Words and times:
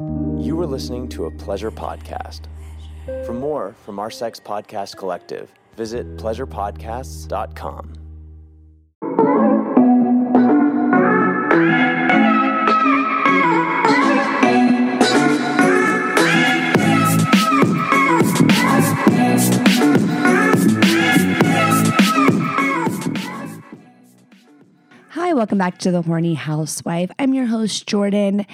You 0.00 0.58
are 0.60 0.66
listening 0.66 1.10
to 1.10 1.26
a 1.26 1.30
pleasure 1.30 1.70
podcast. 1.70 2.46
For 3.26 3.34
more 3.34 3.74
from 3.84 3.98
our 3.98 4.10
sex 4.10 4.40
podcast 4.40 4.96
collective, 4.96 5.52
visit 5.76 6.16
pleasurepodcasts.com. 6.16 7.92
Hi, 25.10 25.34
welcome 25.34 25.58
back 25.58 25.76
to 25.78 25.90
The 25.90 26.00
Horny 26.00 26.34
Housewife. 26.34 27.10
I'm 27.18 27.34
your 27.34 27.46
host, 27.46 27.86
Jordyn. 27.86 28.46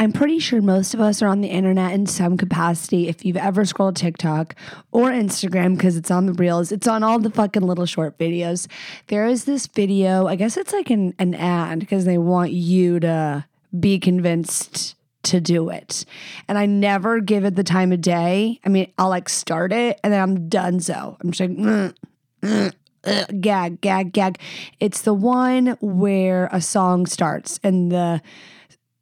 I'm 0.00 0.12
pretty 0.12 0.38
sure 0.38 0.62
most 0.62 0.94
of 0.94 1.00
us 1.00 1.20
are 1.20 1.26
on 1.26 1.42
the 1.42 1.48
internet 1.48 1.92
in 1.92 2.06
some 2.06 2.38
capacity. 2.38 3.08
If 3.08 3.22
you've 3.22 3.36
ever 3.36 3.66
scrolled 3.66 3.96
TikTok 3.96 4.54
or 4.92 5.10
Instagram, 5.10 5.76
because 5.76 5.98
it's 5.98 6.10
on 6.10 6.24
the 6.24 6.32
reels, 6.32 6.72
it's 6.72 6.88
on 6.88 7.02
all 7.02 7.18
the 7.18 7.28
fucking 7.28 7.60
little 7.60 7.84
short 7.84 8.16
videos. 8.16 8.66
There 9.08 9.26
is 9.26 9.44
this 9.44 9.66
video, 9.66 10.26
I 10.26 10.36
guess 10.36 10.56
it's 10.56 10.72
like 10.72 10.88
an, 10.88 11.14
an 11.18 11.34
ad 11.34 11.80
because 11.80 12.06
they 12.06 12.16
want 12.16 12.52
you 12.52 12.98
to 13.00 13.44
be 13.78 13.98
convinced 13.98 14.94
to 15.24 15.38
do 15.38 15.68
it. 15.68 16.06
And 16.48 16.56
I 16.56 16.64
never 16.64 17.20
give 17.20 17.44
it 17.44 17.54
the 17.54 17.62
time 17.62 17.92
of 17.92 18.00
day. 18.00 18.58
I 18.64 18.70
mean, 18.70 18.90
I'll 18.96 19.10
like 19.10 19.28
start 19.28 19.70
it 19.70 20.00
and 20.02 20.14
then 20.14 20.22
I'm 20.22 20.48
done 20.48 20.80
so. 20.80 21.18
I'm 21.20 21.30
just 21.30 21.40
like, 21.42 21.50
"Mm, 21.50 21.94
mm, 22.40 22.72
ugh, 23.04 23.40
gag, 23.42 23.82
gag, 23.82 24.14
gag. 24.14 24.38
It's 24.80 25.02
the 25.02 25.12
one 25.12 25.76
where 25.82 26.48
a 26.52 26.62
song 26.62 27.04
starts 27.04 27.60
and 27.62 27.92
the 27.92 28.22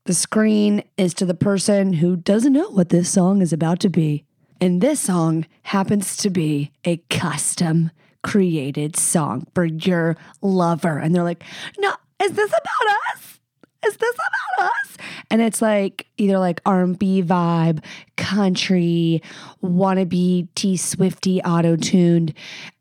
the 0.09 0.15
screen 0.15 0.83
is 0.97 1.13
to 1.13 1.27
the 1.27 1.35
person 1.35 1.93
who 1.93 2.17
doesn't 2.17 2.55
know 2.55 2.71
what 2.71 2.89
this 2.89 3.11
song 3.11 3.43
is 3.43 3.53
about 3.53 3.79
to 3.79 3.91
be. 3.91 4.25
And 4.59 4.81
this 4.81 5.01
song 5.01 5.45
happens 5.65 6.17
to 6.17 6.31
be 6.31 6.73
a 6.87 6.97
custom 7.11 7.91
created 8.23 8.97
song 8.97 9.47
for 9.55 9.67
your 9.67 10.17
lover. 10.41 10.97
And 10.97 11.15
they're 11.15 11.23
like, 11.23 11.45
no, 11.79 11.93
is 12.23 12.33
this 12.33 12.49
about 12.49 12.97
us? 13.13 13.39
Is 13.87 13.99
this 13.99 14.15
about 14.15 14.71
us? 14.71 14.97
And 15.31 15.43
it's 15.43 15.61
like 15.61 16.07
either 16.17 16.39
like 16.39 16.63
R&B 16.65 17.23
vibe, 17.23 17.85
country, 18.17 19.21
wannabe 19.63 20.49
T 20.55 20.79
Swifty 20.79 21.43
auto 21.43 21.77
tuned. 21.77 22.33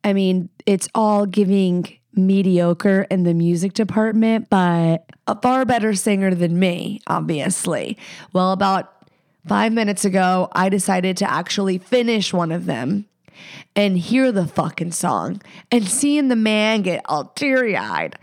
I 0.06 0.14
mean, 0.14 0.48
it's 0.66 0.88
all 0.96 1.26
giving 1.26 1.97
mediocre 2.18 3.08
in 3.10 3.24
the 3.24 3.34
music 3.34 3.74
department, 3.74 4.50
but 4.50 5.06
a 5.28 5.40
far 5.40 5.66
better 5.66 5.94
singer 5.94 6.34
than 6.34 6.60
me, 6.60 7.02
obviously. 7.08 7.98
Well, 8.34 8.52
about 8.52 8.94
five 9.48 9.72
minutes 9.74 10.06
ago, 10.06 10.50
I 10.54 10.70
decided 10.70 11.18
to 11.18 11.32
actually 11.32 11.78
finish 11.78 12.34
one 12.34 12.52
of 12.52 12.66
them 12.66 13.06
and 13.76 13.98
hear 13.98 14.32
the 14.32 14.48
fucking 14.48 14.92
song 14.92 15.42
and 15.72 15.88
seeing 15.88 16.28
the 16.28 16.36
man 16.36 16.82
get 16.82 17.02
all 17.06 17.26
teary 17.36 17.78
eyed. 17.78 18.18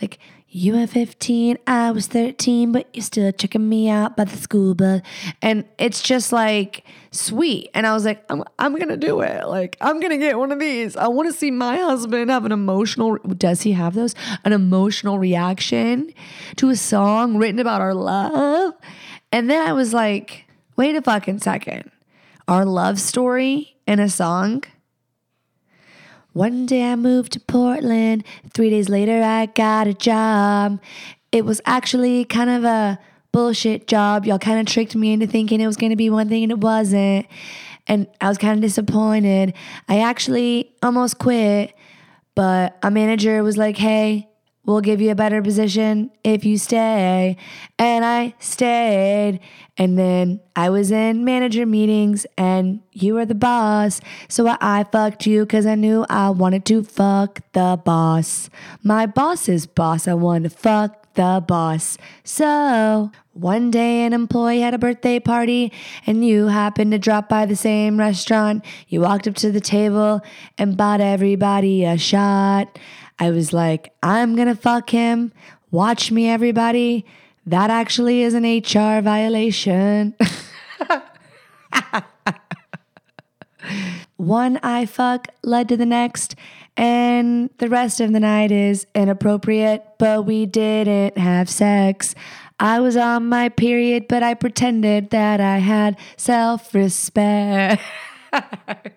Like, 0.00 0.18
you 0.56 0.72
were 0.72 0.86
15, 0.86 1.58
I 1.66 1.90
was 1.90 2.06
13, 2.06 2.72
but 2.72 2.88
you're 2.94 3.02
still 3.02 3.30
checking 3.30 3.68
me 3.68 3.90
out 3.90 4.16
by 4.16 4.24
the 4.24 4.38
school 4.38 4.74
bus. 4.74 5.02
And 5.42 5.66
it's 5.76 6.00
just 6.00 6.32
like 6.32 6.82
sweet. 7.10 7.68
And 7.74 7.86
I 7.86 7.92
was 7.92 8.06
like, 8.06 8.24
I'm, 8.30 8.42
I'm 8.58 8.74
going 8.74 8.88
to 8.88 8.96
do 8.96 9.20
it. 9.20 9.46
Like, 9.46 9.76
I'm 9.82 10.00
going 10.00 10.12
to 10.12 10.16
get 10.16 10.38
one 10.38 10.52
of 10.52 10.58
these. 10.58 10.96
I 10.96 11.08
want 11.08 11.28
to 11.28 11.38
see 11.38 11.50
my 11.50 11.76
husband 11.76 12.30
have 12.30 12.46
an 12.46 12.52
emotional, 12.52 13.18
does 13.36 13.60
he 13.60 13.72
have 13.72 13.92
those? 13.92 14.14
An 14.46 14.54
emotional 14.54 15.18
reaction 15.18 16.14
to 16.56 16.70
a 16.70 16.76
song 16.76 17.36
written 17.36 17.58
about 17.58 17.82
our 17.82 17.92
love. 17.92 18.72
And 19.30 19.50
then 19.50 19.60
I 19.66 19.74
was 19.74 19.92
like, 19.92 20.46
wait 20.74 20.96
a 20.96 21.02
fucking 21.02 21.40
second. 21.40 21.90
Our 22.48 22.64
love 22.64 22.98
story 22.98 23.76
in 23.86 24.00
a 24.00 24.08
song? 24.08 24.64
One 26.36 26.66
day 26.66 26.82
I 26.82 26.96
moved 26.96 27.32
to 27.32 27.40
Portland. 27.40 28.22
Three 28.52 28.68
days 28.68 28.90
later, 28.90 29.22
I 29.22 29.46
got 29.46 29.86
a 29.86 29.94
job. 29.94 30.82
It 31.32 31.46
was 31.46 31.62
actually 31.64 32.26
kind 32.26 32.50
of 32.50 32.62
a 32.62 32.98
bullshit 33.32 33.86
job. 33.86 34.26
Y'all 34.26 34.38
kind 34.38 34.60
of 34.60 34.66
tricked 34.70 34.94
me 34.94 35.14
into 35.14 35.26
thinking 35.26 35.62
it 35.62 35.66
was 35.66 35.78
going 35.78 35.92
to 35.92 35.96
be 35.96 36.10
one 36.10 36.28
thing 36.28 36.42
and 36.42 36.52
it 36.52 36.58
wasn't. 36.58 37.26
And 37.86 38.06
I 38.20 38.28
was 38.28 38.36
kind 38.36 38.52
of 38.52 38.60
disappointed. 38.60 39.54
I 39.88 40.00
actually 40.00 40.74
almost 40.82 41.18
quit, 41.18 41.72
but 42.34 42.76
a 42.82 42.90
manager 42.90 43.42
was 43.42 43.56
like, 43.56 43.78
hey, 43.78 44.28
we'll 44.66 44.80
give 44.80 45.00
you 45.00 45.10
a 45.10 45.14
better 45.14 45.40
position 45.40 46.10
if 46.22 46.44
you 46.44 46.58
stay. 46.58 47.36
And 47.78 48.04
I 48.04 48.34
stayed. 48.38 49.40
And 49.78 49.98
then 49.98 50.40
I 50.54 50.70
was 50.70 50.90
in 50.90 51.24
manager 51.24 51.64
meetings 51.64 52.26
and 52.36 52.80
you 52.92 53.14
were 53.14 53.26
the 53.26 53.34
boss. 53.34 54.00
So 54.28 54.48
I, 54.48 54.56
I 54.60 54.84
fucked 54.84 55.26
you 55.26 55.44
because 55.44 55.66
I 55.66 55.74
knew 55.74 56.04
I 56.10 56.30
wanted 56.30 56.64
to 56.66 56.82
fuck 56.82 57.40
the 57.52 57.80
boss. 57.82 58.50
My 58.82 59.06
boss's 59.06 59.66
boss. 59.66 60.08
I 60.08 60.14
wanted 60.14 60.50
to 60.50 60.56
fuck 60.56 61.14
the 61.14 61.42
boss. 61.46 61.98
So 62.24 63.10
one 63.32 63.70
day 63.70 64.04
an 64.04 64.12
employee 64.12 64.60
had 64.60 64.72
a 64.72 64.78
birthday 64.78 65.20
party 65.20 65.72
and 66.06 66.24
you 66.24 66.46
happened 66.46 66.92
to 66.92 66.98
drop 66.98 67.28
by 67.28 67.44
the 67.44 67.56
same 67.56 67.98
restaurant. 67.98 68.64
You 68.88 69.00
walked 69.00 69.26
up 69.26 69.34
to 69.36 69.50
the 69.50 69.60
table 69.60 70.22
and 70.56 70.76
bought 70.76 71.00
everybody 71.00 71.84
a 71.84 71.98
shot. 71.98 72.78
I 73.18 73.30
was 73.30 73.52
like, 73.52 73.92
I'm 74.02 74.36
gonna 74.36 74.54
fuck 74.54 74.90
him. 74.90 75.32
Watch 75.70 76.10
me, 76.10 76.28
everybody. 76.28 77.04
That 77.46 77.70
actually 77.70 78.22
is 78.22 78.34
an 78.34 78.44
HR 78.44 79.00
violation. 79.00 80.14
One 84.16 84.58
I 84.62 84.86
fuck 84.86 85.28
led 85.42 85.68
to 85.68 85.76
the 85.76 85.86
next, 85.86 86.34
and 86.76 87.50
the 87.58 87.68
rest 87.68 88.00
of 88.00 88.12
the 88.12 88.20
night 88.20 88.50
is 88.50 88.86
inappropriate, 88.94 89.84
but 89.98 90.24
we 90.24 90.46
didn't 90.46 91.18
have 91.18 91.48
sex. 91.48 92.14
I 92.58 92.80
was 92.80 92.96
on 92.96 93.28
my 93.28 93.50
period, 93.50 94.08
but 94.08 94.22
I 94.22 94.34
pretended 94.34 95.10
that 95.10 95.40
I 95.40 95.58
had 95.58 95.98
self 96.16 96.74
respect. 96.74 97.82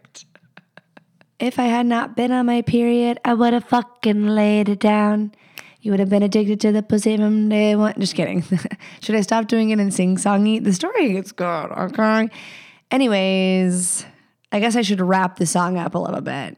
If 1.39 1.57
I 1.57 1.65
had 1.65 1.85
not 1.85 2.17
been 2.17 2.31
on 2.31 2.45
my 2.45 2.61
period, 2.61 3.19
I 3.23 3.33
would 3.33 3.53
have 3.53 3.63
fucking 3.63 4.27
laid 4.27 4.67
it 4.67 4.79
down. 4.79 5.31
You 5.81 5.91
would 5.91 6.01
have 6.01 6.09
been 6.09 6.23
addicted 6.23 6.59
to 6.61 6.73
the 6.73 6.83
pussy 6.83 7.15
from 7.15 7.47
day 7.47 7.75
one. 7.75 7.93
Just 7.97 8.15
kidding. 8.15 8.43
Should 9.01 9.15
I 9.15 9.21
stop 9.21 9.47
doing 9.47 9.69
it 9.69 9.79
and 9.79 9.93
sing 9.93 10.17
songy? 10.17 10.61
The 10.61 10.73
story 10.73 11.13
gets 11.13 11.31
good, 11.31 11.45
okay? 11.71 12.29
Anyways, 12.91 14.05
I 14.51 14.59
guess 14.59 14.75
I 14.75 14.81
should 14.81 14.99
wrap 14.99 15.37
the 15.37 15.45
song 15.45 15.77
up 15.77 15.93
a 15.93 15.99
little 15.99 16.21
bit. 16.21 16.57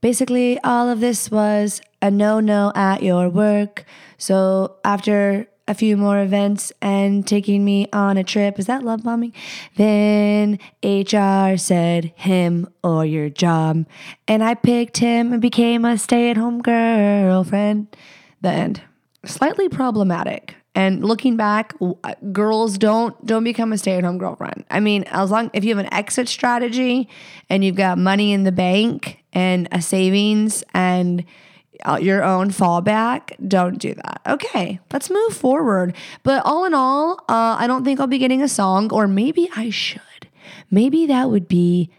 Basically, 0.00 0.58
all 0.62 0.88
of 0.88 1.00
this 1.00 1.30
was 1.30 1.82
a 2.00 2.10
no 2.10 2.40
no 2.40 2.72
at 2.74 3.02
your 3.02 3.28
work. 3.28 3.84
So 4.16 4.76
after 4.84 5.47
a 5.68 5.74
few 5.74 5.96
more 5.96 6.20
events 6.20 6.72
and 6.80 7.26
taking 7.26 7.64
me 7.64 7.88
on 7.92 8.16
a 8.16 8.24
trip. 8.24 8.58
Is 8.58 8.66
that 8.66 8.82
love 8.82 9.04
bombing? 9.04 9.32
Then 9.76 10.58
HR 10.82 11.56
said 11.56 12.12
him 12.16 12.68
or 12.82 13.04
your 13.04 13.28
job. 13.28 13.86
And 14.26 14.42
I 14.42 14.54
picked 14.54 14.96
him 14.96 15.32
and 15.32 15.42
became 15.42 15.84
a 15.84 15.98
stay 15.98 16.30
at 16.30 16.36
home 16.36 16.62
girlfriend. 16.62 17.94
The 18.40 18.50
end. 18.50 18.82
Slightly 19.24 19.68
problematic. 19.68 20.54
And 20.74 21.04
looking 21.04 21.36
back, 21.36 21.74
uh, 21.82 22.14
girls 22.30 22.78
don't 22.78 23.26
don't 23.26 23.42
become 23.42 23.72
a 23.72 23.78
stay-at-home 23.78 24.18
girlfriend. 24.18 24.64
I 24.70 24.78
mean, 24.78 25.02
as 25.08 25.28
long 25.28 25.50
if 25.52 25.64
you 25.64 25.74
have 25.74 25.84
an 25.84 25.92
exit 25.92 26.28
strategy 26.28 27.08
and 27.50 27.64
you've 27.64 27.74
got 27.74 27.98
money 27.98 28.32
in 28.32 28.44
the 28.44 28.52
bank 28.52 29.18
and 29.32 29.66
a 29.72 29.82
savings 29.82 30.62
and 30.74 31.24
your 32.00 32.22
own 32.22 32.50
fallback, 32.50 33.32
don't 33.46 33.78
do 33.78 33.94
that. 33.94 34.20
Okay, 34.26 34.80
let's 34.92 35.10
move 35.10 35.36
forward. 35.36 35.94
But 36.22 36.44
all 36.44 36.64
in 36.64 36.74
all, 36.74 37.24
uh, 37.28 37.56
I 37.58 37.66
don't 37.66 37.84
think 37.84 38.00
I'll 38.00 38.06
be 38.06 38.18
getting 38.18 38.42
a 38.42 38.48
song, 38.48 38.92
or 38.92 39.06
maybe 39.06 39.48
I 39.56 39.70
should. 39.70 40.02
Maybe 40.70 41.06
that 41.06 41.30
would 41.30 41.48
be 41.48 41.90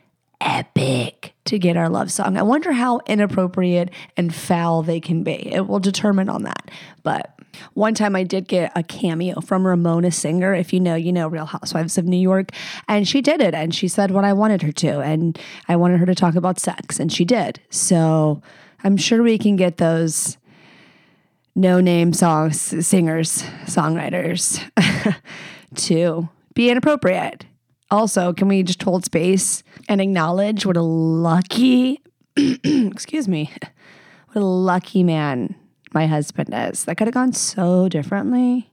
epic 0.42 1.34
to 1.46 1.60
get 1.60 1.76
our 1.76 1.90
love 1.90 2.12
song. 2.12 2.38
I 2.38 2.44
wonder 2.44 2.72
how 2.72 3.02
inappropriate 3.08 3.90
and 4.16 4.34
foul 4.34 4.84
they 4.84 5.00
can 5.00 5.24
be. 5.24 5.52
It 5.52 5.68
will 5.68 5.80
determine 5.80 6.30
on 6.30 6.44
that. 6.44 6.72
But 7.04 7.40
one 7.74 7.94
time 7.94 8.16
I 8.16 8.24
did 8.24 8.48
get 8.48 8.72
a 8.76 8.84
cameo 8.84 9.42
from 9.42 9.66
Ramona 9.66 10.12
Singer. 10.12 10.54
If 10.54 10.72
you 10.72 10.80
know, 10.80 10.96
you 10.96 11.12
know 11.12 11.28
Real 11.28 11.46
Housewives 11.46 11.98
of 11.98 12.06
New 12.06 12.18
York. 12.18 12.52
And 12.88 13.08
she 13.08 13.22
did 13.22 13.42
it 13.42 13.54
and 13.54 13.74
she 13.74 13.88
said 13.88 14.12
what 14.12 14.24
I 14.24 14.34
wanted 14.34 14.62
her 14.62 14.72
to. 14.74 15.00
And 15.02 15.38
I 15.68 15.76
wanted 15.76 16.00
her 16.00 16.06
to 16.06 16.16
talk 16.16 16.36
about 16.36 16.60
sex 16.60 17.00
and 17.00 17.12
she 17.12 17.26
did. 17.26 17.60
So 17.70 18.42
I'm 18.84 18.98
sure 18.98 19.22
we 19.22 19.38
can 19.38 19.56
get 19.56 19.78
those 19.78 20.38
no 21.56 21.82
name 21.82 22.14
songs, 22.14 22.62
singers, 22.86 23.44
songwriters 23.66 24.64
to 25.76 26.30
be 26.54 26.70
inappropriate. 26.70 27.46
Also, 27.92 28.34
can 28.34 28.48
we 28.48 28.64
just 28.64 28.82
hold 28.84 29.04
space 29.04 29.64
and 29.90 30.00
acknowledge 30.00 30.66
what 30.66 30.78
a 30.78 30.82
lucky, 30.82 32.02
excuse 32.38 33.28
me, 33.28 33.52
what 34.32 34.42
a 34.42 34.46
lucky 34.46 35.04
man 35.04 35.56
my 35.94 36.06
husband 36.06 36.50
is. 36.54 36.86
That 36.86 36.96
could 36.96 37.08
have 37.08 37.14
gone 37.14 37.34
so 37.34 37.90
differently. 37.90 38.72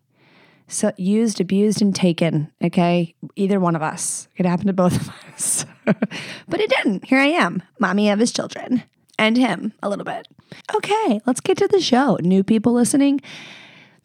so 0.68 0.92
used, 0.96 1.40
abused, 1.40 1.80
and 1.80 1.94
taken. 1.94 2.52
Okay. 2.62 3.14
Either 3.36 3.58
one 3.58 3.74
of 3.74 3.82
us. 3.82 4.28
It 4.36 4.46
happened 4.46 4.68
to 4.68 4.74
both 4.74 5.00
of 5.00 5.10
us. 5.34 5.64
but 5.84 6.60
it 6.60 6.70
didn't. 6.70 7.06
Here 7.06 7.18
I 7.18 7.28
am, 7.28 7.62
mommy 7.80 8.10
of 8.10 8.18
his 8.18 8.32
children 8.32 8.82
and 9.18 9.36
him 9.36 9.72
a 9.82 9.88
little 9.88 10.04
bit. 10.04 10.28
Okay, 10.74 11.20
let's 11.26 11.40
get 11.40 11.58
to 11.58 11.68
the 11.68 11.80
show. 11.80 12.18
New 12.20 12.42
people 12.42 12.72
listening, 12.72 13.20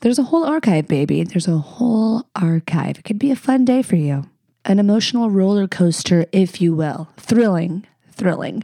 there's 0.02 0.19
a 0.19 0.24
whole 0.24 0.44
archive, 0.44 0.88
baby. 0.88 1.24
There's 1.24 1.48
a 1.48 1.58
whole 1.58 2.24
archive. 2.36 2.98
It 2.98 3.04
could 3.04 3.19
be 3.19 3.31
a 3.31 3.36
fun 3.36 3.66
day 3.66 3.81
for 3.81 3.96
you. 3.96 4.25
An 4.66 4.80
emotional 4.80 5.30
roller 5.30 5.68
coaster, 5.68 6.25
if 6.31 6.62
you 6.62 6.75
will. 6.75 7.10
Thrilling, 7.18 7.86
thrilling. 8.12 8.63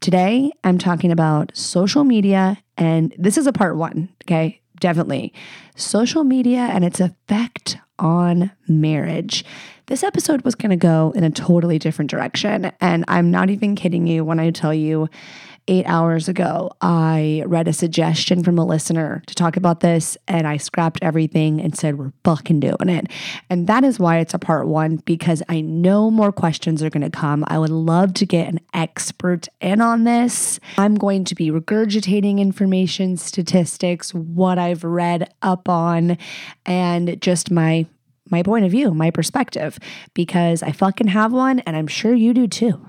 Today, 0.00 0.50
I'm 0.64 0.78
talking 0.78 1.12
about 1.12 1.56
social 1.56 2.02
media, 2.02 2.58
and 2.76 3.14
this 3.16 3.38
is 3.38 3.46
a 3.46 3.52
part 3.52 3.76
one, 3.76 4.08
okay? 4.24 4.60
Definitely. 4.80 5.32
Social 5.76 6.24
media 6.24 6.60
and 6.60 6.84
its 6.84 6.98
effect 6.98 7.78
on 8.02 8.50
marriage. 8.68 9.44
This 9.86 10.02
episode 10.02 10.42
was 10.42 10.54
going 10.54 10.70
to 10.70 10.76
go 10.76 11.12
in 11.14 11.24
a 11.24 11.30
totally 11.30 11.78
different 11.78 12.10
direction. 12.10 12.72
And 12.80 13.04
I'm 13.08 13.30
not 13.30 13.48
even 13.48 13.74
kidding 13.76 14.06
you 14.06 14.24
when 14.24 14.38
I 14.38 14.50
tell 14.50 14.74
you 14.74 15.08
eight 15.68 15.84
hours 15.86 16.28
ago, 16.28 16.70
I 16.80 17.44
read 17.46 17.68
a 17.68 17.72
suggestion 17.72 18.42
from 18.42 18.58
a 18.58 18.64
listener 18.64 19.22
to 19.26 19.34
talk 19.34 19.56
about 19.56 19.80
this, 19.80 20.16
and 20.26 20.46
I 20.46 20.56
scrapped 20.56 20.98
everything 21.02 21.60
and 21.60 21.76
said, 21.76 21.98
We're 21.98 22.12
fucking 22.24 22.60
doing 22.60 22.88
it. 22.88 23.08
And 23.48 23.66
that 23.66 23.84
is 23.84 23.98
why 23.98 24.18
it's 24.18 24.34
a 24.34 24.38
part 24.38 24.66
one, 24.66 24.96
because 24.96 25.42
I 25.48 25.60
know 25.60 26.10
more 26.10 26.32
questions 26.32 26.82
are 26.82 26.90
going 26.90 27.08
to 27.08 27.16
come. 27.16 27.44
I 27.46 27.58
would 27.58 27.70
love 27.70 28.14
to 28.14 28.26
get 28.26 28.48
an 28.48 28.60
expert 28.74 29.48
in 29.60 29.80
on 29.80 30.04
this. 30.04 30.58
I'm 30.78 30.96
going 30.96 31.24
to 31.24 31.34
be 31.34 31.50
regurgitating 31.50 32.38
information, 32.38 33.16
statistics, 33.16 34.12
what 34.12 34.58
I've 34.58 34.84
read 34.84 35.32
up 35.42 35.68
on, 35.68 36.18
and 36.66 37.20
just 37.20 37.50
my 37.50 37.86
my 38.30 38.42
point 38.42 38.64
of 38.64 38.70
view, 38.70 38.94
my 38.94 39.10
perspective, 39.10 39.78
because 40.14 40.62
I 40.62 40.72
fucking 40.72 41.08
have 41.08 41.32
one 41.32 41.60
and 41.60 41.76
I'm 41.76 41.86
sure 41.86 42.14
you 42.14 42.32
do 42.32 42.48
too. 42.48 42.86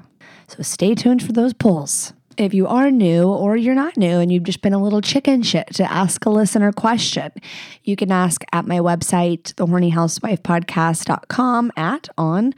So 0.47 0.63
stay 0.63 0.95
tuned 0.95 1.21
for 1.21 1.33
those 1.33 1.53
polls. 1.53 2.13
If 2.37 2.53
you 2.53 2.67
are 2.67 2.89
new 2.89 3.27
or 3.27 3.55
you're 3.55 3.75
not 3.75 3.97
new 3.97 4.19
and 4.19 4.31
you've 4.31 4.43
just 4.43 4.61
been 4.61 4.73
a 4.73 4.81
little 4.81 5.01
chicken 5.01 5.43
shit 5.43 5.67
to 5.75 5.91
ask 5.91 6.25
a 6.25 6.29
listener 6.29 6.71
question, 6.71 7.31
you 7.83 7.95
can 7.95 8.11
ask 8.11 8.43
at 8.51 8.65
my 8.65 8.79
website, 8.79 9.53
thehornyhousewifepodcast.com 9.53 11.71
at 11.77 12.09
on 12.17 12.53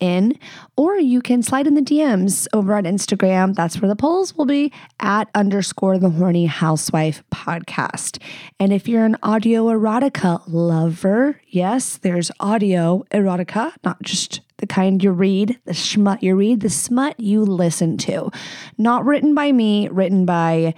in, 0.00 0.36
or 0.76 0.96
you 0.96 1.22
can 1.22 1.42
slide 1.42 1.66
in 1.66 1.74
the 1.74 1.80
DMs 1.80 2.46
over 2.52 2.74
on 2.74 2.84
Instagram. 2.84 3.54
That's 3.54 3.80
where 3.80 3.88
the 3.88 3.96
polls 3.96 4.36
will 4.36 4.44
be 4.44 4.72
at 5.00 5.30
underscore 5.34 5.98
the 5.98 6.10
horny 6.10 6.46
housewife 6.46 7.22
podcast. 7.32 8.20
And 8.60 8.72
if 8.72 8.88
you're 8.88 9.04
an 9.04 9.16
audio 9.22 9.66
erotica 9.66 10.42
lover, 10.46 11.40
yes, 11.48 11.96
there's 11.96 12.30
audio 12.40 13.04
erotica, 13.10 13.72
not 13.84 14.02
just 14.02 14.40
the 14.64 14.74
kind 14.74 15.04
you 15.04 15.12
read, 15.12 15.58
the 15.66 15.74
smut 15.74 16.22
you 16.22 16.34
read, 16.34 16.60
the 16.60 16.70
smut 16.70 17.20
you 17.20 17.44
listen 17.44 17.98
to. 17.98 18.30
Not 18.78 19.04
written 19.04 19.34
by 19.34 19.52
me, 19.52 19.88
written 19.88 20.24
by 20.24 20.72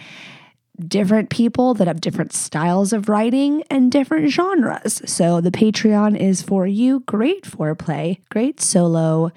different 0.88 1.30
people 1.30 1.72
that 1.74 1.86
have 1.86 2.00
different 2.00 2.32
styles 2.32 2.92
of 2.92 3.08
writing 3.08 3.62
and 3.70 3.92
different 3.92 4.28
genres. 4.28 5.02
So 5.06 5.40
the 5.40 5.52
Patreon 5.52 6.18
is 6.18 6.42
for 6.42 6.66
you. 6.66 7.04
Great 7.06 7.44
foreplay, 7.44 8.18
great 8.28 8.60
solo, 8.60 9.30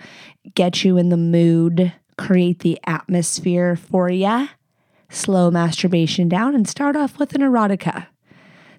get 0.55 0.83
you 0.83 0.97
in 0.97 1.09
the 1.09 1.15
mood, 1.15 1.93
create 2.17 2.59
the 2.59 2.79
atmosphere 2.87 3.75
for 3.75 4.09
ya. 4.09 4.47
Slow 5.09 5.51
masturbation 5.51 6.27
down 6.27 6.55
and 6.55 6.67
start 6.67 6.95
off 6.95 7.19
with 7.19 7.35
an 7.35 7.41
erotica. 7.41 8.07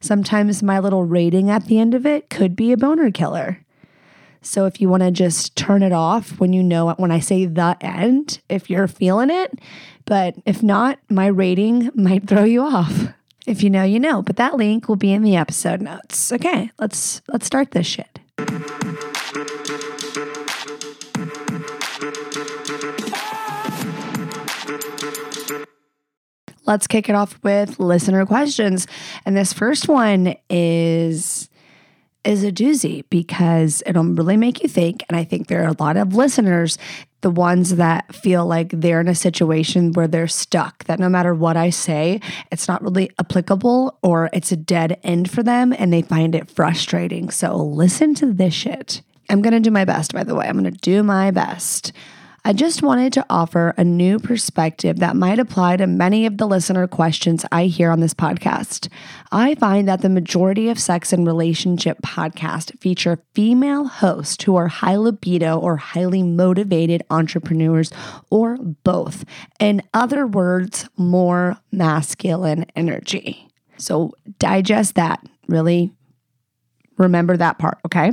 Sometimes 0.00 0.64
my 0.64 0.80
little 0.80 1.04
rating 1.04 1.48
at 1.48 1.66
the 1.66 1.78
end 1.78 1.94
of 1.94 2.04
it 2.04 2.28
could 2.28 2.56
be 2.56 2.72
a 2.72 2.76
boner 2.76 3.12
killer. 3.12 3.64
So 4.42 4.66
if 4.66 4.80
you 4.80 4.88
want 4.88 5.02
to 5.02 5.10
just 5.10 5.54
turn 5.56 5.82
it 5.82 5.92
off 5.92 6.40
when 6.40 6.52
you 6.52 6.62
know 6.62 6.90
when 6.94 7.10
I 7.10 7.20
say 7.20 7.44
the 7.46 7.76
end, 7.80 8.40
if 8.48 8.70
you're 8.70 8.88
feeling 8.88 9.30
it, 9.30 9.58
but 10.06 10.34
if 10.46 10.62
not, 10.62 10.98
my 11.08 11.26
rating 11.26 11.90
might 11.94 12.26
throw 12.26 12.44
you 12.44 12.62
off. 12.62 13.08
If 13.46 13.62
you 13.62 13.70
know, 13.70 13.84
you 13.84 13.98
know, 13.98 14.22
but 14.22 14.36
that 14.36 14.56
link 14.56 14.88
will 14.88 14.96
be 14.96 15.12
in 15.12 15.22
the 15.22 15.36
episode 15.36 15.80
notes. 15.80 16.32
Okay, 16.32 16.70
let's 16.78 17.22
let's 17.28 17.46
start 17.46 17.72
this 17.72 17.86
shit. 17.86 18.18
Let's 26.66 26.86
kick 26.86 27.08
it 27.08 27.16
off 27.16 27.38
with 27.42 27.80
listener 27.80 28.24
questions. 28.26 28.86
And 29.26 29.36
this 29.36 29.52
first 29.52 29.88
one 29.88 30.36
is 30.48 31.39
is 32.24 32.44
a 32.44 32.52
doozy 32.52 33.04
because 33.10 33.82
it'll 33.86 34.04
really 34.04 34.36
make 34.36 34.62
you 34.62 34.68
think. 34.68 35.04
And 35.08 35.16
I 35.16 35.24
think 35.24 35.46
there 35.46 35.62
are 35.64 35.68
a 35.68 35.82
lot 35.82 35.96
of 35.96 36.14
listeners, 36.14 36.78
the 37.22 37.30
ones 37.30 37.76
that 37.76 38.14
feel 38.14 38.46
like 38.46 38.70
they're 38.70 39.00
in 39.00 39.08
a 39.08 39.14
situation 39.14 39.92
where 39.92 40.08
they're 40.08 40.28
stuck, 40.28 40.84
that 40.84 40.98
no 40.98 41.08
matter 41.08 41.34
what 41.34 41.56
I 41.56 41.70
say, 41.70 42.20
it's 42.50 42.68
not 42.68 42.82
really 42.82 43.10
applicable 43.18 43.98
or 44.02 44.30
it's 44.32 44.52
a 44.52 44.56
dead 44.56 44.98
end 45.02 45.30
for 45.30 45.42
them 45.42 45.74
and 45.78 45.92
they 45.92 46.02
find 46.02 46.34
it 46.34 46.50
frustrating. 46.50 47.30
So 47.30 47.56
listen 47.56 48.14
to 48.16 48.32
this 48.32 48.54
shit. 48.54 49.02
I'm 49.28 49.42
going 49.42 49.52
to 49.52 49.60
do 49.60 49.70
my 49.70 49.84
best, 49.84 50.12
by 50.12 50.24
the 50.24 50.34
way. 50.34 50.46
I'm 50.46 50.58
going 50.60 50.72
to 50.72 50.80
do 50.80 51.02
my 51.02 51.30
best. 51.30 51.92
I 52.42 52.54
just 52.54 52.82
wanted 52.82 53.12
to 53.14 53.26
offer 53.28 53.74
a 53.76 53.84
new 53.84 54.18
perspective 54.18 54.98
that 55.00 55.14
might 55.14 55.38
apply 55.38 55.76
to 55.76 55.86
many 55.86 56.24
of 56.24 56.38
the 56.38 56.46
listener 56.46 56.86
questions 56.86 57.44
I 57.52 57.66
hear 57.66 57.90
on 57.90 58.00
this 58.00 58.14
podcast. 58.14 58.88
I 59.30 59.56
find 59.56 59.86
that 59.88 60.00
the 60.00 60.08
majority 60.08 60.70
of 60.70 60.78
sex 60.78 61.12
and 61.12 61.26
relationship 61.26 61.98
podcasts 62.00 62.78
feature 62.80 63.22
female 63.34 63.84
hosts 63.84 64.42
who 64.42 64.56
are 64.56 64.68
high 64.68 64.96
libido 64.96 65.58
or 65.58 65.76
highly 65.76 66.22
motivated 66.22 67.02
entrepreneurs 67.10 67.92
or 68.30 68.56
both. 68.56 69.24
In 69.58 69.82
other 69.92 70.26
words, 70.26 70.88
more 70.96 71.58
masculine 71.72 72.64
energy. 72.74 73.46
So 73.76 74.14
digest 74.38 74.94
that. 74.94 75.22
Really 75.46 75.92
remember 76.96 77.36
that 77.36 77.58
part, 77.58 77.78
okay? 77.84 78.12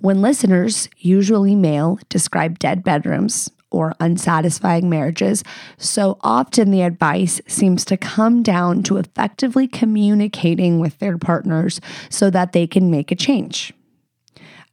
When 0.00 0.20
listeners, 0.20 0.88
usually 0.98 1.54
male, 1.54 1.98
describe 2.08 2.58
dead 2.58 2.84
bedrooms 2.84 3.50
or 3.70 3.94
unsatisfying 3.98 4.88
marriages, 4.88 5.42
so 5.78 6.18
often 6.20 6.70
the 6.70 6.82
advice 6.82 7.40
seems 7.46 7.84
to 7.86 7.96
come 7.96 8.42
down 8.42 8.82
to 8.84 8.98
effectively 8.98 9.66
communicating 9.66 10.78
with 10.78 10.98
their 10.98 11.18
partners 11.18 11.80
so 12.08 12.30
that 12.30 12.52
they 12.52 12.66
can 12.66 12.90
make 12.90 13.10
a 13.10 13.16
change. 13.16 13.72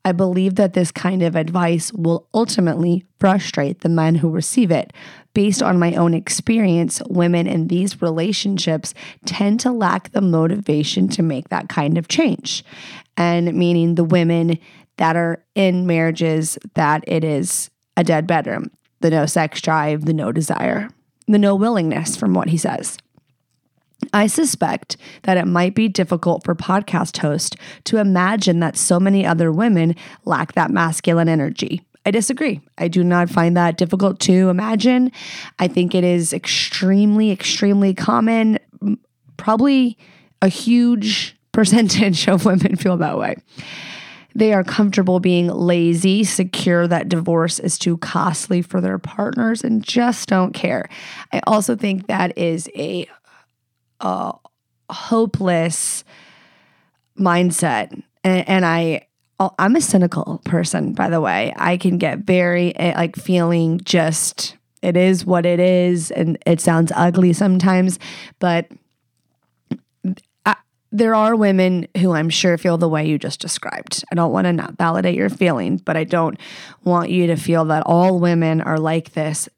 I 0.06 0.12
believe 0.12 0.56
that 0.56 0.74
this 0.74 0.92
kind 0.92 1.24
of 1.24 1.36
advice 1.36 1.94
will 1.94 2.28
ultimately 2.34 3.06
frustrate 3.20 3.80
the 3.82 3.90
men 3.90 4.16
who 4.16 4.30
receive 4.30 4.70
it. 4.70 4.92
Based 5.34 5.64
on 5.64 5.80
my 5.80 5.96
own 5.96 6.14
experience, 6.14 7.02
women 7.08 7.48
in 7.48 7.68
these 7.68 8.02
relationships 8.02 8.94
tend 9.26 9.62
to 9.62 9.72
lack 9.72 10.12
the 10.12 10.22
motivation 10.22 11.08
to 11.10 11.24
make 11.24 11.50
that 11.50 11.70
kind 11.70 11.98
of 11.98 12.10
change. 12.10 12.66
And 13.16 13.54
meaning 13.54 13.96
the 13.96 14.04
women 14.04 14.60
that 14.98 15.16
are 15.16 15.44
in 15.56 15.88
marriages 15.88 16.58
that 16.76 17.04
it 17.08 17.24
is 17.24 17.70
a 17.98 18.04
dead 18.04 18.28
bedroom, 18.28 18.72
the 19.02 19.10
no 19.10 19.26
sex 19.26 19.62
drive, 19.62 20.06
the 20.06 20.14
no 20.14 20.32
desire, 20.32 20.90
the 21.28 21.40
no 21.40 21.56
willingness, 21.56 22.16
from 22.16 22.34
what 22.34 22.50
he 22.50 22.58
says. 22.58 22.98
I 24.12 24.28
suspect 24.28 24.98
that 25.24 25.38
it 25.38 25.46
might 25.46 25.76
be 25.76 25.88
difficult 25.88 26.44
for 26.44 26.56
podcast 26.56 27.18
hosts 27.18 27.56
to 27.86 27.98
imagine 27.98 28.60
that 28.60 28.76
so 28.76 29.00
many 29.00 29.26
other 29.26 29.52
women 29.52 29.96
lack 30.26 30.54
that 30.54 30.72
masculine 30.72 31.30
energy. 31.30 31.86
I 32.06 32.12
disagree. 32.12 32.60
I 32.78 32.90
do 32.90 33.04
not 33.04 33.30
find 33.30 33.56
that 33.56 33.78
difficult 33.78 34.20
to 34.22 34.50
imagine. 34.50 35.12
I 35.60 35.70
think 35.70 35.96
it 35.96 36.04
is 36.04 36.34
extremely, 36.34 37.32
extremely 37.32 37.94
common. 37.94 38.60
Probably 39.38 39.98
a 40.42 40.50
huge 40.50 41.38
percentage 41.54 42.28
of 42.28 42.46
women 42.46 42.76
feel 42.76 42.98
that 42.98 43.18
way. 43.18 43.36
They 44.36 44.54
are 44.54 44.64
comfortable 44.64 45.20
being 45.20 45.48
lazy, 45.48 46.24
secure 46.24 46.88
that 46.88 47.10
divorce 47.10 47.60
is 47.60 47.78
too 47.78 47.98
costly 47.98 48.62
for 48.62 48.82
their 48.82 48.98
partners, 48.98 49.64
and 49.64 49.84
just 49.84 50.30
don't 50.30 50.54
care. 50.54 50.90
I 51.32 51.42
also 51.46 51.76
think 51.76 52.08
that 52.08 52.38
is 52.38 52.70
a, 52.76 53.08
a 54.00 54.34
hopeless 54.90 56.04
mindset. 57.18 57.92
And, 58.24 58.50
and 58.50 58.66
I, 58.66 59.08
I'm 59.60 59.76
a 59.76 59.82
cynical 59.82 60.42
person, 60.46 60.94
by 60.94 61.10
the 61.10 61.22
way. 61.22 61.54
I 61.58 61.78
can 61.78 61.98
get 61.98 62.20
very 62.20 62.76
eh, 62.78 62.94
like 62.96 63.16
feeling 63.16 63.82
just 63.84 64.58
it 64.82 64.98
is 64.98 65.26
what 65.26 65.46
it 65.46 65.62
is, 65.62 66.12
and 66.12 66.38
it 66.46 66.60
sounds 66.60 66.92
ugly 66.94 67.32
sometimes, 67.32 68.00
but 68.40 68.68
there 70.94 71.16
are 71.16 71.36
women 71.36 71.88
who 71.98 72.14
I'm 72.14 72.30
sure 72.30 72.58
feel 72.58 72.78
the 72.78 72.88
way 72.88 73.06
you 73.06 73.18
just 73.18 73.42
described. 73.42 74.04
I 74.12 74.16
don't 74.16 74.32
want 74.32 74.46
to 74.46 74.54
not 74.54 74.78
validate 74.78 75.16
your 75.16 75.32
feeling, 75.32 75.78
but 75.78 75.98
I 75.98 76.04
don't 76.04 76.40
want 76.84 77.10
you 77.10 77.26
to 77.28 77.36
feel 77.36 77.66
that 77.66 77.82
all 77.88 78.20
women 78.20 78.62
are 78.62 78.80
like 78.80 79.14
this, 79.14 79.50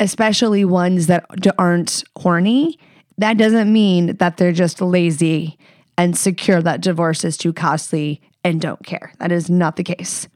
especially 0.00 0.64
ones 0.64 1.06
that 1.08 1.26
aren't 1.58 2.02
horny. 2.16 2.78
That 3.18 3.36
doesn't 3.36 3.70
mean 3.70 4.16
that 4.16 4.38
they're 4.38 4.52
just 4.52 4.80
lazy 4.80 5.58
and 5.98 6.16
secure 6.16 6.62
that 6.62 6.80
divorce 6.80 7.24
is 7.24 7.36
too 7.36 7.52
costly 7.52 8.22
and 8.42 8.58
don't 8.58 8.84
care. 8.84 9.12
That 9.18 9.32
is 9.32 9.50
not 9.50 9.76
the 9.76 9.84
case. 9.84 10.28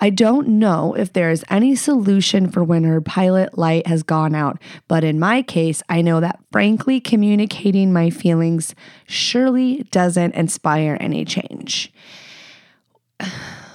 I 0.00 0.10
don't 0.10 0.48
know 0.48 0.94
if 0.94 1.12
there 1.12 1.30
is 1.30 1.44
any 1.50 1.74
solution 1.74 2.50
for 2.50 2.62
when 2.62 2.84
her 2.84 3.00
pilot 3.00 3.58
light 3.58 3.86
has 3.86 4.02
gone 4.02 4.34
out, 4.34 4.60
but 4.86 5.02
in 5.02 5.18
my 5.18 5.42
case, 5.42 5.82
I 5.88 6.02
know 6.02 6.20
that 6.20 6.40
frankly 6.52 7.00
communicating 7.00 7.92
my 7.92 8.10
feelings 8.10 8.74
surely 9.06 9.84
doesn't 9.90 10.34
inspire 10.34 10.96
any 11.00 11.24
change. 11.24 11.92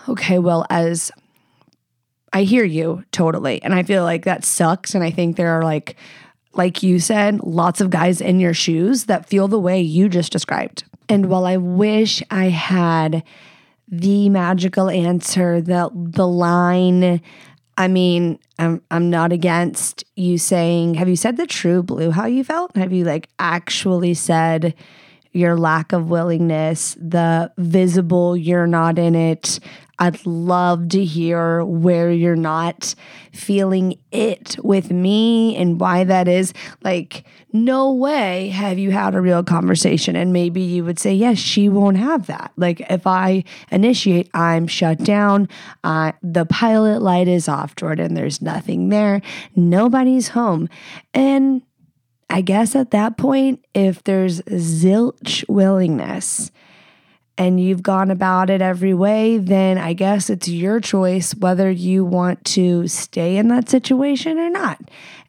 Okay, 0.09 0.37
well, 0.37 0.65
as 0.69 1.13
I 2.33 2.43
hear 2.43 2.65
you 2.65 3.05
totally, 3.13 3.63
and 3.63 3.73
I 3.73 3.83
feel 3.83 4.03
like 4.03 4.25
that 4.25 4.43
sucks, 4.43 4.93
and 4.93 5.01
I 5.01 5.11
think 5.11 5.37
there 5.37 5.57
are 5.57 5.63
like, 5.63 5.95
like 6.51 6.83
you 6.83 6.99
said, 6.99 7.39
lots 7.41 7.79
of 7.79 7.89
guys 7.89 8.19
in 8.19 8.41
your 8.41 8.53
shoes 8.53 9.05
that 9.05 9.27
feel 9.27 9.47
the 9.47 9.57
way 9.57 9.79
you 9.79 10.09
just 10.09 10.29
described. 10.29 10.83
And 11.07 11.27
while 11.27 11.45
I 11.45 11.55
wish 11.55 12.21
I 12.29 12.49
had 12.49 13.23
the 13.99 14.29
magical 14.29 14.89
answer, 14.89 15.61
the 15.61 15.89
the 15.93 16.27
line. 16.27 17.21
I 17.77 17.87
mean, 17.87 18.39
I'm 18.57 18.81
I'm 18.89 19.09
not 19.09 19.31
against 19.31 20.03
you 20.15 20.37
saying, 20.37 20.95
have 20.95 21.09
you 21.09 21.15
said 21.15 21.37
the 21.37 21.47
true 21.47 21.83
blue 21.83 22.11
how 22.11 22.25
you 22.25 22.43
felt? 22.43 22.75
Have 22.75 22.91
you 22.91 23.05
like 23.05 23.29
actually 23.39 24.13
said 24.15 24.73
your 25.31 25.57
lack 25.57 25.93
of 25.93 26.09
willingness, 26.09 26.95
the 26.99 27.51
visible 27.57 28.37
you're 28.37 28.67
not 28.67 28.99
in 28.99 29.15
it, 29.15 29.59
I'd 29.99 30.25
love 30.25 30.89
to 30.89 31.03
hear 31.03 31.63
where 31.63 32.11
you're 32.11 32.35
not 32.35 32.95
feeling 33.31 33.99
it 34.11 34.57
with 34.63 34.91
me 34.91 35.55
and 35.55 35.79
why 35.79 36.03
that 36.03 36.27
is. 36.27 36.53
Like, 36.83 37.25
no 37.51 37.93
way 37.93 38.49
have 38.49 38.79
you 38.79 38.91
had 38.91 39.13
a 39.13 39.21
real 39.21 39.43
conversation. 39.43 40.15
And 40.15 40.33
maybe 40.33 40.61
you 40.61 40.83
would 40.83 40.97
say, 40.97 41.13
yes, 41.13 41.37
she 41.37 41.69
won't 41.69 41.97
have 41.97 42.25
that. 42.25 42.51
Like, 42.57 42.81
if 42.89 43.05
I 43.05 43.43
initiate, 43.71 44.29
I'm 44.33 44.67
shut 44.67 44.99
down. 44.99 45.47
Uh, 45.83 46.13
the 46.23 46.45
pilot 46.45 47.01
light 47.01 47.27
is 47.27 47.47
off, 47.47 47.75
Jordyn. 47.75 48.15
There's 48.15 48.41
nothing 48.41 48.89
there. 48.89 49.21
Nobody's 49.55 50.29
home. 50.29 50.69
And 51.13 51.61
I 52.29 52.41
guess 52.41 52.75
at 52.75 52.91
that 52.91 53.15
point, 53.15 53.63
if 53.75 54.03
there's 54.03 54.41
zilch 54.41 55.47
willingness, 55.47 56.51
and 57.37 57.59
you've 57.59 57.83
gone 57.83 58.11
about 58.11 58.49
it 58.49 58.61
every 58.61 58.93
way, 58.93 59.37
then 59.37 59.77
I 59.77 59.93
guess 59.93 60.29
it's 60.29 60.47
your 60.47 60.79
choice 60.79 61.33
whether 61.35 61.69
you 61.69 62.05
want 62.05 62.43
to 62.45 62.87
stay 62.87 63.37
in 63.37 63.47
that 63.47 63.69
situation 63.69 64.37
or 64.37 64.49
not. 64.49 64.79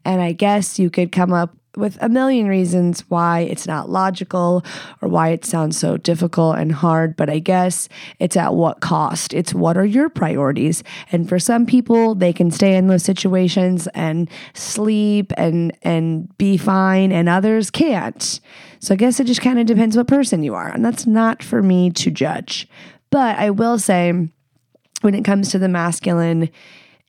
And 0.05 0.21
I 0.21 0.33
guess 0.33 0.79
you 0.79 0.91
could 0.91 1.13
come 1.13 1.33
up 1.33 1.57
with 1.77 1.99
a 2.01 2.09
million 2.09 2.47
reasons 2.47 3.01
why 3.09 3.41
it's 3.41 3.67
not 3.67 3.91
logical 3.91 4.65
or 5.01 5.09
why 5.09 5.29
it 5.29 5.45
sounds 5.45 5.79
so 5.79 5.97
difficult 5.97 6.57
and 6.59 6.73
hard, 6.73 7.17
but 7.17 7.29
I 7.29 7.39
guess 7.39 7.89
it's 8.19 8.37
at 8.37 8.55
what 8.55 8.81
cost? 8.81 9.35
It's 9.35 9.55
what 9.55 9.77
are 9.77 9.85
your 9.85 10.09
priorities? 10.09 10.83
And 11.13 11.29
for 11.29 11.39
some 11.39 11.67
people, 11.67 12.15
they 12.15 12.33
can 12.33 12.51
stay 12.51 12.77
in 12.77 12.87
those 12.87 13.03
situations 13.03 13.87
and 13.89 14.31
sleep 14.55 15.33
and 15.37 15.77
and 15.83 16.37
be 16.39 16.57
fine 16.57 17.13
and 17.13 17.29
others 17.29 17.71
can't. 17.71 18.41
So 18.81 18.95
I 18.95 18.97
guess 18.97 19.19
it 19.19 19.27
just 19.27 19.41
kind 19.41 19.59
of 19.59 19.67
depends 19.67 19.97
what 19.97 20.09
person 20.09 20.43
you 20.43 20.55
are. 20.55 20.69
And 20.69 20.85
that's 20.85 21.07
not 21.07 21.43
for 21.43 21.63
me 21.63 21.91
to 21.91 22.11
judge. 22.11 22.69
But 23.11 23.39
I 23.39 23.51
will 23.51 23.79
say, 23.79 24.13
when 25.01 25.15
it 25.15 25.25
comes 25.25 25.51
to 25.51 25.59
the 25.59 25.69
masculine 25.69 26.51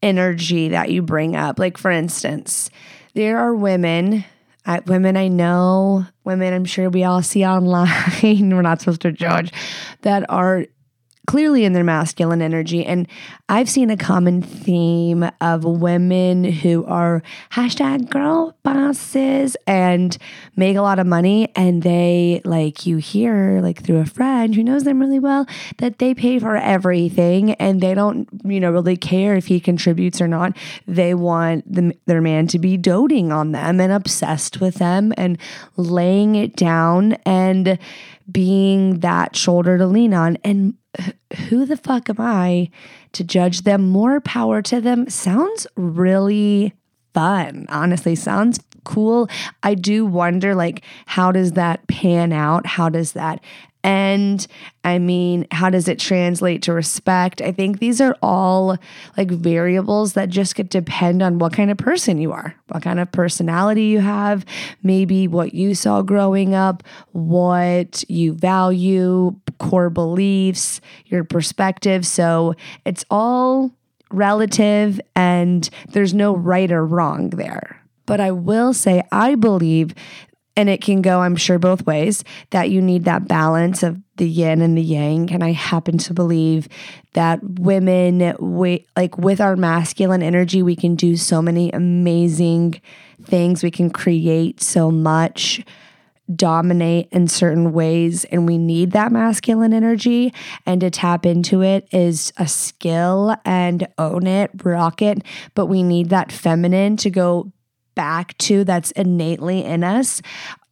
energy 0.03 0.69
that 0.69 0.91
you 0.91 1.01
bring 1.01 1.35
up, 1.35 1.59
like 1.59 1.77
for 1.77 1.91
instance, 1.91 2.69
there 3.13 3.39
are 3.39 3.55
women, 3.55 4.25
uh, 4.65 4.81
women 4.87 5.15
I 5.17 5.27
know, 5.27 6.05
women 6.23 6.53
I'm 6.53 6.65
sure 6.65 6.89
we 6.89 7.03
all 7.03 7.21
see 7.21 7.45
online, 7.45 7.89
we're 8.49 8.61
not 8.61 8.81
supposed 8.81 9.01
to 9.01 9.11
judge, 9.11 9.51
that 10.01 10.29
are 10.29 10.65
clearly 11.27 11.65
in 11.65 11.73
their 11.73 11.83
masculine 11.83 12.41
energy. 12.41 12.85
And 12.85 13.07
I've 13.49 13.69
seen 13.69 13.89
a 13.89 13.97
common 13.97 14.41
theme 14.41 15.29
of 15.41 15.63
women 15.63 16.43
who 16.43 16.85
are 16.85 17.23
hashtag 17.51 18.09
girl 18.09 18.55
bosses 18.63 19.55
and 19.67 20.17
make 20.55 20.75
a 20.75 20.81
lot 20.81 20.99
of 20.99 21.07
money. 21.07 21.51
And 21.55 21.83
they, 21.83 22.41
like, 22.45 22.85
you 22.85 22.97
hear, 22.97 23.61
like, 23.61 23.83
through 23.83 23.99
a 23.99 24.05
friend 24.05 24.55
who 24.55 24.63
knows 24.63 24.83
them 24.83 24.99
really 24.99 25.19
well, 25.19 25.45
that 25.77 25.99
they 25.99 26.13
pay 26.13 26.39
for 26.39 26.55
everything 26.55 27.51
and 27.53 27.81
they 27.81 27.93
don't, 27.93 28.27
you 28.43 28.59
know, 28.59 28.71
really 28.71 28.97
care 28.97 29.35
if 29.35 29.47
he 29.47 29.59
contributes 29.59 30.21
or 30.21 30.27
not. 30.27 30.55
They 30.87 31.13
want 31.13 31.71
the, 31.71 31.95
their 32.05 32.21
man 32.21 32.47
to 32.47 32.59
be 32.59 32.77
doting 32.77 33.31
on 33.31 33.51
them 33.51 33.79
and 33.79 33.91
obsessed 33.91 34.59
with 34.59 34.75
them 34.75 35.13
and 35.17 35.37
laying 35.77 36.35
it 36.35 36.55
down 36.55 37.13
and 37.25 37.77
being 38.31 38.99
that 39.01 39.35
shoulder 39.35 39.77
to 39.77 39.85
lean 39.85 40.13
on. 40.13 40.37
And 40.43 40.73
who 41.49 41.65
the 41.65 41.77
fuck 41.77 42.09
am 42.09 42.17
I 42.19 42.69
to 43.13 43.23
judge 43.23 43.61
them? 43.61 43.89
More 43.89 44.19
power 44.21 44.61
to 44.63 44.81
them 44.81 45.09
sounds 45.09 45.67
really 45.75 46.73
fun. 47.13 47.65
Honestly, 47.69 48.15
sounds 48.15 48.59
cool. 48.83 49.29
I 49.63 49.73
do 49.73 50.05
wonder 50.05 50.55
like 50.55 50.83
how 51.05 51.31
does 51.31 51.53
that 51.53 51.87
pan 51.87 52.31
out? 52.31 52.65
How 52.65 52.89
does 52.89 53.13
that 53.13 53.41
end? 53.85 54.47
I 54.83 54.99
mean, 54.99 55.47
how 55.51 55.69
does 55.69 55.87
it 55.87 55.99
translate 55.99 56.63
to 56.63 56.73
respect? 56.73 57.41
I 57.41 57.51
think 57.51 57.79
these 57.79 58.01
are 58.01 58.17
all 58.21 58.77
like 59.15 59.29
variables 59.29 60.13
that 60.13 60.29
just 60.29 60.55
could 60.55 60.69
depend 60.69 61.21
on 61.21 61.39
what 61.39 61.53
kind 61.53 61.71
of 61.71 61.77
person 61.77 62.17
you 62.17 62.31
are, 62.31 62.55
what 62.67 62.83
kind 62.83 62.99
of 62.99 63.11
personality 63.11 63.83
you 63.85 63.99
have, 63.99 64.45
maybe 64.83 65.27
what 65.27 65.53
you 65.53 65.75
saw 65.75 66.01
growing 66.01 66.53
up, 66.53 66.83
what 67.11 68.03
you 68.09 68.33
value, 68.33 69.35
core 69.59 69.89
beliefs, 69.89 70.81
your 71.05 71.23
perspective. 71.23 72.05
So 72.05 72.55
it's 72.83 73.05
all 73.09 73.71
relative 74.11 74.99
and 75.15 75.69
there's 75.89 76.13
no 76.13 76.35
right 76.35 76.71
or 76.71 76.85
wrong 76.85 77.29
there. 77.31 77.81
But 78.05 78.19
I 78.19 78.31
will 78.31 78.73
say, 78.73 79.03
I 79.11 79.35
believe 79.35 79.93
and 80.57 80.69
it 80.69 80.81
can 80.81 81.01
go, 81.01 81.21
I'm 81.21 81.35
sure, 81.35 81.59
both 81.59 81.85
ways 81.85 82.23
that 82.51 82.69
you 82.69 82.81
need 82.81 83.05
that 83.05 83.27
balance 83.27 83.83
of 83.83 83.99
the 84.17 84.29
yin 84.29 84.61
and 84.61 84.77
the 84.77 84.81
yang. 84.81 85.31
And 85.31 85.43
I 85.43 85.51
happen 85.51 85.97
to 85.99 86.13
believe 86.13 86.69
that 87.13 87.39
women, 87.43 88.35
we, 88.39 88.85
like 88.95 89.17
with 89.17 89.41
our 89.41 89.55
masculine 89.55 90.23
energy, 90.23 90.61
we 90.63 90.75
can 90.75 90.95
do 90.95 91.17
so 91.17 91.41
many 91.41 91.71
amazing 91.71 92.81
things. 93.21 93.63
We 93.63 93.71
can 93.71 93.89
create 93.89 94.61
so 94.61 94.91
much, 94.91 95.61
dominate 96.33 97.09
in 97.11 97.27
certain 97.27 97.73
ways. 97.73 98.23
And 98.25 98.47
we 98.47 98.57
need 98.57 98.91
that 98.91 99.11
masculine 99.11 99.73
energy. 99.73 100.33
And 100.65 100.79
to 100.79 100.89
tap 100.89 101.25
into 101.25 101.61
it 101.61 101.87
is 101.91 102.31
a 102.37 102.47
skill 102.47 103.35
and 103.43 103.87
own 103.97 104.25
it, 104.25 104.51
rock 104.63 105.01
it. 105.01 105.21
But 105.53 105.65
we 105.65 105.83
need 105.83 106.09
that 106.11 106.31
feminine 106.31 106.95
to 106.97 107.09
go 107.09 107.51
back 107.95 108.37
to 108.37 108.63
that's 108.63 108.91
innately 108.91 109.63
in 109.63 109.83
us 109.83 110.21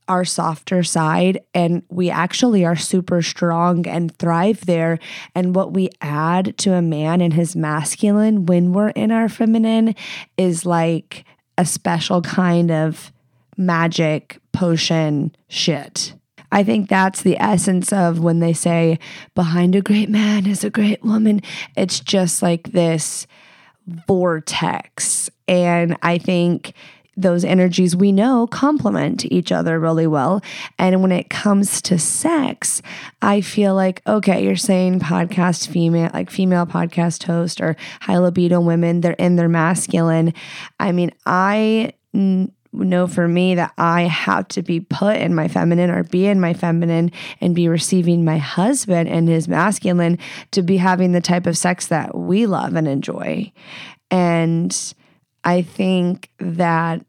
our 0.08 0.26
softer 0.26 0.84
side 0.84 1.40
and 1.54 1.82
we 1.90 2.10
actually 2.10 2.66
are 2.66 2.76
super 2.76 3.22
strong 3.22 3.88
and 3.88 4.16
thrive 4.18 4.66
there 4.66 5.00
and 5.34 5.56
what 5.56 5.74
we 5.74 5.90
add 6.02 6.58
to 6.58 6.74
a 6.74 6.82
man 6.82 7.22
in 7.22 7.32
his 7.32 7.56
masculine 7.56 8.46
when 8.46 8.74
we're 8.74 8.90
in 8.90 9.12
our 9.12 9.30
feminine 9.30 9.96
is 10.38 10.66
like 10.66 11.24
a 11.58 11.66
special 11.66 12.22
kind 12.22 12.70
of 12.70 13.12
magic 13.56 14.40
potion 14.52 15.34
shit 15.48 16.14
I 16.52 16.64
think 16.64 16.88
that's 16.88 17.24
the 17.24 17.40
essence 17.40 17.92
of 17.92 18.20
when 18.20 18.40
they 18.40 18.54
say 18.54 19.00
behind 19.34 19.74
a 19.74 19.82
great 19.82 20.08
man 20.08 20.46
is 20.46 20.64
a 20.64 20.70
great 20.70 21.04
woman. 21.04 21.42
It's 21.76 22.00
just 22.00 22.44
like 22.44 22.74
this 22.74 23.26
vortex. 23.88 25.32
And 25.48 25.98
I 26.04 26.20
think 26.20 26.74
those 27.16 27.46
energies 27.46 27.96
we 27.96 28.12
know 28.12 28.48
complement 28.48 29.26
each 29.26 29.52
other 29.52 29.80
really 29.80 30.08
well. 30.08 30.42
And 30.80 31.02
when 31.02 31.12
it 31.12 31.30
comes 31.30 31.82
to 31.84 32.00
sex, 32.00 32.82
I 33.22 33.42
feel 33.42 33.76
like, 33.76 34.02
okay, 34.08 34.44
you're 34.44 34.56
saying 34.56 35.00
podcast 35.00 35.68
female, 35.68 36.10
like 36.14 36.30
female 36.30 36.66
podcast 36.66 37.24
host 37.24 37.62
or 37.62 37.76
high 38.02 38.18
libido 38.18 38.60
women, 38.60 39.02
they're 39.02 39.14
in 39.14 39.36
their 39.36 39.50
masculine. 39.50 40.34
I 40.80 40.92
mean, 40.92 41.12
I 41.26 41.94
n- 42.14 42.52
know 42.74 43.08
for 43.08 43.28
me 43.28 43.56
that 43.56 43.72
I 43.78 44.04
have 44.04 44.48
to 44.50 44.64
be 44.64 44.80
put 44.80 45.18
in 45.18 45.36
my 45.36 45.48
feminine 45.48 45.92
or 45.92 46.04
be 46.04 46.26
in 46.26 46.40
my 46.40 46.54
feminine 46.54 47.12
and 47.40 47.54
be 47.54 47.68
receiving 47.68 48.26
my 48.26 48.38
husband 48.38 49.10
and 49.10 49.28
his 49.28 49.48
masculine 49.48 50.18
to 50.52 50.64
be 50.64 50.78
having 50.78 51.12
the 51.12 51.22
type 51.22 51.46
of 51.46 51.58
sex 51.58 51.88
that 51.88 52.18
we 52.18 52.48
love 52.48 52.76
and 52.76 52.88
enjoy. 52.88 53.52
And 54.10 54.94
I 55.44 55.62
think 55.62 56.30
that 56.40 57.06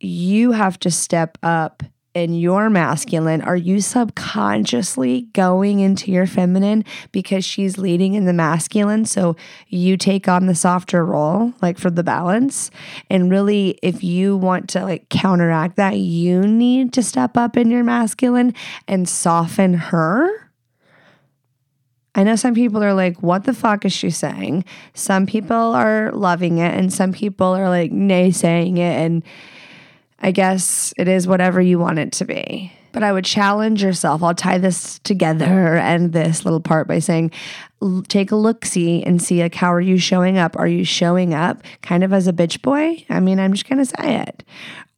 you 0.00 0.52
have 0.52 0.78
to 0.80 0.90
step 0.90 1.38
up 1.42 1.82
in 2.16 2.32
your 2.32 2.70
masculine? 2.70 3.42
Are 3.42 3.56
you 3.56 3.82
subconsciously 3.82 5.28
going 5.34 5.80
into 5.80 6.10
your 6.10 6.26
feminine 6.26 6.82
because 7.12 7.44
she's 7.44 7.76
leading 7.76 8.14
in 8.14 8.24
the 8.24 8.32
masculine? 8.32 9.04
So 9.04 9.36
you 9.68 9.98
take 9.98 10.26
on 10.26 10.46
the 10.46 10.54
softer 10.54 11.04
role, 11.04 11.52
like 11.60 11.76
for 11.76 11.90
the 11.90 12.02
balance. 12.02 12.70
And 13.10 13.30
really, 13.30 13.78
if 13.82 14.02
you 14.02 14.34
want 14.34 14.70
to 14.70 14.82
like 14.82 15.10
counteract 15.10 15.76
that, 15.76 15.98
you 15.98 16.40
need 16.40 16.94
to 16.94 17.02
step 17.02 17.36
up 17.36 17.54
in 17.54 17.70
your 17.70 17.84
masculine 17.84 18.54
and 18.88 19.06
soften 19.06 19.74
her 19.74 20.45
I 22.16 22.24
know 22.24 22.34
some 22.34 22.54
people 22.54 22.82
are 22.82 22.94
like, 22.94 23.22
what 23.22 23.44
the 23.44 23.52
fuck 23.52 23.84
is 23.84 23.92
she 23.92 24.08
saying? 24.08 24.64
Some 24.94 25.26
people 25.26 25.54
are 25.54 26.10
loving 26.12 26.58
it, 26.58 26.74
and 26.74 26.90
some 26.90 27.12
people 27.12 27.48
are 27.48 27.68
like 27.68 27.92
naysaying 27.92 28.78
it. 28.78 28.80
And 28.80 29.22
I 30.20 30.30
guess 30.30 30.94
it 30.96 31.08
is 31.08 31.28
whatever 31.28 31.60
you 31.60 31.78
want 31.78 31.98
it 31.98 32.12
to 32.12 32.24
be. 32.24 32.72
But 32.96 33.02
I 33.02 33.12
would 33.12 33.26
challenge 33.26 33.82
yourself. 33.82 34.22
I'll 34.22 34.34
tie 34.34 34.56
this 34.56 35.00
together 35.00 35.76
and 35.76 36.14
this 36.14 36.46
little 36.46 36.62
part 36.62 36.88
by 36.88 36.98
saying, 36.98 37.30
take 38.08 38.32
a 38.32 38.36
look 38.36 38.64
see 38.64 39.02
and 39.02 39.20
see 39.20 39.42
like 39.42 39.54
how 39.54 39.70
are 39.70 39.82
you 39.82 39.98
showing 39.98 40.38
up? 40.38 40.58
Are 40.58 40.66
you 40.66 40.82
showing 40.82 41.34
up 41.34 41.62
kind 41.82 42.02
of 42.02 42.14
as 42.14 42.26
a 42.26 42.32
bitch 42.32 42.62
boy? 42.62 43.04
I 43.10 43.20
mean 43.20 43.38
i'm 43.38 43.52
just 43.52 43.68
gonna 43.68 43.84
say 43.84 44.22
it. 44.22 44.44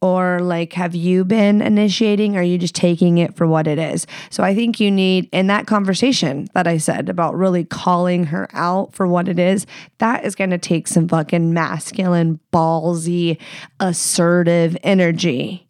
Or 0.01 0.39
like 0.39 0.71
have 0.73 0.95
you 0.95 1.25
been 1.25 1.61
initiating? 1.61 2.37
Or 2.37 2.39
are 2.39 2.43
you 2.43 2.57
just 2.57 2.73
taking 2.73 3.17
it 3.17 3.35
for 3.35 3.45
what 3.45 3.67
it 3.67 3.77
is? 3.77 4.07
So 4.29 4.43
i 4.43 4.55
think 4.55 4.79
you 4.79 4.89
need 4.89 5.27
in 5.33 5.47
that 5.47 5.67
conversation 5.67 6.47
that 6.53 6.67
i 6.67 6.77
said 6.77 7.09
about 7.09 7.35
really 7.35 7.65
calling 7.65 8.23
her 8.27 8.47
out 8.53 8.93
for 8.93 9.07
what 9.07 9.27
it 9.27 9.39
is 9.39 9.67
that 9.97 10.23
is 10.23 10.35
to 10.35 10.57
take 10.57 10.87
some 10.87 11.09
fucking 11.09 11.53
masculine 11.53 12.39
ballsy 12.53 13.37
assertive 13.81 14.77
energy 14.83 15.67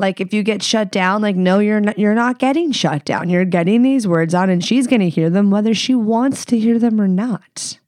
like 0.00 0.20
if 0.20 0.32
you 0.32 0.42
get 0.42 0.62
shut 0.62 0.90
down, 0.90 1.20
like 1.20 1.36
no, 1.36 1.58
you're 1.58 1.80
not 1.80 1.98
you're 1.98 2.14
not 2.14 2.38
getting 2.38 2.72
shut 2.72 3.04
down. 3.04 3.28
You're 3.28 3.44
getting 3.44 3.82
these 3.82 4.08
words 4.08 4.34
out 4.34 4.48
and 4.48 4.64
she's 4.64 4.86
going 4.86 5.00
to 5.00 5.10
hear 5.10 5.28
them 5.28 5.50
whether 5.50 5.74
she 5.74 5.94
wants 5.94 6.44
to 6.46 6.58
hear 6.58 6.78
them 6.78 7.00
or 7.00 7.06
not. 7.06 7.78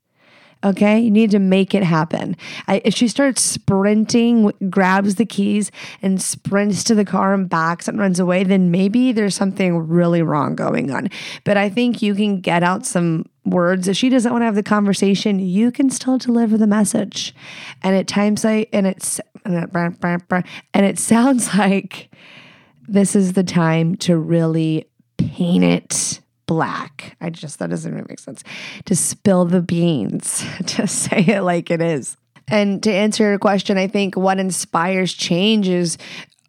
Okay, 0.64 1.00
you 1.00 1.10
need 1.10 1.32
to 1.32 1.40
make 1.40 1.74
it 1.74 1.82
happen. 1.82 2.36
I, 2.68 2.80
if 2.84 2.94
she 2.94 3.08
starts 3.08 3.42
sprinting, 3.42 4.52
grabs 4.70 5.16
the 5.16 5.26
keys 5.26 5.72
and 6.02 6.22
sprints 6.22 6.84
to 6.84 6.94
the 6.94 7.04
car 7.04 7.34
and 7.34 7.48
backs 7.48 7.88
and 7.88 7.98
runs 7.98 8.20
away, 8.20 8.44
then 8.44 8.70
maybe 8.70 9.10
there's 9.10 9.34
something 9.34 9.88
really 9.88 10.22
wrong 10.22 10.54
going 10.54 10.92
on. 10.92 11.10
But 11.42 11.56
I 11.56 11.68
think 11.68 12.00
you 12.00 12.14
can 12.14 12.40
get 12.40 12.62
out 12.62 12.86
some 12.86 13.28
words. 13.44 13.88
If 13.88 13.96
she 13.96 14.08
doesn't 14.08 14.30
want 14.30 14.42
to 14.42 14.46
have 14.46 14.54
the 14.54 14.62
conversation, 14.62 15.40
you 15.40 15.72
can 15.72 15.90
still 15.90 16.16
deliver 16.18 16.56
the 16.56 16.68
message. 16.68 17.34
And 17.82 17.96
at 17.96 18.06
times, 18.06 18.44
I 18.44 18.66
and 18.72 18.86
it's 18.86 19.20
and 19.44 20.86
it 20.86 20.98
sounds 20.98 21.54
like 21.58 22.08
this 22.88 23.16
is 23.16 23.32
the 23.32 23.44
time 23.44 23.96
to 23.96 24.16
really 24.16 24.86
paint 25.16 25.64
it 25.64 26.21
black. 26.46 27.16
I 27.20 27.30
just, 27.30 27.58
that 27.58 27.70
doesn't 27.70 27.92
really 27.92 28.06
make 28.08 28.18
sense. 28.18 28.42
To 28.86 28.96
spill 28.96 29.44
the 29.44 29.62
beans, 29.62 30.44
to 30.66 30.86
say 30.86 31.24
it 31.26 31.42
like 31.42 31.70
it 31.70 31.80
is. 31.80 32.16
And 32.48 32.82
to 32.82 32.92
answer 32.92 33.24
your 33.24 33.38
question, 33.38 33.78
I 33.78 33.86
think 33.86 34.16
what 34.16 34.38
inspires 34.38 35.12
change 35.12 35.68
is 35.68 35.96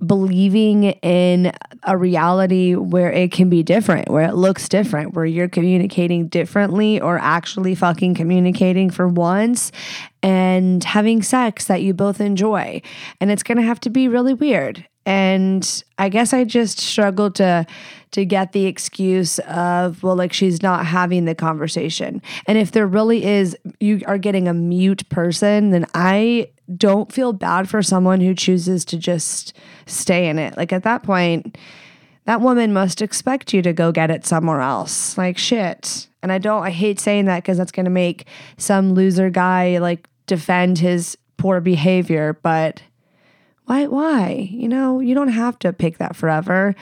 believing 0.06 0.84
in 0.84 1.52
a 1.84 1.98
reality 1.98 2.76
where 2.76 3.12
it 3.12 3.32
can 3.32 3.50
be 3.50 3.64
different, 3.64 4.10
where 4.10 4.28
it 4.28 4.36
looks 4.36 4.68
different, 4.68 5.14
where 5.14 5.26
you're 5.26 5.48
communicating 5.48 6.28
differently 6.28 7.00
or 7.00 7.18
actually 7.20 7.76
fucking 7.76 8.16
communicating 8.16 8.90
for 8.90 9.08
once 9.08 9.72
and 10.22 10.84
having 10.84 11.22
sex 11.22 11.66
that 11.66 11.82
you 11.82 11.94
both 11.94 12.20
enjoy. 12.20 12.82
And 13.22 13.32
it's 13.32 13.44
going 13.44 13.58
to 13.58 13.64
have 13.64 13.80
to 13.82 13.90
be 13.90 14.08
really 14.08 14.34
weird. 14.34 14.86
And 15.06 15.84
I 15.98 16.10
guess 16.10 16.34
I 16.34 16.44
just 16.44 16.80
struggle 16.80 17.30
to 17.32 17.66
to 18.12 18.26
get 18.26 18.52
the 18.52 18.68
excuse 18.68 19.40
of 19.40 20.04
well 20.04 20.16
like 20.16 20.32
she's 20.32 20.62
not 20.62 20.86
having 20.86 21.26
the 21.26 21.36
conversation. 21.36 22.22
And 22.46 22.58
if 22.58 22.72
there 22.72 22.88
really 22.88 23.26
is 23.26 23.58
you 23.80 24.02
are 24.08 24.18
getting 24.18 24.48
a 24.48 24.54
mute 24.54 25.08
person, 25.10 25.72
then 25.72 25.86
I 25.94 26.50
don't 26.78 27.12
feel 27.12 27.34
bad 27.34 27.70
for 27.70 27.82
someone 27.82 28.22
who 28.22 28.34
chooses 28.34 28.86
to 28.86 28.98
just 28.98 29.54
stay 29.86 30.30
in 30.30 30.40
it. 30.40 30.56
Like 30.56 30.72
at 30.72 30.84
that 30.84 31.04
point, 31.04 31.58
that 32.26 32.40
woman 32.40 32.72
must 32.72 33.02
expect 33.02 33.54
you 33.54 33.62
to 33.64 33.74
go 33.74 33.92
get 33.92 34.10
it 34.10 34.26
somewhere 34.26 34.62
else. 34.62 35.18
Like 35.18 35.38
shit. 35.38 36.08
And 36.22 36.32
I 36.32 36.38
don't 36.38 36.64
I 36.64 36.70
hate 36.70 37.00
saying 37.00 37.26
that 37.26 37.44
because 37.44 37.58
that's 37.58 37.72
going 37.72 37.86
to 37.86 37.92
make 37.92 38.28
some 38.58 38.94
loser 38.94 39.30
guy 39.30 39.80
like 39.80 40.08
defend 40.28 40.80
his 40.80 41.18
poor 41.38 41.60
behavior, 41.60 42.40
but 42.42 42.82
why 43.66 43.88
why? 43.88 44.50
You 44.52 44.68
know, 44.68 45.00
you 45.00 45.16
don't 45.16 45.30
have 45.30 45.58
to 45.60 45.74
pick 45.74 45.98
that 45.98 46.16
forever. 46.16 46.76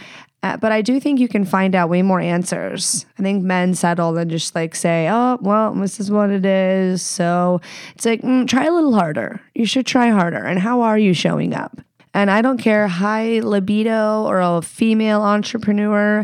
Uh, 0.43 0.57
but 0.57 0.71
I 0.71 0.81
do 0.81 0.99
think 0.99 1.19
you 1.19 1.27
can 1.27 1.45
find 1.45 1.75
out 1.75 1.89
way 1.89 2.01
more 2.01 2.19
answers. 2.19 3.05
I 3.19 3.21
think 3.21 3.43
men 3.43 3.75
settle 3.75 4.17
and 4.17 4.31
just 4.31 4.55
like 4.55 4.73
say, 4.73 5.07
oh, 5.07 5.37
well, 5.39 5.73
this 5.75 5.99
is 5.99 6.09
what 6.09 6.31
it 6.31 6.45
is. 6.45 7.03
So 7.03 7.61
it's 7.93 8.05
like, 8.05 8.21
mm, 8.21 8.47
try 8.47 8.65
a 8.65 8.71
little 8.71 8.95
harder. 8.95 9.39
You 9.53 9.65
should 9.65 9.85
try 9.85 10.09
harder. 10.09 10.43
And 10.43 10.57
how 10.59 10.81
are 10.81 10.97
you 10.97 11.13
showing 11.13 11.53
up? 11.53 11.79
And 12.15 12.31
I 12.31 12.41
don't 12.41 12.57
care, 12.57 12.87
high 12.87 13.39
libido 13.39 14.23
or 14.23 14.41
a 14.41 14.61
female 14.63 15.21
entrepreneur. 15.21 16.21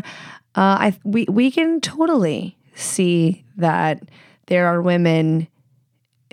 Uh, 0.54 0.90
I 0.90 0.98
we 1.04 1.24
we 1.28 1.50
can 1.50 1.80
totally 1.80 2.58
see 2.74 3.44
that 3.56 4.02
there 4.46 4.66
are 4.66 4.82
women 4.82 5.46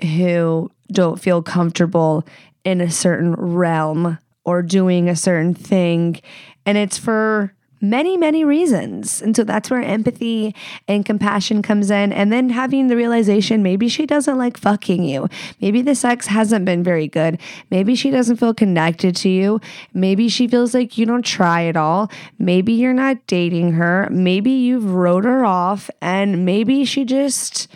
who 0.00 0.70
don't 0.92 1.20
feel 1.20 1.42
comfortable 1.42 2.26
in 2.66 2.80
a 2.80 2.90
certain 2.90 3.32
realm 3.34 4.18
or 4.44 4.60
doing 4.60 5.08
a 5.08 5.16
certain 5.16 5.54
thing, 5.54 6.20
and 6.66 6.76
it's 6.76 6.98
for 6.98 7.54
many, 7.80 8.16
many 8.16 8.44
reasons. 8.44 9.22
And 9.22 9.36
so 9.36 9.44
that's 9.44 9.70
where 9.70 9.82
empathy 9.82 10.54
and 10.88 11.04
compassion 11.04 11.62
comes 11.62 11.90
in. 11.90 12.12
And 12.12 12.32
then 12.32 12.48
having 12.48 12.88
the 12.88 12.96
realization 12.96 13.62
maybe 13.62 13.88
she 13.88 14.06
doesn't 14.06 14.38
like 14.38 14.56
fucking 14.56 15.04
you. 15.04 15.28
Maybe 15.60 15.82
the 15.82 15.94
sex 15.94 16.26
hasn't 16.26 16.64
been 16.64 16.82
very 16.82 17.06
good. 17.06 17.38
Maybe 17.70 17.94
she 17.94 18.10
doesn't 18.10 18.38
feel 18.38 18.54
connected 18.54 19.14
to 19.16 19.28
you. 19.28 19.60
Maybe 19.92 20.28
she 20.28 20.48
feels 20.48 20.74
like 20.74 20.98
you 20.98 21.06
don't 21.06 21.24
try 21.24 21.66
at 21.66 21.76
all. 21.76 22.10
Maybe 22.38 22.72
you're 22.72 22.94
not 22.94 23.24
dating 23.26 23.72
her. 23.72 24.08
Maybe 24.10 24.50
you've 24.50 24.92
wrote 24.92 25.24
her 25.24 25.44
off. 25.44 25.90
And 26.00 26.44
maybe 26.44 26.84
she 26.84 27.04
just 27.04 27.68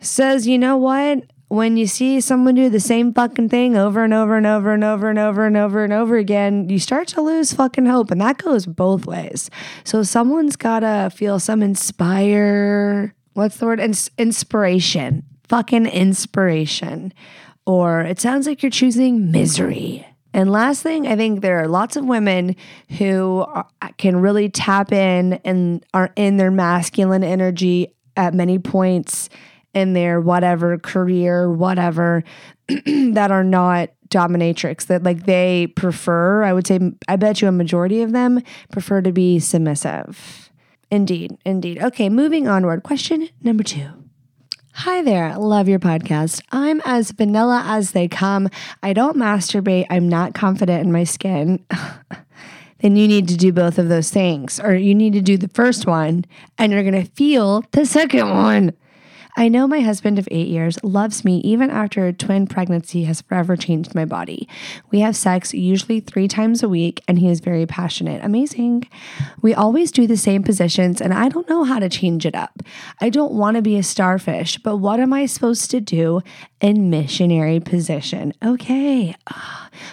says, 0.00 0.46
you 0.46 0.58
know 0.58 0.76
what? 0.76 1.24
When 1.52 1.76
you 1.76 1.86
see 1.86 2.18
someone 2.18 2.54
do 2.54 2.70
the 2.70 2.80
same 2.80 3.12
fucking 3.12 3.46
thing 3.50 3.76
over 3.76 4.02
and 4.02 4.14
over 4.14 4.38
and 4.38 4.46
over 4.46 4.72
and 4.72 4.82
over 4.82 5.10
and 5.10 5.18
over 5.18 5.44
and 5.44 5.54
over 5.54 5.84
and 5.84 5.92
over 5.92 6.16
again, 6.16 6.66
you 6.70 6.78
start 6.78 7.06
to 7.06 7.20
lose 7.20 7.52
fucking 7.52 7.84
hope. 7.84 8.10
And 8.10 8.22
that 8.22 8.38
goes 8.38 8.64
both 8.64 9.04
ways. 9.04 9.50
So 9.84 10.02
someone's 10.02 10.56
got 10.56 10.80
to 10.80 11.10
feel 11.14 11.38
some 11.38 11.62
inspire, 11.62 13.14
what's 13.34 13.58
the 13.58 13.66
word? 13.66 13.80
Ins- 13.80 14.10
inspiration, 14.16 15.24
fucking 15.46 15.84
inspiration. 15.84 17.12
Or 17.66 18.00
it 18.00 18.18
sounds 18.18 18.46
like 18.46 18.62
you're 18.62 18.70
choosing 18.70 19.30
misery. 19.30 20.06
And 20.32 20.50
last 20.50 20.82
thing, 20.82 21.06
I 21.06 21.16
think 21.16 21.42
there 21.42 21.60
are 21.60 21.68
lots 21.68 21.96
of 21.96 22.06
women 22.06 22.56
who 22.96 23.44
are, 23.46 23.66
can 23.98 24.16
really 24.16 24.48
tap 24.48 24.90
in 24.90 25.34
and 25.44 25.84
are 25.92 26.14
in 26.16 26.38
their 26.38 26.50
masculine 26.50 27.22
energy 27.22 27.94
at 28.16 28.32
many 28.32 28.58
points 28.58 29.28
in 29.74 29.92
their 29.92 30.20
whatever 30.20 30.78
career, 30.78 31.50
whatever, 31.50 32.24
that 32.68 33.30
are 33.30 33.44
not 33.44 33.90
dominatrix, 34.08 34.86
that 34.86 35.02
like 35.02 35.24
they 35.24 35.66
prefer, 35.68 36.42
I 36.42 36.52
would 36.52 36.66
say, 36.66 36.78
I 37.08 37.16
bet 37.16 37.40
you 37.40 37.48
a 37.48 37.52
majority 37.52 38.02
of 38.02 38.12
them 38.12 38.42
prefer 38.70 39.00
to 39.02 39.12
be 39.12 39.38
submissive. 39.38 40.50
Indeed, 40.90 41.38
indeed. 41.46 41.82
Okay, 41.82 42.10
moving 42.10 42.46
onward. 42.46 42.82
Question 42.82 43.28
number 43.42 43.62
two. 43.62 43.88
Hi 44.74 45.02
there, 45.02 45.36
love 45.36 45.68
your 45.68 45.78
podcast. 45.78 46.42
I'm 46.50 46.80
as 46.84 47.10
vanilla 47.10 47.62
as 47.66 47.92
they 47.92 48.08
come. 48.08 48.48
I 48.82 48.92
don't 48.94 49.16
masturbate. 49.16 49.86
I'm 49.90 50.08
not 50.08 50.34
confident 50.34 50.84
in 50.84 50.92
my 50.92 51.04
skin. 51.04 51.64
then 52.78 52.96
you 52.96 53.06
need 53.06 53.28
to 53.28 53.36
do 53.36 53.52
both 53.52 53.78
of 53.78 53.88
those 53.88 54.10
things, 54.10 54.58
or 54.58 54.74
you 54.74 54.94
need 54.94 55.12
to 55.12 55.20
do 55.20 55.36
the 55.36 55.48
first 55.48 55.86
one 55.86 56.24
and 56.56 56.72
you're 56.72 56.82
going 56.82 57.04
to 57.04 57.10
feel 57.12 57.64
the 57.72 57.84
second 57.84 58.30
one. 58.30 58.72
I 59.34 59.48
know 59.48 59.66
my 59.66 59.80
husband 59.80 60.18
of 60.18 60.28
eight 60.30 60.48
years 60.48 60.78
loves 60.82 61.24
me 61.24 61.38
even 61.38 61.70
after 61.70 62.06
a 62.06 62.12
twin 62.12 62.46
pregnancy 62.46 63.04
has 63.04 63.22
forever 63.22 63.56
changed 63.56 63.94
my 63.94 64.04
body. 64.04 64.46
We 64.90 65.00
have 65.00 65.16
sex 65.16 65.54
usually 65.54 66.00
three 66.00 66.28
times 66.28 66.62
a 66.62 66.68
week, 66.68 67.00
and 67.08 67.18
he 67.18 67.30
is 67.30 67.40
very 67.40 67.64
passionate. 67.64 68.22
Amazing. 68.22 68.88
We 69.40 69.54
always 69.54 69.90
do 69.90 70.06
the 70.06 70.18
same 70.18 70.42
positions, 70.42 71.00
and 71.00 71.14
I 71.14 71.30
don't 71.30 71.48
know 71.48 71.64
how 71.64 71.78
to 71.78 71.88
change 71.88 72.26
it 72.26 72.34
up. 72.34 72.62
I 73.00 73.08
don't 73.08 73.32
want 73.32 73.56
to 73.56 73.62
be 73.62 73.78
a 73.78 73.82
starfish, 73.82 74.58
but 74.58 74.76
what 74.76 75.00
am 75.00 75.14
I 75.14 75.24
supposed 75.24 75.70
to 75.70 75.80
do 75.80 76.20
in 76.60 76.90
missionary 76.90 77.60
position? 77.60 78.34
Okay. 78.44 79.14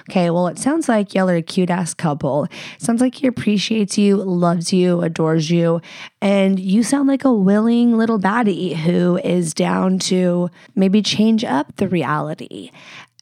Okay, 0.09 0.29
well, 0.29 0.47
it 0.47 0.57
sounds 0.57 0.89
like 0.89 1.13
y'all 1.13 1.29
are 1.29 1.35
a 1.35 1.41
cute 1.41 1.69
ass 1.69 1.93
couple. 1.93 2.47
Sounds 2.79 2.99
like 2.99 3.15
he 3.15 3.27
appreciates 3.27 3.97
you, 3.97 4.17
loves 4.17 4.73
you, 4.73 5.01
adores 5.01 5.49
you, 5.49 5.81
and 6.21 6.59
you 6.59 6.83
sound 6.83 7.07
like 7.07 7.23
a 7.23 7.31
willing 7.31 7.97
little 7.97 8.19
baddie 8.19 8.75
who 8.75 9.19
is 9.29 9.53
down 9.53 9.99
to 9.99 10.49
maybe 10.75 11.03
change 11.03 11.43
up 11.43 11.75
the 11.75 11.87
reality. 11.87 12.71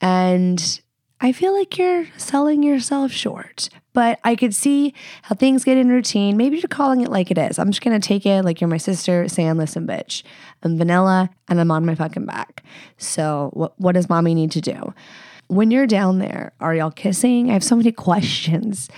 And 0.00 0.80
I 1.20 1.32
feel 1.32 1.52
like 1.52 1.76
you're 1.76 2.06
selling 2.16 2.62
yourself 2.62 3.12
short. 3.12 3.68
But 3.92 4.18
I 4.24 4.34
could 4.34 4.54
see 4.54 4.94
how 5.22 5.34
things 5.34 5.64
get 5.64 5.76
in 5.76 5.88
routine. 5.88 6.36
Maybe 6.36 6.56
you're 6.58 6.68
calling 6.68 7.02
it 7.02 7.10
like 7.10 7.30
it 7.30 7.36
is. 7.36 7.58
I'm 7.58 7.70
just 7.70 7.82
gonna 7.82 8.00
take 8.00 8.24
it 8.24 8.42
like 8.44 8.60
you're 8.60 8.68
my 8.68 8.78
sister, 8.78 9.28
saying, 9.28 9.56
listen, 9.58 9.86
bitch, 9.86 10.22
I'm 10.62 10.78
vanilla 10.78 11.28
and 11.48 11.60
I'm 11.60 11.70
on 11.70 11.84
my 11.84 11.94
fucking 11.94 12.24
back. 12.24 12.64
So 12.96 13.50
what 13.52 13.78
what 13.78 13.92
does 13.92 14.08
mommy 14.08 14.34
need 14.34 14.52
to 14.52 14.60
do? 14.62 14.94
When 15.48 15.70
you're 15.70 15.86
down 15.86 16.20
there, 16.20 16.52
are 16.60 16.74
y'all 16.74 16.90
kissing? 16.90 17.50
I 17.50 17.54
have 17.54 17.64
so 17.64 17.76
many 17.76 17.92
questions. 18.08 18.88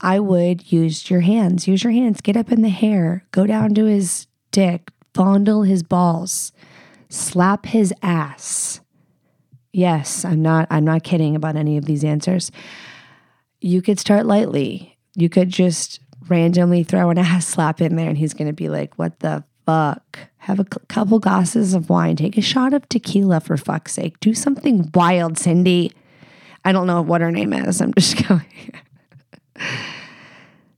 I 0.00 0.20
would 0.20 0.70
use 0.70 1.10
your 1.10 1.20
hands. 1.20 1.66
Use 1.66 1.82
your 1.82 1.92
hands. 1.92 2.20
Get 2.20 2.36
up 2.36 2.52
in 2.52 2.62
the 2.62 2.68
hair. 2.68 3.24
Go 3.32 3.46
down 3.46 3.74
to 3.74 3.84
his 3.84 4.26
dick. 4.52 4.90
Fondle 5.14 5.62
his 5.62 5.82
balls. 5.82 6.52
Slap 7.08 7.66
his 7.66 7.92
ass. 8.02 8.80
Yes, 9.72 10.24
I'm 10.24 10.42
not 10.42 10.66
I'm 10.70 10.84
not 10.84 11.04
kidding 11.04 11.36
about 11.36 11.56
any 11.56 11.76
of 11.76 11.84
these 11.84 12.04
answers. 12.04 12.50
You 13.60 13.82
could 13.82 13.98
start 13.98 14.26
lightly. 14.26 14.96
You 15.14 15.28
could 15.28 15.48
just 15.48 16.00
randomly 16.28 16.82
throw 16.82 17.10
an 17.10 17.18
ass 17.18 17.46
slap 17.46 17.80
in 17.80 17.96
there 17.96 18.08
and 18.08 18.18
he's 18.18 18.34
going 18.34 18.48
to 18.48 18.52
be 18.52 18.68
like, 18.68 18.94
"What 18.98 19.20
the 19.20 19.44
fuck?" 19.66 20.18
Have 20.38 20.58
a 20.60 20.64
c- 20.64 20.80
couple 20.88 21.18
glasses 21.18 21.74
of 21.74 21.90
wine. 21.90 22.16
Take 22.16 22.38
a 22.38 22.42
shot 22.42 22.72
of 22.72 22.88
tequila 22.88 23.40
for 23.40 23.56
fuck's 23.56 23.92
sake. 23.92 24.18
Do 24.20 24.34
something 24.34 24.90
wild, 24.94 25.38
Cindy. 25.38 25.92
I 26.64 26.72
don't 26.72 26.86
know 26.86 27.02
what 27.02 27.20
her 27.20 27.30
name 27.30 27.52
is. 27.52 27.80
I'm 27.80 27.92
just 27.94 28.26
going. 28.28 28.44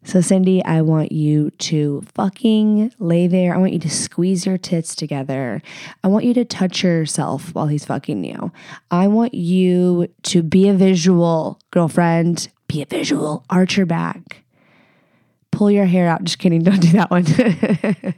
So, 0.05 0.21
Cindy, 0.21 0.65
I 0.65 0.83
want 0.83 1.13
you 1.13 1.51
to 1.51 2.03
fucking 2.15 2.93
lay 2.99 3.29
there. 3.29 3.55
I 3.55 3.59
want 3.59 3.73
you 3.73 3.79
to 3.81 3.91
squeeze 3.91 4.45
your 4.45 4.59
tits 4.59 4.97
together. 4.97 5.63
I 6.03 6.09
want 6.09 6.25
you 6.25 6.35
to 6.35 6.45
touch 6.45 6.83
yourself 6.83 7.55
while 7.55 7.69
he's 7.69 7.85
fucking 7.85 8.25
you. 8.25 8.51
I 8.91 9.07
want 9.07 9.33
you 9.33 10.09
to 10.25 10.43
be 10.43 10.69
a 10.69 10.75
visual, 10.75 11.61
girlfriend. 11.71 12.49
Be 12.67 12.83
a 12.83 12.87
visual. 12.87 13.45
Arch 13.49 13.77
your 13.77 13.87
back. 13.87 14.43
Pull 15.53 15.71
your 15.71 15.87
hair 15.87 16.09
out. 16.09 16.25
Just 16.25 16.41
kidding. 16.41 16.65
Don't 16.65 16.81
do 16.81 16.93
that 16.93 17.11
one. 17.11 17.27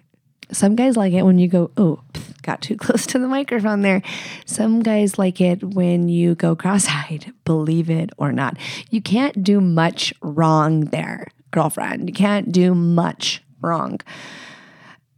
Some 0.53 0.77
guys 0.77 0.97
like 0.97 1.13
it 1.13 1.23
when 1.23 1.39
you 1.39 1.49
go, 1.49 1.71
oh, 1.77 2.01
got 2.43 2.63
too 2.63 2.77
close 2.77 3.07
to 3.07 3.19
the 3.19 3.29
microphone 3.29 3.83
there. 3.83 4.03
Some 4.47 4.83
guys 4.83 5.19
like 5.19 5.41
it 5.41 5.63
when 5.63 6.09
you 6.09 6.35
go 6.35 6.57
cross 6.57 6.87
eyed, 6.89 7.33
believe 7.45 7.91
it 7.91 8.11
or 8.17 8.33
not. 8.33 8.57
You 8.89 9.03
can't 9.03 9.43
do 9.43 9.61
much 9.61 10.15
wrong 10.23 10.87
there 10.87 11.29
girlfriend. 11.55 12.09
You 12.09 12.15
can't 12.15 12.53
do 12.53 12.75
much 12.75 13.43
wrong. 13.63 14.01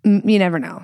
You 0.05 0.39
never 0.39 0.59
know. 0.59 0.83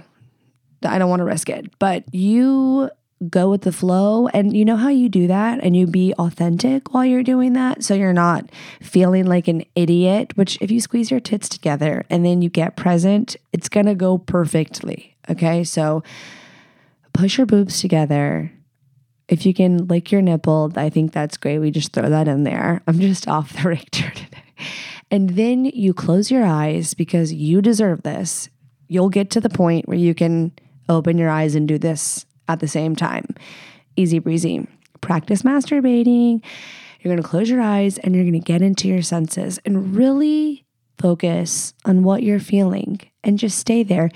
I 0.85 0.99
don't 0.99 1.11
want 1.11 1.21
to 1.21 1.25
risk 1.25 1.49
it, 1.49 1.79
but 1.79 2.13
you 2.13 2.91
go 3.29 3.49
with 3.49 3.63
the 3.63 3.71
flow 3.71 4.27
and 4.29 4.57
you 4.57 4.65
know 4.65 4.77
how 4.77 4.89
you 4.89 5.09
do 5.09 5.29
that 5.29 5.63
and 5.63 5.77
you 5.77 5.87
be 5.87 6.13
authentic 6.15 6.93
while 6.93 7.05
you're 7.05 7.23
doing 7.23 7.53
that? 7.53 7.85
So 7.85 7.95
you're 7.95 8.13
not 8.13 8.51
feeling 8.81 9.27
like 9.27 9.47
an 9.47 9.65
idiot 9.77 10.37
which 10.37 10.59
if 10.61 10.73
you 10.73 10.81
squeeze 10.81 11.09
your 11.09 11.21
tits 11.21 11.49
together 11.49 12.05
and 12.11 12.25
then 12.25 12.43
you 12.43 12.49
get 12.49 12.77
present 12.77 13.37
it's 13.53 13.69
going 13.69 13.87
to 13.87 13.95
go 13.95 14.19
perfectly 14.19 15.17
okay? 15.31 15.63
So 15.63 16.03
push 17.13 17.39
your 17.39 17.47
boobs 17.47 17.81
together. 17.81 18.51
If 19.29 19.47
you 19.47 19.55
can 19.55 19.87
lick 19.87 20.11
your 20.11 20.21
nipple 20.21 20.73
i 20.75 20.91
think 20.91 21.13
that's 21.13 21.37
great. 21.37 21.61
We 21.61 21.71
just 21.71 21.93
throw 21.93 22.09
that 22.09 22.27
in 22.27 22.43
there. 22.43 22.83
I'm 22.89 22.99
just 22.99 23.29
off 23.37 23.53
the 23.53 23.69
Richter 23.69 24.11
today 24.11 24.43
and 25.13 25.31
then 25.31 25.67
you 25.67 25.93
close 25.93 26.31
your 26.31 26.45
eyes 26.45 26.95
because 26.95 27.35
you 27.35 27.61
deserve 27.61 28.03
this. 28.03 28.49
You'll 28.89 29.11
get 29.11 29.31
to 29.31 29.41
the 29.43 29.51
point 29.51 29.87
where 29.87 29.99
you 29.99 30.15
can 30.15 30.53
open 30.89 31.19
your 31.19 31.29
eyes 31.29 31.55
and 31.55 31.69
do 31.69 31.79
this 31.79 32.25
at 32.49 32.61
the 32.61 32.67
same 32.67 32.97
time. 32.97 33.27
Easy 33.95 34.19
breezy. 34.19 34.67
Practice 35.03 35.43
masturbating. 35.43 36.43
You're 37.01 37.15
going 37.15 37.23
to 37.23 37.29
close 37.29 37.51
your 37.51 37.61
eyes 37.61 37.99
and 37.99 38.15
you're 38.15 38.25
going 38.25 38.33
to 38.33 38.39
get 38.41 38.63
into 38.63 38.89
your 38.89 39.03
senses 39.03 39.61
and 39.67 39.95
really 39.95 40.65
focus 40.99 41.75
on 41.85 42.05
what 42.05 42.23
you're 42.23 42.41
feeling 42.41 43.01
and 43.23 43.39
just 43.39 43.59
stay 43.59 43.83
there. 43.83 44.11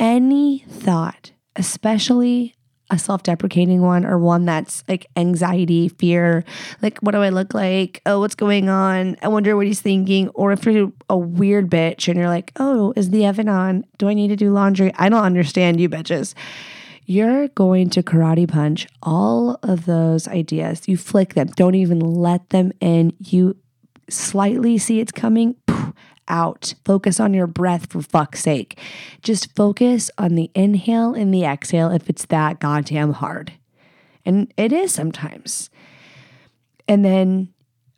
Any 0.00 0.64
thought, 0.68 1.32
especially 1.56 2.54
a 2.90 2.98
self 2.98 3.22
deprecating 3.22 3.82
one 3.82 4.04
or 4.04 4.18
one 4.18 4.44
that's 4.44 4.82
like 4.88 5.06
anxiety, 5.16 5.88
fear, 5.88 6.44
like, 6.82 6.98
what 6.98 7.12
do 7.12 7.22
I 7.22 7.28
look 7.28 7.54
like? 7.54 8.00
Oh, 8.06 8.20
what's 8.20 8.34
going 8.34 8.68
on? 8.68 9.16
I 9.22 9.28
wonder 9.28 9.56
what 9.56 9.66
he's 9.66 9.80
thinking. 9.80 10.28
Or 10.30 10.52
if 10.52 10.64
you're 10.64 10.92
a 11.08 11.16
weird 11.16 11.70
bitch 11.70 12.08
and 12.08 12.18
you're 12.18 12.28
like, 12.28 12.52
oh, 12.56 12.92
is 12.96 13.10
the 13.10 13.26
oven 13.26 13.48
on? 13.48 13.84
Do 13.98 14.08
I 14.08 14.14
need 14.14 14.28
to 14.28 14.36
do 14.36 14.52
laundry? 14.52 14.92
I 14.96 15.08
don't 15.08 15.24
understand 15.24 15.80
you 15.80 15.88
bitches. 15.88 16.34
You're 17.04 17.48
going 17.48 17.88
to 17.90 18.02
karate 18.02 18.46
punch 18.46 18.86
all 19.02 19.58
of 19.62 19.86
those 19.86 20.28
ideas. 20.28 20.86
You 20.86 20.98
flick 20.98 21.34
them, 21.34 21.48
don't 21.48 21.74
even 21.74 22.00
let 22.00 22.50
them 22.50 22.72
in. 22.80 23.14
You 23.18 23.56
slightly 24.10 24.76
see 24.78 25.00
it's 25.00 25.12
coming, 25.12 25.56
out. 26.28 26.74
Focus 26.84 27.20
on 27.20 27.34
your 27.34 27.46
breath 27.46 27.90
for 27.90 28.02
fuck's 28.02 28.40
sake. 28.40 28.78
Just 29.22 29.54
focus 29.54 30.10
on 30.18 30.34
the 30.34 30.50
inhale 30.54 31.14
and 31.14 31.32
the 31.32 31.44
exhale 31.44 31.90
if 31.90 32.08
it's 32.08 32.26
that 32.26 32.60
goddamn 32.60 33.12
hard. 33.12 33.52
And 34.24 34.52
it 34.56 34.72
is 34.72 34.92
sometimes. 34.92 35.70
And 36.86 37.04
then 37.04 37.52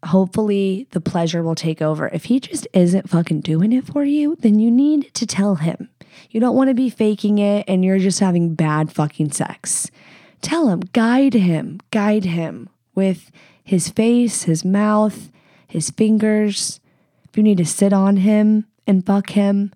hopefully 0.04 0.86
the 0.90 1.00
pleasure 1.00 1.42
will 1.42 1.54
take 1.54 1.82
over. 1.82 2.08
If 2.08 2.24
he 2.24 2.40
just 2.40 2.66
isn't 2.72 3.10
fucking 3.10 3.40
doing 3.40 3.72
it 3.72 3.86
for 3.86 4.04
you, 4.04 4.36
then 4.36 4.58
you 4.58 4.70
need 4.70 5.12
to 5.14 5.26
tell 5.26 5.56
him. 5.56 5.90
You 6.30 6.40
don't 6.40 6.56
want 6.56 6.68
to 6.68 6.74
be 6.74 6.90
faking 6.90 7.38
it 7.38 7.64
and 7.68 7.84
you're 7.84 7.98
just 7.98 8.20
having 8.20 8.54
bad 8.54 8.92
fucking 8.92 9.32
sex. 9.32 9.90
Tell 10.42 10.68
him, 10.68 10.80
guide 10.92 11.34
him, 11.34 11.80
guide 11.90 12.24
him 12.24 12.68
with 12.94 13.30
his 13.62 13.88
face, 13.88 14.44
his 14.44 14.64
mouth, 14.64 15.30
his 15.66 15.90
fingers, 15.90 16.79
if 17.30 17.36
you 17.36 17.42
need 17.42 17.58
to 17.58 17.66
sit 17.66 17.92
on 17.92 18.18
him 18.18 18.66
and 18.86 19.06
fuck 19.06 19.30
him, 19.30 19.72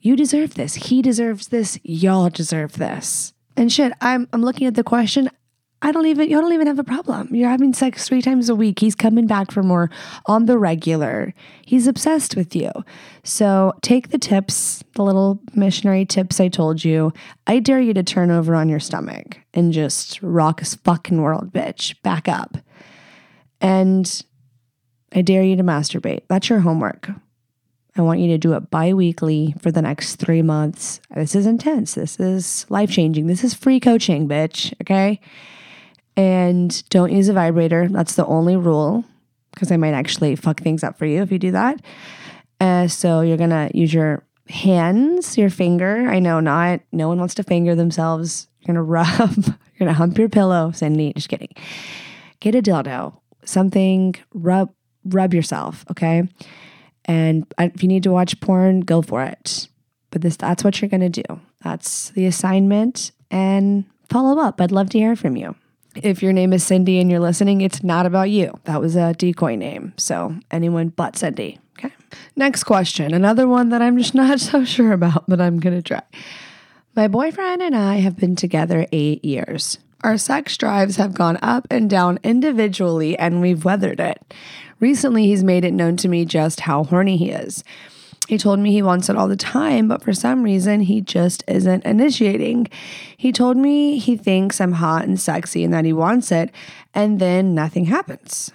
you 0.00 0.16
deserve 0.16 0.54
this. 0.54 0.74
He 0.74 1.02
deserves 1.02 1.48
this. 1.48 1.78
Y'all 1.82 2.30
deserve 2.30 2.74
this. 2.74 3.32
And 3.56 3.70
shit, 3.70 3.92
I'm 4.00 4.28
I'm 4.32 4.42
looking 4.42 4.66
at 4.66 4.74
the 4.74 4.84
question. 4.84 5.30
I 5.84 5.90
don't 5.90 6.06
even 6.06 6.30
you 6.30 6.40
don't 6.40 6.52
even 6.52 6.68
have 6.68 6.78
a 6.78 6.84
problem. 6.84 7.34
You're 7.34 7.50
having 7.50 7.72
sex 7.72 8.08
three 8.08 8.22
times 8.22 8.48
a 8.48 8.54
week. 8.54 8.78
He's 8.78 8.94
coming 8.94 9.26
back 9.26 9.50
for 9.50 9.62
more 9.62 9.90
on 10.26 10.46
the 10.46 10.58
regular. 10.58 11.34
He's 11.66 11.86
obsessed 11.86 12.36
with 12.36 12.54
you. 12.54 12.70
So 13.24 13.72
take 13.82 14.10
the 14.10 14.18
tips, 14.18 14.82
the 14.94 15.02
little 15.02 15.40
missionary 15.54 16.04
tips 16.04 16.40
I 16.40 16.48
told 16.48 16.84
you. 16.84 17.12
I 17.46 17.58
dare 17.58 17.80
you 17.80 17.94
to 17.94 18.02
turn 18.02 18.30
over 18.30 18.54
on 18.54 18.68
your 18.68 18.80
stomach 18.80 19.38
and 19.54 19.72
just 19.72 20.22
rock 20.22 20.60
his 20.60 20.76
fucking 20.76 21.20
world, 21.20 21.52
bitch. 21.52 22.00
Back 22.02 22.28
up. 22.28 22.56
And 23.60 24.24
I 25.14 25.22
dare 25.22 25.42
you 25.42 25.56
to 25.56 25.62
masturbate. 25.62 26.22
That's 26.28 26.48
your 26.48 26.60
homework. 26.60 27.10
I 27.96 28.02
want 28.02 28.20
you 28.20 28.28
to 28.28 28.38
do 28.38 28.54
it 28.54 28.70
bi 28.70 28.94
weekly 28.94 29.54
for 29.60 29.70
the 29.70 29.82
next 29.82 30.16
three 30.16 30.40
months. 30.40 31.00
This 31.14 31.34
is 31.34 31.46
intense. 31.46 31.94
This 31.94 32.18
is 32.18 32.64
life 32.70 32.90
changing. 32.90 33.26
This 33.26 33.44
is 33.44 33.52
free 33.52 33.80
coaching, 33.80 34.28
bitch. 34.28 34.72
Okay. 34.80 35.20
And 36.16 36.88
don't 36.88 37.12
use 37.12 37.28
a 37.28 37.34
vibrator. 37.34 37.88
That's 37.88 38.14
the 38.14 38.26
only 38.26 38.56
rule 38.56 39.04
because 39.52 39.70
I 39.70 39.76
might 39.76 39.92
actually 39.92 40.36
fuck 40.36 40.60
things 40.60 40.82
up 40.82 40.98
for 40.98 41.04
you 41.04 41.22
if 41.22 41.30
you 41.30 41.38
do 41.38 41.50
that. 41.52 41.82
Uh, 42.60 42.88
so 42.88 43.20
you're 43.20 43.36
going 43.36 43.50
to 43.50 43.70
use 43.74 43.92
your 43.92 44.24
hands, 44.48 45.36
your 45.36 45.50
finger. 45.50 46.08
I 46.08 46.18
know 46.18 46.40
not, 46.40 46.80
no 46.92 47.08
one 47.08 47.18
wants 47.18 47.34
to 47.34 47.42
finger 47.42 47.74
themselves. 47.74 48.48
You're 48.60 48.74
going 48.74 48.86
to 48.86 48.90
rub, 48.90 49.36
you're 49.36 49.78
going 49.78 49.88
to 49.88 49.92
hump 49.92 50.16
your 50.16 50.28
pillow. 50.28 50.72
Cindy, 50.72 51.12
just 51.12 51.28
kidding. 51.28 51.54
Get 52.40 52.54
a 52.54 52.62
dildo, 52.62 53.18
something, 53.44 54.14
rub, 54.32 54.72
rub 55.04 55.34
yourself, 55.34 55.84
okay? 55.90 56.28
And 57.04 57.46
if 57.58 57.82
you 57.82 57.88
need 57.88 58.04
to 58.04 58.12
watch 58.12 58.38
porn, 58.40 58.80
go 58.80 59.02
for 59.02 59.22
it. 59.22 59.68
But 60.10 60.22
this 60.22 60.36
that's 60.36 60.62
what 60.62 60.80
you're 60.80 60.88
going 60.88 61.10
to 61.10 61.22
do. 61.22 61.40
That's 61.62 62.10
the 62.10 62.26
assignment 62.26 63.12
and 63.30 63.84
follow 64.08 64.40
up. 64.40 64.60
I'd 64.60 64.72
love 64.72 64.90
to 64.90 64.98
hear 64.98 65.16
from 65.16 65.36
you. 65.36 65.56
If 65.96 66.22
your 66.22 66.32
name 66.32 66.52
is 66.52 66.64
Cindy 66.64 67.00
and 67.00 67.10
you're 67.10 67.20
listening, 67.20 67.60
it's 67.60 67.82
not 67.82 68.06
about 68.06 68.30
you. 68.30 68.58
That 68.64 68.80
was 68.80 68.96
a 68.96 69.14
decoy 69.14 69.56
name. 69.56 69.92
So 69.96 70.34
anyone 70.50 70.88
but 70.88 71.16
Cindy. 71.16 71.58
Okay. 71.78 71.94
Next 72.36 72.64
question. 72.64 73.12
Another 73.14 73.48
one 73.48 73.70
that 73.70 73.82
I'm 73.82 73.98
just 73.98 74.14
not 74.16 74.40
so 74.40 74.64
sure 74.64 74.92
about, 74.92 75.24
but 75.28 75.40
I'm 75.40 75.58
going 75.58 75.76
to 75.76 75.82
try. 75.82 76.02
My 76.94 77.08
boyfriend 77.08 77.62
and 77.62 77.74
I 77.74 77.96
have 77.96 78.16
been 78.16 78.36
together 78.36 78.86
eight 78.92 79.24
years. 79.24 79.78
Our 80.04 80.18
sex 80.18 80.56
drives 80.56 80.96
have 80.96 81.14
gone 81.14 81.38
up 81.42 81.66
and 81.70 81.88
down 81.88 82.18
individually, 82.24 83.16
and 83.16 83.40
we've 83.40 83.64
weathered 83.64 84.00
it. 84.00 84.34
Recently, 84.80 85.26
he's 85.26 85.44
made 85.44 85.64
it 85.64 85.72
known 85.72 85.96
to 85.98 86.08
me 86.08 86.24
just 86.24 86.60
how 86.60 86.82
horny 86.82 87.16
he 87.16 87.30
is. 87.30 87.62
He 88.26 88.36
told 88.36 88.58
me 88.58 88.72
he 88.72 88.82
wants 88.82 89.08
it 89.08 89.16
all 89.16 89.28
the 89.28 89.36
time, 89.36 89.86
but 89.86 90.02
for 90.02 90.12
some 90.12 90.42
reason, 90.42 90.80
he 90.80 91.00
just 91.00 91.44
isn't 91.46 91.84
initiating. 91.84 92.68
He 93.16 93.30
told 93.30 93.56
me 93.56 93.98
he 93.98 94.16
thinks 94.16 94.60
I'm 94.60 94.72
hot 94.72 95.04
and 95.04 95.20
sexy 95.20 95.62
and 95.62 95.72
that 95.72 95.84
he 95.84 95.92
wants 95.92 96.32
it, 96.32 96.50
and 96.94 97.20
then 97.20 97.54
nothing 97.54 97.84
happens. 97.84 98.50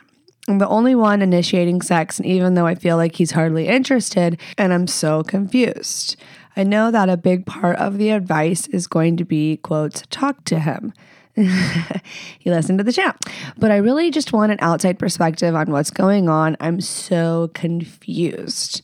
I'm 0.50 0.60
the 0.60 0.68
only 0.68 0.96
one 0.96 1.22
initiating 1.22 1.82
sex, 1.82 2.18
and 2.18 2.26
even 2.26 2.56
though 2.56 2.66
I 2.66 2.76
feel 2.76 2.98
like 2.98 3.16
he's 3.16 3.32
hardly 3.32 3.68
interested, 3.68 4.40
and 4.58 4.74
I'm 4.74 4.88
so 4.88 5.24
confused. 5.24 6.18
I 6.58 6.64
know 6.64 6.92
that 6.92 7.10
a 7.10 7.18
big 7.18 7.46
part 7.46 7.78
of 7.78 7.98
the 7.98 8.10
advice 8.10 8.68
is 8.68 8.88
going 8.88 9.16
to 9.18 9.26
be, 9.26 9.58
quote, 9.58 10.04
talk 10.10 10.44
to 10.46 10.60
him. 10.60 10.94
you 12.42 12.52
listen 12.52 12.78
to 12.80 12.84
the 12.84 12.92
show. 12.92 13.12
But 13.58 13.72
I 13.72 13.78
really 13.78 14.10
just 14.10 14.34
want 14.34 14.52
an 14.52 14.58
outside 14.62 14.98
perspective 14.98 15.54
on 15.54 15.72
what's 15.72 15.92
going 15.92 16.30
on. 16.30 16.58
I'm 16.60 16.82
so 16.82 17.52
confused. 17.54 18.82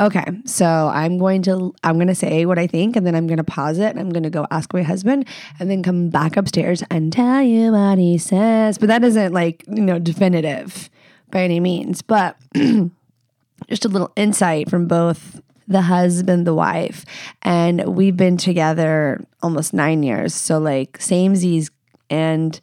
Okay, 0.00 0.24
so 0.44 0.66
I'm 0.92 1.18
going 1.18 1.42
to 1.42 1.72
I'm 1.82 1.94
going 1.94 2.08
to 2.08 2.14
say 2.14 2.46
what 2.46 2.58
I 2.58 2.66
think 2.66 2.96
and 2.96 3.06
then 3.06 3.14
I'm 3.14 3.26
going 3.26 3.38
to 3.38 3.44
pause 3.44 3.78
it 3.78 3.90
and 3.90 4.00
I'm 4.00 4.10
going 4.10 4.24
to 4.24 4.30
go 4.30 4.46
ask 4.50 4.74
my 4.74 4.82
husband 4.82 5.26
and 5.58 5.70
then 5.70 5.82
come 5.82 6.10
back 6.10 6.36
upstairs 6.36 6.82
and 6.90 7.12
tell 7.12 7.42
you 7.42 7.72
what 7.72 7.98
he 7.98 8.18
says. 8.18 8.76
But 8.76 8.88
that 8.88 9.04
isn't 9.04 9.32
like, 9.32 9.64
you 9.68 9.82
know, 9.82 9.98
definitive 9.98 10.90
by 11.30 11.42
any 11.42 11.60
means, 11.60 12.02
but 12.02 12.36
just 13.68 13.84
a 13.84 13.88
little 13.88 14.12
insight 14.16 14.68
from 14.68 14.88
both 14.88 15.40
the 15.68 15.82
husband, 15.82 16.46
the 16.46 16.54
wife, 16.54 17.06
and 17.42 17.82
we've 17.86 18.16
been 18.16 18.36
together 18.36 19.24
almost 19.42 19.72
9 19.72 20.02
years. 20.02 20.34
So 20.34 20.58
like 20.58 20.98
samesies 20.98 21.70
and 22.14 22.60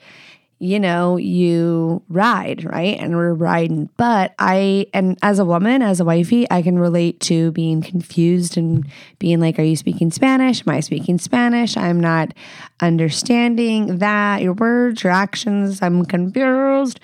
you 0.61 0.79
know, 0.79 1.17
you 1.17 2.03
ride, 2.07 2.63
right? 2.63 2.95
And 2.99 3.15
we're 3.15 3.33
riding. 3.33 3.89
But 3.97 4.35
I, 4.37 4.85
and 4.93 5.17
as 5.23 5.39
a 5.39 5.45
woman, 5.45 5.81
as 5.81 5.99
a 5.99 6.05
wifey, 6.05 6.45
I 6.51 6.61
can 6.61 6.77
relate 6.77 7.19
to 7.21 7.51
being 7.53 7.81
confused 7.81 8.57
and 8.57 8.87
being 9.17 9.39
like, 9.39 9.57
are 9.57 9.63
you 9.63 9.75
speaking 9.75 10.11
Spanish? 10.11 10.61
Am 10.61 10.71
I 10.71 10.81
speaking 10.81 11.17
Spanish? 11.17 11.75
I'm 11.77 11.99
not 11.99 12.35
understanding 12.79 13.97
that, 13.97 14.43
your 14.43 14.53
words, 14.53 15.03
your 15.03 15.11
actions. 15.11 15.81
I'm 15.81 16.05
confused. 16.05 16.99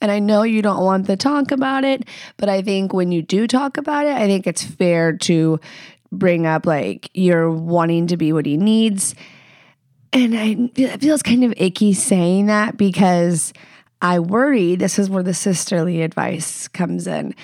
And 0.00 0.12
I 0.12 0.20
know 0.20 0.44
you 0.44 0.62
don't 0.62 0.84
want 0.84 1.06
to 1.06 1.16
talk 1.16 1.50
about 1.50 1.82
it, 1.82 2.04
but 2.36 2.48
I 2.48 2.62
think 2.62 2.92
when 2.92 3.10
you 3.10 3.22
do 3.22 3.48
talk 3.48 3.76
about 3.76 4.06
it, 4.06 4.14
I 4.14 4.28
think 4.28 4.46
it's 4.46 4.62
fair 4.62 5.16
to 5.16 5.58
bring 6.12 6.46
up 6.46 6.64
like 6.64 7.10
you're 7.12 7.50
wanting 7.50 8.06
to 8.06 8.16
be 8.16 8.32
what 8.32 8.46
he 8.46 8.56
needs 8.56 9.16
and 10.12 10.36
I 10.36 10.70
it 10.76 11.00
feels 11.00 11.22
kind 11.22 11.44
of 11.44 11.54
icky 11.56 11.92
saying 11.92 12.46
that 12.46 12.76
because 12.76 13.52
I 14.02 14.18
worry 14.18 14.76
this 14.76 14.98
is 14.98 15.10
where 15.10 15.22
the 15.22 15.34
sisterly 15.34 16.02
advice 16.02 16.68
comes 16.68 17.06
in. 17.06 17.34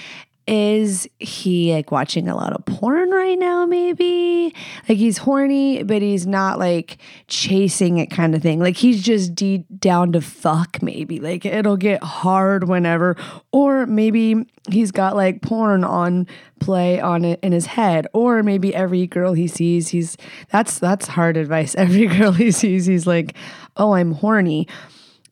Is 0.46 1.08
he 1.18 1.72
like 1.72 1.90
watching 1.90 2.28
a 2.28 2.36
lot 2.36 2.52
of 2.52 2.64
porn 2.66 3.10
right 3.10 3.36
now? 3.36 3.66
Maybe 3.66 4.54
like 4.88 4.96
he's 4.96 5.18
horny, 5.18 5.82
but 5.82 6.02
he's 6.02 6.24
not 6.24 6.60
like 6.60 6.98
chasing 7.26 7.98
it 7.98 8.10
kind 8.10 8.32
of 8.32 8.42
thing. 8.42 8.60
Like 8.60 8.76
he's 8.76 9.02
just 9.02 9.34
deep 9.34 9.66
down 9.80 10.12
to 10.12 10.20
fuck, 10.20 10.80
maybe. 10.82 11.18
Like 11.18 11.44
it'll 11.44 11.76
get 11.76 12.00
hard 12.00 12.68
whenever, 12.68 13.16
or 13.50 13.86
maybe 13.86 14.46
he's 14.70 14.92
got 14.92 15.16
like 15.16 15.42
porn 15.42 15.82
on 15.82 16.28
play 16.60 17.00
on 17.00 17.24
it 17.24 17.40
in 17.42 17.50
his 17.50 17.66
head, 17.66 18.06
or 18.12 18.44
maybe 18.44 18.72
every 18.72 19.08
girl 19.08 19.32
he 19.32 19.48
sees, 19.48 19.88
he's 19.88 20.16
that's 20.52 20.78
that's 20.78 21.08
hard 21.08 21.36
advice. 21.36 21.74
Every 21.86 22.06
girl 22.06 22.32
he 22.32 22.52
sees, 22.52 22.86
he's 22.86 23.06
like, 23.06 23.34
oh, 23.76 23.94
I'm 23.94 24.12
horny 24.12 24.68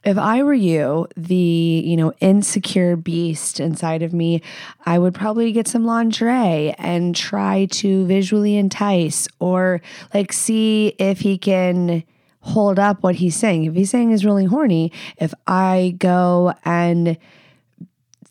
if 0.05 0.19
I 0.19 0.43
were 0.43 0.55
you, 0.55 1.09
the, 1.17 1.35
you 1.35 1.97
know, 1.97 2.12
insecure 2.21 2.95
beast 2.95 3.59
inside 3.59 4.03
of 4.03 4.12
me, 4.12 4.43
I 4.85 4.99
would 4.99 5.14
probably 5.14 5.51
get 5.53 5.67
some 5.67 5.85
lingerie 5.85 6.75
and 6.79 7.17
try 7.17 7.67
to 7.73 8.05
visually 8.07 8.57
entice 8.57 9.27
or 9.40 9.81
like 10.12 10.33
see 10.33 10.88
if 10.99 11.21
he 11.21 11.38
can 11.38 12.05
hold 12.40 12.79
up 12.79 13.03
what 13.03 13.14
he's 13.14 13.35
saying. 13.35 13.64
If 13.64 13.75
he's 13.75 13.90
saying 13.90 14.11
is 14.11 14.25
really 14.25 14.45
horny, 14.45 14.93
if 15.17 15.33
I 15.47 15.95
go 15.99 16.53
and 16.64 17.17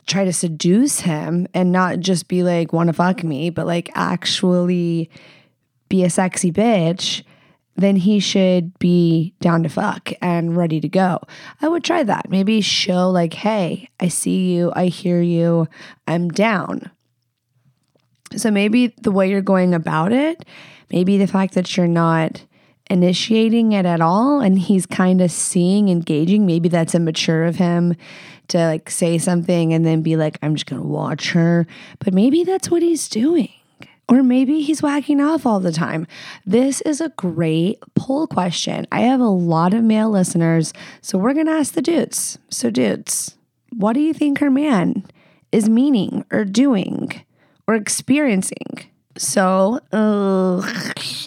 try 0.06 0.26
to 0.26 0.34
seduce 0.34 1.00
him 1.00 1.48
and 1.56 1.72
not 1.72 2.00
just 2.00 2.28
be 2.28 2.44
like, 2.44 2.72
wanna 2.72 2.94
fuck 2.94 3.24
me, 3.24 3.50
but 3.50 3.66
like 3.66 3.90
actually 3.96 5.10
be 5.90 6.04
a 6.04 6.10
sexy 6.10 6.52
bitch 6.52 7.24
then 7.76 7.96
he 7.96 8.20
should 8.20 8.78
be 8.80 9.34
down 9.40 9.64
to 9.64 9.70
fuck 9.70 10.12
and 10.22 10.56
ready 10.56 10.80
to 10.80 10.88
go. 10.88 11.20
I 11.62 11.68
would 11.68 11.84
try 11.84 12.04
that. 12.04 12.30
Maybe 12.30 12.62
show, 12.62 13.10
like, 13.10 13.34
hey, 13.34 13.90
I 14.00 14.10
see 14.10 14.54
you, 14.54 14.72
I 14.76 14.88
hear 14.88 15.22
you, 15.22 15.68
I'm 16.08 16.30
down. 16.30 16.92
So 18.36 18.52
maybe 18.52 18.94
the 19.02 19.12
way 19.12 19.30
you're 19.30 19.42
going 19.42 19.74
about 19.74 20.12
it, 20.12 20.46
maybe 20.92 21.18
the 21.18 21.28
fact 21.28 21.54
that 21.56 21.76
you're 21.76 21.88
not 21.88 22.44
initiating 22.90 23.72
it 23.72 23.86
at 23.86 24.02
all 24.02 24.40
and 24.40 24.60
he's 24.60 24.86
kind 24.86 25.22
of 25.22 25.32
seeing, 25.32 25.90
engaging, 25.90 26.46
maybe 26.46 26.70
that's 26.70 26.96
immature 26.96 27.44
of 27.44 27.56
him 27.56 27.96
to 28.50 28.58
like 28.58 28.90
say 28.90 29.18
something 29.18 29.74
and 29.74 29.86
then 29.86 30.02
be 30.02 30.16
like, 30.16 30.38
I'm 30.42 30.56
just 30.56 30.66
gonna 30.66 30.84
watch 30.84 31.32
her. 31.32 31.66
But 32.00 32.14
maybe 32.14 32.44
that's 32.44 32.70
what 32.70 32.82
he's 32.84 33.08
doing. 33.08 33.50
Or 34.10 34.22
maybe 34.22 34.62
he's 34.62 34.82
whacking 34.82 35.22
off 35.22 35.46
all 35.46 35.60
the 35.60 35.72
time. 35.72 36.08
This 36.46 36.82
is 36.82 37.00
a 37.00 37.10
great 37.10 37.80
poll 37.96 38.28
question. 38.28 38.86
I 38.92 39.02
have 39.02 39.22
a 39.22 39.26
lot 39.26 39.74
of 39.74 39.84
male 39.84 40.10
listeners, 40.10 40.74
so 41.02 41.18
we're 41.18 41.34
going 41.34 41.46
to 41.46 41.54
ask 41.54 41.74
the 41.74 41.82
dudes. 41.82 42.38
So, 42.50 42.70
dudes, 42.70 43.38
what 43.72 43.94
do 43.94 44.02
you 44.02 44.14
think 44.14 44.40
her 44.40 44.52
man 44.52 45.06
is 45.52 45.70
meaning 45.70 46.26
or 46.32 46.44
doing 46.44 47.24
or 47.66 47.76
experiencing? 47.76 48.90
So, 49.18 49.80
uh, 49.92 50.62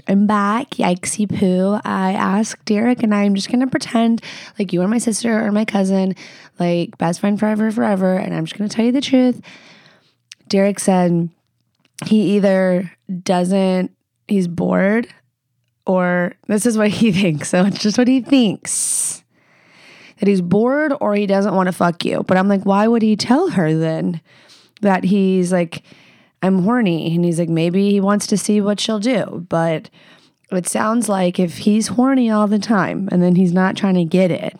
I'm 0.09 0.27
back. 0.27 0.71
Yikesy 0.71 1.29
poo. 1.29 1.81
I 1.85 2.13
asked 2.13 2.65
Derek, 2.65 3.03
and 3.03 3.15
I'm 3.15 3.35
just 3.35 3.51
gonna 3.51 3.69
pretend 3.69 4.23
like 4.59 4.73
you 4.73 4.83
are 4.83 4.89
my 4.89 4.99
sister 4.99 5.45
or 5.45 5.53
my 5.53 5.65
cousin, 5.65 6.15
like 6.59 6.99
best 6.99 7.21
friend 7.21 7.39
forever, 7.39 7.71
forever. 7.71 8.17
And 8.17 8.35
I'm 8.35 8.45
just 8.45 8.59
gonna 8.59 8.69
tell 8.69 8.85
you 8.85 8.93
the 8.93 9.01
truth. 9.01 9.41
Derek 10.49 10.79
said, 10.81 11.31
he 12.05 12.37
either 12.37 12.93
doesn't, 13.23 13.91
he's 14.29 14.49
bored, 14.49 15.09
or 15.87 16.35
this 16.47 16.67
is 16.67 16.77
what 16.77 16.91
he 17.01 17.13
thinks. 17.13 17.49
So 17.49 17.65
it's 17.65 17.81
just 17.81 17.99
what 17.99 18.09
he 18.09 18.21
thinks 18.21 19.25
that 20.19 20.29
he's 20.29 20.41
bored 20.41 20.95
or 21.01 21.15
he 21.15 21.27
doesn't 21.27 21.55
want 21.55 21.67
to 21.69 21.73
fuck 21.73 22.05
you. 22.05 22.23
But 22.23 22.37
I'm 22.37 22.49
like, 22.49 22.65
why 22.65 22.89
would 22.89 23.03
he 23.03 23.17
tell 23.17 23.51
her 23.51 23.75
then 23.75 24.21
that 24.81 25.05
he's 25.05 25.53
like, 25.53 25.83
I'm 26.43 26.63
horny? 26.63 27.15
And 27.15 27.25
he's 27.25 27.39
like, 27.39 27.49
maybe 27.49 27.91
he 27.91 28.01
wants 28.01 28.27
to 28.29 28.37
see 28.37 28.61
what 28.61 28.81
she'll 28.81 28.99
do. 28.99 29.47
But 29.49 29.91
it 30.51 30.67
sounds 30.67 31.09
like 31.09 31.39
if 31.39 31.59
he's 31.59 31.89
horny 31.89 32.31
all 32.31 32.47
the 32.47 32.59
time 32.59 33.09
and 33.13 33.23
then 33.23 33.37
he's 33.37 33.53
not 33.53 33.77
trying 33.77 33.95
to 33.95 34.05
get 34.05 34.31
it, 34.31 34.59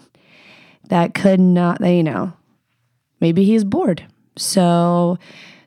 that 0.89 1.15
could 1.15 1.41
not, 1.41 1.81
you 1.81 2.03
know, 2.03 2.33
maybe 3.21 3.45
he's 3.45 3.65
bored. 3.65 4.05
So 4.37 5.19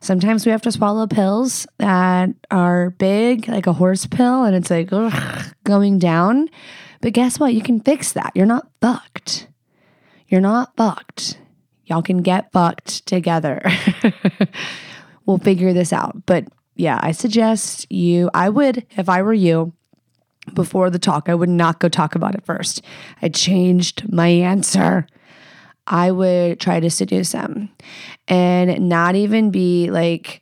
Sometimes 0.01 0.45
we 0.45 0.51
have 0.51 0.61
to 0.61 0.71
swallow 0.71 1.07
pills 1.07 1.67
that 1.77 2.29
are 2.51 2.91
big, 2.91 3.47
like 3.47 3.67
a 3.67 3.73
horse 3.73 4.05
pill, 4.05 4.43
and 4.43 4.55
it's 4.55 4.69
like 4.69 4.89
ugh, 4.91 5.53
going 5.63 5.99
down. 5.99 6.49
But 7.01 7.13
guess 7.13 7.39
what? 7.39 7.53
You 7.53 7.61
can 7.61 7.79
fix 7.79 8.13
that. 8.13 8.31
You're 8.35 8.45
not 8.45 8.69
fucked. 8.81 9.47
You're 10.27 10.41
not 10.41 10.75
fucked. 10.77 11.39
Y'all 11.85 12.01
can 12.01 12.21
get 12.21 12.51
fucked 12.51 13.05
together. 13.07 13.61
we'll 15.25 15.37
figure 15.37 15.73
this 15.73 15.91
out. 15.91 16.25
But 16.25 16.45
yeah, 16.75 16.99
I 17.01 17.11
suggest 17.11 17.91
you, 17.91 18.29
I 18.33 18.49
would, 18.49 18.85
if 18.95 19.09
I 19.09 19.21
were 19.21 19.33
you, 19.33 19.73
before 20.53 20.89
the 20.89 20.99
talk, 20.99 21.29
I 21.29 21.35
would 21.35 21.49
not 21.49 21.79
go 21.79 21.89
talk 21.89 22.15
about 22.15 22.35
it 22.35 22.45
first. 22.45 22.81
I 23.21 23.29
changed 23.29 24.11
my 24.11 24.27
answer. 24.27 25.07
I 25.89 26.11
would 26.11 26.59
try 26.59 26.79
to 26.79 26.89
seduce 26.89 27.31
him 27.31 27.69
and 28.27 28.87
not 28.87 29.15
even 29.15 29.49
be 29.49 29.89
like 29.89 30.41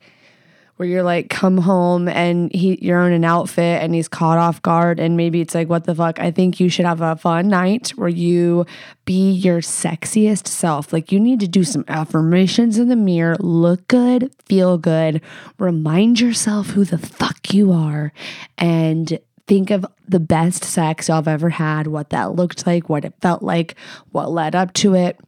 where 0.76 0.86
you're 0.86 1.02
like 1.02 1.28
come 1.28 1.58
home 1.58 2.06
and 2.06 2.54
he 2.54 2.78
you're 2.80 3.04
in 3.04 3.12
an 3.12 3.24
outfit 3.24 3.82
and 3.82 3.94
he's 3.94 4.06
caught 4.06 4.38
off 4.38 4.62
guard 4.62 5.00
and 5.00 5.16
maybe 5.16 5.40
it's 5.40 5.54
like 5.54 5.68
what 5.68 5.84
the 5.84 5.94
fuck? 5.94 6.20
I 6.20 6.30
think 6.30 6.60
you 6.60 6.68
should 6.68 6.84
have 6.84 7.00
a 7.00 7.16
fun 7.16 7.48
night 7.48 7.88
where 7.90 8.08
you 8.08 8.64
be 9.04 9.32
your 9.32 9.60
sexiest 9.60 10.46
self. 10.46 10.92
Like 10.92 11.10
you 11.10 11.18
need 11.18 11.40
to 11.40 11.48
do 11.48 11.64
some 11.64 11.84
affirmations 11.88 12.78
in 12.78 12.88
the 12.88 12.96
mirror 12.96 13.36
look 13.40 13.88
good 13.88 14.30
feel 14.44 14.78
good 14.78 15.20
remind 15.58 16.20
yourself 16.20 16.68
who 16.68 16.84
the 16.84 16.98
fuck 16.98 17.52
you 17.52 17.72
are 17.72 18.12
and 18.56 19.18
think 19.48 19.70
of 19.70 19.84
the 20.06 20.20
best 20.20 20.62
sex 20.62 21.08
have 21.08 21.26
ever 21.26 21.48
had 21.48 21.86
what 21.86 22.10
that 22.10 22.36
looked 22.36 22.66
like 22.66 22.88
what 22.88 23.04
it 23.04 23.14
felt 23.20 23.42
like 23.42 23.74
what 24.12 24.30
led 24.30 24.54
up 24.54 24.72
to 24.74 24.94
it 24.94 25.18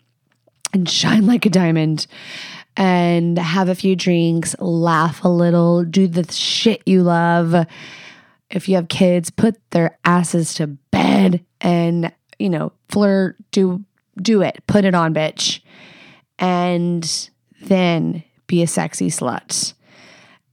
and 0.73 0.89
shine 0.89 1.27
like 1.27 1.47
a 1.47 1.51
diamond 1.51 2.07
and 2.77 3.39
have 3.39 3.69
a 3.69 3.75
few 3.75 3.97
drinks, 3.97 4.55
laugh 4.59 5.25
a 5.25 5.29
little, 5.29 5.85
do 5.85 6.07
the 6.07 6.31
shit 6.33 6.83
you 6.87 7.03
love. 7.03 7.67
If 8.49 8.69
you 8.69 8.77
have 8.77 8.89
kids, 8.89 9.31
put 9.31 9.57
their 9.71 9.99
asses 10.05 10.55
to 10.55 10.67
bed 10.67 11.45
and, 11.61 12.13
you 12.39 12.49
know, 12.49 12.73
flirt, 12.89 13.37
do 13.51 13.85
do 14.21 14.43
it. 14.43 14.63
Put 14.67 14.85
it 14.85 14.95
on, 14.95 15.15
bitch. 15.15 15.61
And 16.39 17.31
then 17.63 18.25
be 18.47 18.63
a 18.63 18.67
sexy 18.67 19.09
slut 19.09 19.75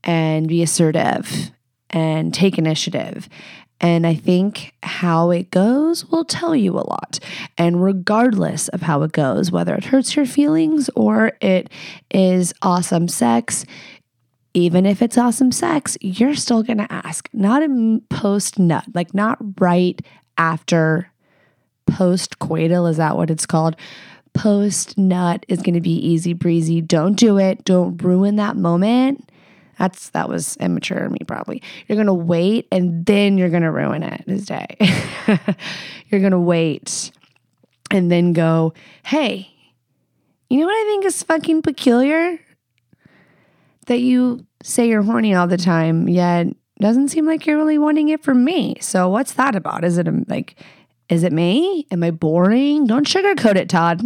and 0.04 0.48
be 0.48 0.62
assertive 0.62 1.50
and 1.90 2.32
take 2.32 2.58
initiative 2.58 3.28
and 3.80 4.06
I 4.06 4.14
think 4.14 4.74
how 4.82 5.30
it 5.30 5.50
goes 5.50 6.04
will 6.06 6.24
tell 6.24 6.56
you 6.56 6.72
a 6.72 6.82
lot. 6.82 7.20
And 7.56 7.82
regardless 7.82 8.68
of 8.68 8.82
how 8.82 9.02
it 9.02 9.12
goes, 9.12 9.52
whether 9.52 9.74
it 9.74 9.84
hurts 9.84 10.16
your 10.16 10.26
feelings 10.26 10.90
or 10.96 11.32
it 11.40 11.70
is 12.10 12.52
awesome 12.62 13.06
sex, 13.06 13.64
even 14.54 14.84
if 14.84 15.00
it's 15.00 15.16
awesome 15.16 15.52
sex, 15.52 15.96
you're 16.00 16.34
still 16.34 16.62
going 16.62 16.78
to 16.78 16.92
ask, 16.92 17.28
not 17.32 17.62
in 17.62 18.00
post 18.10 18.58
nut, 18.58 18.84
like 18.94 19.14
not 19.14 19.38
right 19.60 20.00
after 20.36 21.10
post 21.86 22.38
coital. 22.40 22.90
Is 22.90 22.96
that 22.96 23.16
what 23.16 23.30
it's 23.30 23.46
called? 23.46 23.76
Post 24.34 24.98
nut 24.98 25.44
is 25.48 25.62
going 25.62 25.74
to 25.74 25.80
be 25.80 25.94
easy 25.94 26.32
breezy. 26.32 26.80
Don't 26.80 27.14
do 27.14 27.38
it. 27.38 27.64
Don't 27.64 28.02
ruin 28.02 28.36
that 28.36 28.56
moment. 28.56 29.30
That's 29.78 30.10
that 30.10 30.28
was 30.28 30.56
immature 30.56 30.98
of 30.98 31.12
me 31.12 31.20
probably. 31.26 31.62
You're 31.86 31.96
gonna 31.96 32.14
wait 32.14 32.66
and 32.72 33.06
then 33.06 33.38
you're 33.38 33.48
gonna 33.48 33.72
ruin 33.72 34.02
it 34.02 34.24
this 34.26 34.44
day. 34.46 34.76
you're 36.08 36.20
gonna 36.20 36.40
wait 36.40 37.12
and 37.90 38.10
then 38.10 38.32
go, 38.32 38.74
hey, 39.04 39.50
you 40.50 40.60
know 40.60 40.66
what 40.66 40.72
I 40.72 40.84
think 40.84 41.04
is 41.04 41.22
fucking 41.22 41.62
peculiar? 41.62 42.38
That 43.86 44.00
you 44.00 44.46
say 44.62 44.88
you're 44.88 45.02
horny 45.02 45.34
all 45.34 45.46
the 45.46 45.56
time, 45.56 46.08
yet 46.08 46.48
doesn't 46.80 47.08
seem 47.08 47.26
like 47.26 47.46
you're 47.46 47.56
really 47.56 47.78
wanting 47.78 48.08
it 48.08 48.22
from 48.22 48.44
me. 48.44 48.76
So 48.80 49.08
what's 49.08 49.32
that 49.34 49.56
about? 49.56 49.84
Is 49.84 49.98
it 49.98 50.06
a, 50.08 50.24
like, 50.28 50.60
is 51.08 51.22
it 51.22 51.32
me? 51.32 51.86
Am 51.90 52.02
I 52.02 52.10
boring? 52.10 52.86
Don't 52.86 53.06
sugarcoat 53.06 53.56
it, 53.56 53.68
Todd. 53.68 54.02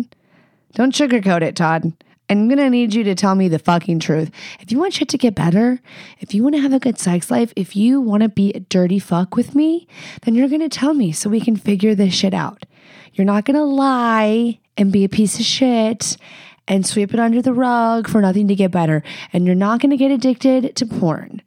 Don't 0.75 0.95
sugarcoat 0.95 1.43
it, 1.43 1.57
Todd. 1.57 1.93
I'm 2.33 2.49
gonna 2.49 2.71
need 2.71 2.95
you 2.95 3.05
to 3.05 3.15
tell 3.15 3.35
me 3.35 3.49
the 3.49 3.59
fucking 3.59 3.99
truth. 3.99 4.31
If 4.59 4.73
you 4.73 4.79
want 4.79 4.95
shit 4.95 5.09
to 5.11 5.19
get 5.19 5.35
better, 5.35 5.81
if 6.19 6.33
you 6.33 6.43
wanna 6.43 6.61
have 6.61 6.73
a 6.73 6.79
good 6.79 6.99
sex 6.99 7.31
life, 7.31 7.53
if 7.57 7.77
you 7.77 8.01
wanna 8.01 8.31
be 8.31 8.53
a 8.53 8.61
dirty 8.61 8.99
fuck 8.99 9.37
with 9.37 9.55
me, 9.55 9.87
then 10.23 10.35
you're 10.35 10.49
gonna 10.49 10.71
tell 10.71 10.95
me 10.95 11.13
so 11.13 11.29
we 11.29 11.41
can 11.41 11.57
figure 11.57 11.95
this 11.95 12.15
shit 12.15 12.33
out. 12.33 12.65
You're 13.13 13.27
not 13.27 13.45
gonna 13.45 13.65
lie 13.65 14.59
and 14.79 14.91
be 14.91 15.05
a 15.05 15.11
piece 15.11 15.39
of 15.39 15.45
shit 15.45 16.17
and 16.67 16.87
sweep 16.87 17.13
it 17.13 17.21
under 17.21 17.43
the 17.43 17.53
rug 17.53 18.09
for 18.09 18.23
nothing 18.23 18.49
to 18.49 18.55
get 18.55 18.71
better. 18.71 19.03
And 19.35 19.45
you're 19.45 19.55
not 19.55 19.83
gonna 19.83 19.99
get 19.99 20.11
addicted 20.11 20.75
to 20.77 20.87
porn. 20.87 21.43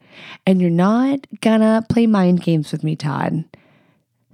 And 0.46 0.62
you're 0.62 0.70
not 0.70 1.26
gonna 1.42 1.84
play 1.90 2.06
mind 2.06 2.44
games 2.44 2.72
with 2.72 2.84
me, 2.84 2.96
Todd. 2.96 3.44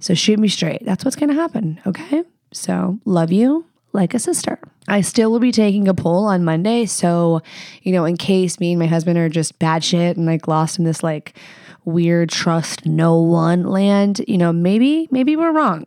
So 0.00 0.12
shoot 0.12 0.38
me 0.38 0.48
straight. 0.48 0.84
That's 0.84 1.02
what's 1.02 1.16
gonna 1.16 1.32
happen, 1.32 1.80
okay? 1.86 2.24
So 2.52 2.98
love 3.06 3.32
you 3.32 3.64
like 3.92 4.14
a 4.14 4.18
sister. 4.18 4.58
I 4.88 5.00
still 5.00 5.30
will 5.30 5.38
be 5.38 5.52
taking 5.52 5.86
a 5.88 5.94
poll 5.94 6.26
on 6.26 6.44
Monday. 6.44 6.86
So, 6.86 7.42
you 7.82 7.92
know, 7.92 8.04
in 8.04 8.16
case 8.16 8.58
me 8.58 8.72
and 8.72 8.80
my 8.80 8.86
husband 8.86 9.18
are 9.18 9.28
just 9.28 9.58
bad 9.58 9.84
shit 9.84 10.16
and 10.16 10.26
like 10.26 10.48
lost 10.48 10.78
in 10.78 10.84
this 10.84 11.02
like 11.02 11.34
weird 11.84 12.30
trust 12.30 12.86
no 12.86 13.20
one 13.20 13.64
land, 13.64 14.20
you 14.26 14.38
know, 14.38 14.52
maybe, 14.52 15.08
maybe 15.10 15.36
we're 15.36 15.52
wrong. 15.52 15.86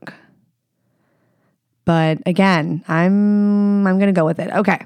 But 1.85 2.19
again, 2.25 2.83
I'm 2.87 3.85
I'm 3.85 3.99
to 3.99 4.11
go 4.11 4.25
with 4.25 4.39
it. 4.39 4.51
Okay. 4.51 4.79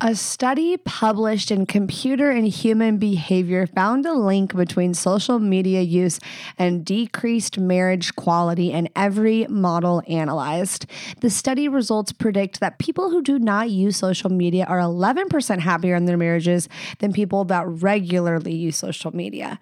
A 0.01 0.15
study 0.15 0.77
published 0.77 1.51
in 1.51 1.65
Computer 1.65 2.31
and 2.31 2.47
Human 2.47 2.99
Behavior 2.99 3.67
found 3.67 4.05
a 4.05 4.13
link 4.13 4.55
between 4.55 4.93
social 4.93 5.39
media 5.39 5.81
use 5.81 6.21
and 6.57 6.85
decreased 6.85 7.59
marriage 7.59 8.15
quality 8.15 8.71
in 8.71 8.87
every 8.95 9.45
model 9.47 10.01
analyzed. 10.07 10.85
The 11.19 11.29
study 11.29 11.67
results 11.67 12.13
predict 12.13 12.61
that 12.61 12.79
people 12.79 13.09
who 13.09 13.21
do 13.21 13.39
not 13.39 13.71
use 13.71 13.97
social 13.97 14.29
media 14.29 14.63
are 14.69 14.79
11% 14.79 15.59
happier 15.59 15.95
in 15.95 16.05
their 16.05 16.15
marriages 16.15 16.69
than 16.99 17.11
people 17.11 17.43
that 17.45 17.67
regularly 17.67 18.55
use 18.55 18.77
social 18.77 19.13
media. 19.13 19.59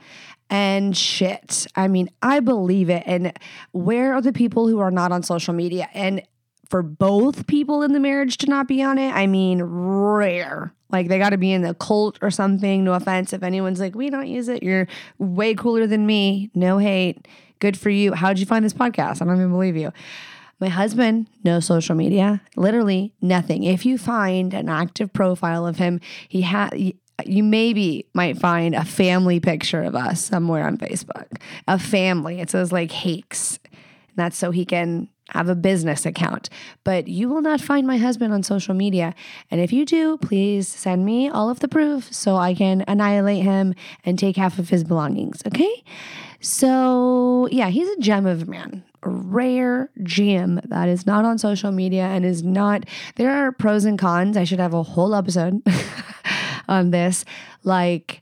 And 0.51 0.95
shit. 0.95 1.65
I 1.75 1.87
mean, 1.87 2.11
I 2.21 2.41
believe 2.41 2.91
it. 2.91 3.01
And 3.07 3.33
where 3.71 4.13
are 4.13 4.21
the 4.21 4.33
people 4.33 4.67
who 4.67 4.77
are 4.77 4.91
not 4.91 5.11
on 5.11 5.23
social 5.23 5.55
media? 5.55 5.89
And 5.95 6.21
for 6.69 6.81
both 6.81 7.47
people 7.47 7.81
in 7.81 7.93
the 7.93 7.99
marriage 7.99 8.37
to 8.37 8.47
not 8.47 8.67
be 8.67 8.81
on 8.83 8.97
it, 8.97 9.11
I 9.13 9.27
mean, 9.27 9.61
rare. 9.63 10.73
Like 10.89 11.07
they 11.07 11.17
got 11.17 11.31
to 11.31 11.37
be 11.37 11.51
in 11.51 11.61
the 11.61 11.73
cult 11.73 12.17
or 12.21 12.31
something. 12.31 12.83
No 12.83 12.93
offense 12.93 13.33
if 13.33 13.43
anyone's 13.43 13.79
like, 13.79 13.95
we 13.95 14.09
don't 14.09 14.27
use 14.27 14.47
it. 14.47 14.63
You're 14.63 14.87
way 15.17 15.53
cooler 15.53 15.87
than 15.87 16.05
me. 16.05 16.49
No 16.53 16.77
hate. 16.77 17.27
Good 17.59 17.77
for 17.77 17.89
you. 17.89 18.13
How'd 18.13 18.39
you 18.39 18.45
find 18.45 18.63
this 18.63 18.73
podcast? 18.73 19.21
I 19.21 19.25
don't 19.25 19.37
even 19.37 19.51
believe 19.51 19.75
you. 19.75 19.91
My 20.59 20.69
husband, 20.69 21.29
no 21.43 21.59
social 21.59 21.95
media, 21.95 22.41
literally 22.55 23.13
nothing. 23.21 23.63
If 23.63 23.85
you 23.85 23.97
find 23.97 24.53
an 24.53 24.69
active 24.69 25.13
profile 25.13 25.67
of 25.67 25.77
him, 25.77 25.99
he 26.27 26.41
had. 26.41 26.93
You 27.25 27.43
maybe 27.43 28.05
might 28.13 28.37
find 28.37 28.75
a 28.75 28.85
family 28.85 29.39
picture 29.39 29.81
of 29.81 29.95
us 29.95 30.23
somewhere 30.23 30.67
on 30.67 30.77
Facebook. 30.77 31.41
A 31.67 31.79
family. 31.79 32.39
It 32.39 32.51
says 32.51 32.71
like 32.71 32.91
Hakes. 32.91 33.57
And 33.63 34.17
that's 34.17 34.37
so 34.37 34.51
he 34.51 34.65
can 34.65 35.09
have 35.29 35.49
a 35.49 35.55
business 35.55 36.05
account, 36.05 36.49
but 36.83 37.07
you 37.07 37.29
will 37.29 37.41
not 37.41 37.61
find 37.61 37.85
my 37.85 37.97
husband 37.97 38.33
on 38.33 38.43
social 38.43 38.73
media. 38.73 39.13
And 39.51 39.59
if 39.61 39.73
you 39.73 39.85
do, 39.85 40.17
please 40.17 40.67
send 40.67 41.05
me 41.05 41.29
all 41.29 41.49
of 41.49 41.59
the 41.59 41.67
proof 41.67 42.13
so 42.13 42.35
I 42.35 42.53
can 42.53 42.83
annihilate 42.87 43.43
him 43.43 43.73
and 44.05 44.17
take 44.17 44.37
half 44.37 44.59
of 44.59 44.69
his 44.69 44.83
belongings. 44.83 45.43
Okay. 45.45 45.83
So, 46.39 47.47
yeah, 47.51 47.69
he's 47.69 47.89
a 47.89 47.99
gem 47.99 48.25
of 48.25 48.43
a 48.43 48.45
man, 48.45 48.83
a 49.03 49.09
rare 49.09 49.89
gem 50.03 50.61
that 50.65 50.87
is 50.87 51.05
not 51.05 51.25
on 51.25 51.37
social 51.37 51.71
media 51.71 52.03
and 52.03 52.23
is 52.23 52.43
not, 52.43 52.85
there 53.15 53.31
are 53.31 53.51
pros 53.51 53.85
and 53.85 53.97
cons. 53.97 54.37
I 54.37 54.43
should 54.43 54.59
have 54.59 54.73
a 54.73 54.83
whole 54.83 55.15
episode 55.15 55.61
on 56.67 56.91
this. 56.91 57.25
Like, 57.63 58.21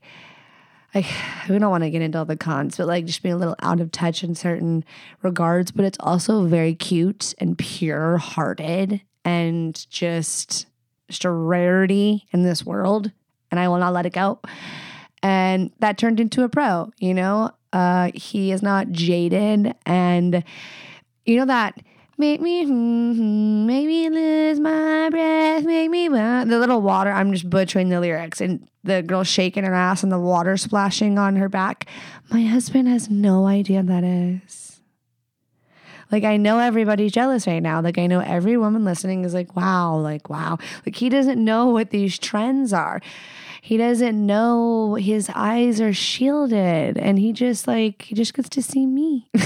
like 0.96 1.06
we 1.48 1.58
don't 1.58 1.70
want 1.70 1.84
to 1.84 1.90
get 1.90 2.00
into 2.00 2.18
all 2.18 2.24
the 2.24 2.36
cons, 2.36 2.78
but 2.78 2.86
like 2.86 3.04
just 3.04 3.22
being 3.22 3.34
a 3.34 3.38
little 3.38 3.56
out 3.60 3.80
of 3.80 3.92
touch 3.92 4.24
in 4.24 4.34
certain 4.34 4.84
regards. 5.22 5.70
But 5.70 5.84
it's 5.84 5.98
also 6.00 6.46
very 6.46 6.74
cute 6.74 7.34
and 7.38 7.56
pure 7.56 8.16
hearted 8.16 9.02
and 9.24 9.86
just 9.90 10.66
just 11.08 11.24
a 11.24 11.30
rarity 11.30 12.26
in 12.32 12.42
this 12.42 12.64
world. 12.64 13.12
And 13.50 13.60
I 13.60 13.68
will 13.68 13.76
not 13.76 13.92
let 13.92 14.06
it 14.06 14.12
go. 14.12 14.40
And 15.22 15.70
that 15.80 15.98
turned 15.98 16.18
into 16.18 16.42
a 16.44 16.48
pro, 16.48 16.90
you 16.98 17.14
know? 17.14 17.50
Uh, 17.72 18.10
he 18.14 18.52
is 18.52 18.62
not 18.62 18.90
jaded 18.90 19.74
and 19.84 20.42
you 21.26 21.36
know 21.36 21.44
that 21.44 21.78
make 22.18 22.40
me 22.40 22.64
mm-hmm, 22.64 23.66
make 23.66 23.86
me 23.86 24.08
lose 24.08 24.60
my 24.60 25.08
breath, 25.10 25.64
make 25.64 25.90
me 25.90 26.08
the 26.08 26.44
little 26.46 26.80
water. 26.80 27.10
I'm 27.10 27.32
just 27.32 27.48
butchering 27.50 27.88
the 27.88 28.00
lyrics 28.00 28.40
and 28.40 28.68
the 28.84 29.02
girl 29.02 29.24
shaking 29.24 29.64
her 29.64 29.74
ass 29.74 30.02
and 30.02 30.12
the 30.12 30.18
water 30.18 30.56
splashing 30.56 31.18
on 31.18 31.36
her 31.36 31.48
back. 31.48 31.86
My 32.30 32.42
husband 32.42 32.88
has 32.88 33.10
no 33.10 33.46
idea 33.46 33.82
that 33.82 34.04
is. 34.04 34.80
Like 36.10 36.24
I 36.24 36.36
know 36.36 36.58
everybody's 36.58 37.12
jealous 37.12 37.46
right 37.46 37.62
now. 37.62 37.80
Like 37.80 37.98
I 37.98 38.06
know 38.06 38.20
every 38.20 38.56
woman 38.56 38.84
listening 38.84 39.24
is 39.24 39.34
like, 39.34 39.56
wow, 39.56 39.96
like 39.96 40.30
wow. 40.30 40.58
Like 40.84 40.96
he 40.96 41.08
doesn't 41.08 41.42
know 41.44 41.66
what 41.66 41.90
these 41.90 42.18
trends 42.18 42.72
are. 42.72 43.00
He 43.60 43.76
doesn't 43.76 44.24
know 44.24 44.94
his 44.94 45.28
eyes 45.34 45.80
are 45.80 45.92
shielded 45.92 46.96
and 46.96 47.18
he 47.18 47.32
just 47.32 47.66
like 47.66 48.02
he 48.02 48.14
just 48.14 48.34
gets 48.34 48.48
to 48.50 48.62
see 48.62 48.86
me. 48.86 49.28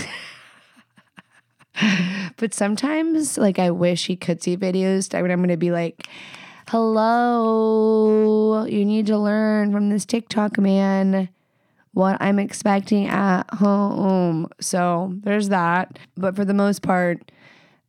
but 2.36 2.54
sometimes 2.54 3.38
like 3.38 3.58
I 3.58 3.70
wish 3.70 4.06
he 4.06 4.16
could 4.16 4.42
see 4.42 4.56
videos. 4.56 5.14
I 5.14 5.22
mean, 5.22 5.30
I'm 5.30 5.38
going 5.38 5.48
to 5.50 5.56
be 5.56 5.70
like 5.70 6.08
hello, 6.70 8.64
you 8.64 8.84
need 8.84 9.04
to 9.04 9.18
learn 9.18 9.72
from 9.72 9.88
this 9.88 10.04
TikTok 10.04 10.56
man 10.56 11.28
what 11.94 12.16
I'm 12.20 12.38
expecting 12.38 13.08
at 13.08 13.42
home. 13.54 14.48
So 14.60 15.12
there's 15.24 15.48
that. 15.48 15.98
But 16.16 16.36
for 16.36 16.44
the 16.44 16.54
most 16.54 16.82
part, 16.82 17.32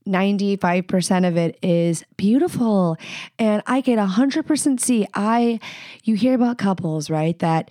95% 0.07 1.27
of 1.27 1.37
it 1.37 1.59
is 1.61 2.03
beautiful. 2.17 2.97
And 3.37 3.61
I 3.67 3.81
get 3.81 3.99
100% 3.99 4.79
see. 4.79 5.05
I, 5.13 5.59
you 6.03 6.15
hear 6.15 6.33
about 6.33 6.57
couples, 6.57 7.11
right? 7.11 7.37
That, 7.37 7.69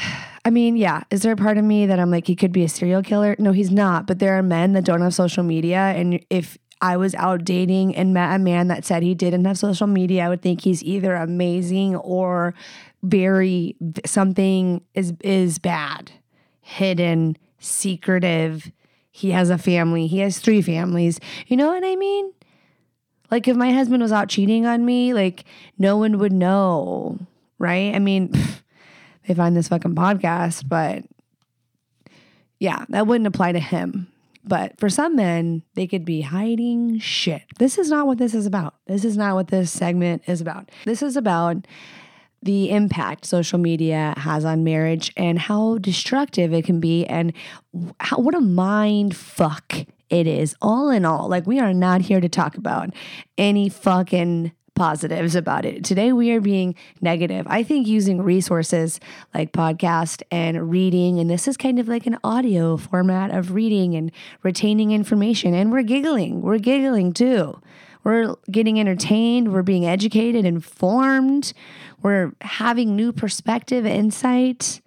I 0.44 0.50
mean, 0.50 0.76
yeah, 0.76 1.02
is 1.10 1.20
there 1.22 1.32
a 1.32 1.36
part 1.36 1.58
of 1.58 1.64
me 1.64 1.84
that 1.86 2.00
I'm 2.00 2.10
like, 2.10 2.26
he 2.26 2.34
could 2.34 2.52
be 2.52 2.64
a 2.64 2.68
serial 2.68 3.02
killer? 3.02 3.36
No, 3.38 3.52
he's 3.52 3.70
not. 3.70 4.06
But 4.06 4.20
there 4.20 4.38
are 4.38 4.42
men 4.42 4.72
that 4.72 4.84
don't 4.84 5.02
have 5.02 5.14
social 5.14 5.44
media. 5.44 5.78
And 5.78 6.24
if 6.30 6.56
I 6.80 6.96
was 6.96 7.14
out 7.16 7.44
dating 7.44 7.94
and 7.94 8.14
met 8.14 8.34
a 8.34 8.38
man 8.38 8.68
that 8.68 8.84
said 8.84 9.02
he 9.02 9.14
didn't 9.14 9.44
have 9.44 9.58
social 9.58 9.86
media, 9.86 10.24
I 10.24 10.28
would 10.30 10.40
think 10.40 10.62
he's 10.62 10.82
either 10.82 11.14
amazing 11.14 11.96
or 11.96 12.54
very 13.02 13.76
something 14.06 14.82
is 14.94 15.12
is 15.20 15.58
bad, 15.58 16.12
hidden, 16.62 17.36
secretive. 17.58 18.72
He 19.10 19.32
has 19.32 19.50
a 19.50 19.58
family. 19.58 20.06
He 20.06 20.20
has 20.20 20.38
three 20.38 20.62
families. 20.62 21.20
You 21.46 21.56
know 21.56 21.68
what 21.68 21.84
I 21.84 21.96
mean? 21.96 22.32
Like 23.30 23.46
if 23.46 23.56
my 23.56 23.72
husband 23.72 24.02
was 24.02 24.12
out 24.12 24.28
cheating 24.28 24.66
on 24.66 24.84
me, 24.84 25.12
like 25.12 25.44
no 25.78 25.96
one 25.96 26.18
would 26.18 26.32
know, 26.32 27.18
right? 27.58 27.94
I 27.94 27.98
mean, 27.98 28.32
they 29.30 29.34
find 29.34 29.56
this 29.56 29.68
fucking 29.68 29.94
podcast, 29.94 30.68
but 30.68 31.04
yeah, 32.58 32.84
that 32.88 33.06
wouldn't 33.06 33.28
apply 33.28 33.52
to 33.52 33.60
him. 33.60 34.08
But 34.42 34.76
for 34.80 34.88
some 34.88 35.14
men, 35.14 35.62
they 35.74 35.86
could 35.86 36.04
be 36.04 36.22
hiding 36.22 36.98
shit. 36.98 37.42
This 37.60 37.78
is 37.78 37.90
not 37.90 38.08
what 38.08 38.18
this 38.18 38.34
is 38.34 38.44
about. 38.44 38.74
This 38.88 39.04
is 39.04 39.16
not 39.16 39.36
what 39.36 39.48
this 39.48 39.70
segment 39.70 40.22
is 40.26 40.40
about. 40.40 40.72
This 40.84 41.00
is 41.00 41.16
about 41.16 41.64
the 42.42 42.70
impact 42.70 43.24
social 43.24 43.60
media 43.60 44.14
has 44.16 44.44
on 44.44 44.64
marriage 44.64 45.12
and 45.16 45.38
how 45.38 45.78
destructive 45.78 46.52
it 46.52 46.64
can 46.64 46.80
be 46.80 47.06
and 47.06 47.32
how 48.00 48.18
what 48.18 48.34
a 48.34 48.40
mind 48.40 49.14
fuck 49.14 49.74
it 50.08 50.26
is 50.26 50.56
all 50.60 50.88
in 50.88 51.04
all 51.04 51.28
like 51.28 51.46
we 51.46 51.60
are 51.60 51.74
not 51.74 52.00
here 52.00 52.18
to 52.18 52.30
talk 52.30 52.56
about 52.56 52.88
any 53.36 53.68
fucking 53.68 54.50
positives 54.80 55.34
about 55.34 55.66
it. 55.66 55.84
Today 55.84 56.10
we 56.10 56.30
are 56.30 56.40
being 56.40 56.74
negative. 57.02 57.46
I 57.50 57.62
think 57.62 57.86
using 57.86 58.22
resources 58.22 58.98
like 59.34 59.52
podcast 59.52 60.22
and 60.30 60.70
reading, 60.70 61.20
and 61.20 61.28
this 61.28 61.46
is 61.46 61.58
kind 61.58 61.78
of 61.78 61.86
like 61.86 62.06
an 62.06 62.16
audio 62.24 62.78
format 62.78 63.30
of 63.30 63.52
reading 63.52 63.94
and 63.94 64.10
retaining 64.42 64.92
information, 64.92 65.52
and 65.52 65.70
we're 65.70 65.82
giggling. 65.82 66.40
We're 66.40 66.56
giggling 66.56 67.12
too. 67.12 67.60
We're 68.04 68.36
getting 68.50 68.80
entertained, 68.80 69.52
we're 69.52 69.60
being 69.60 69.84
educated, 69.84 70.46
informed, 70.46 71.52
we're 72.00 72.32
having 72.40 72.96
new 72.96 73.12
perspective, 73.12 73.84
insight. 73.84 74.80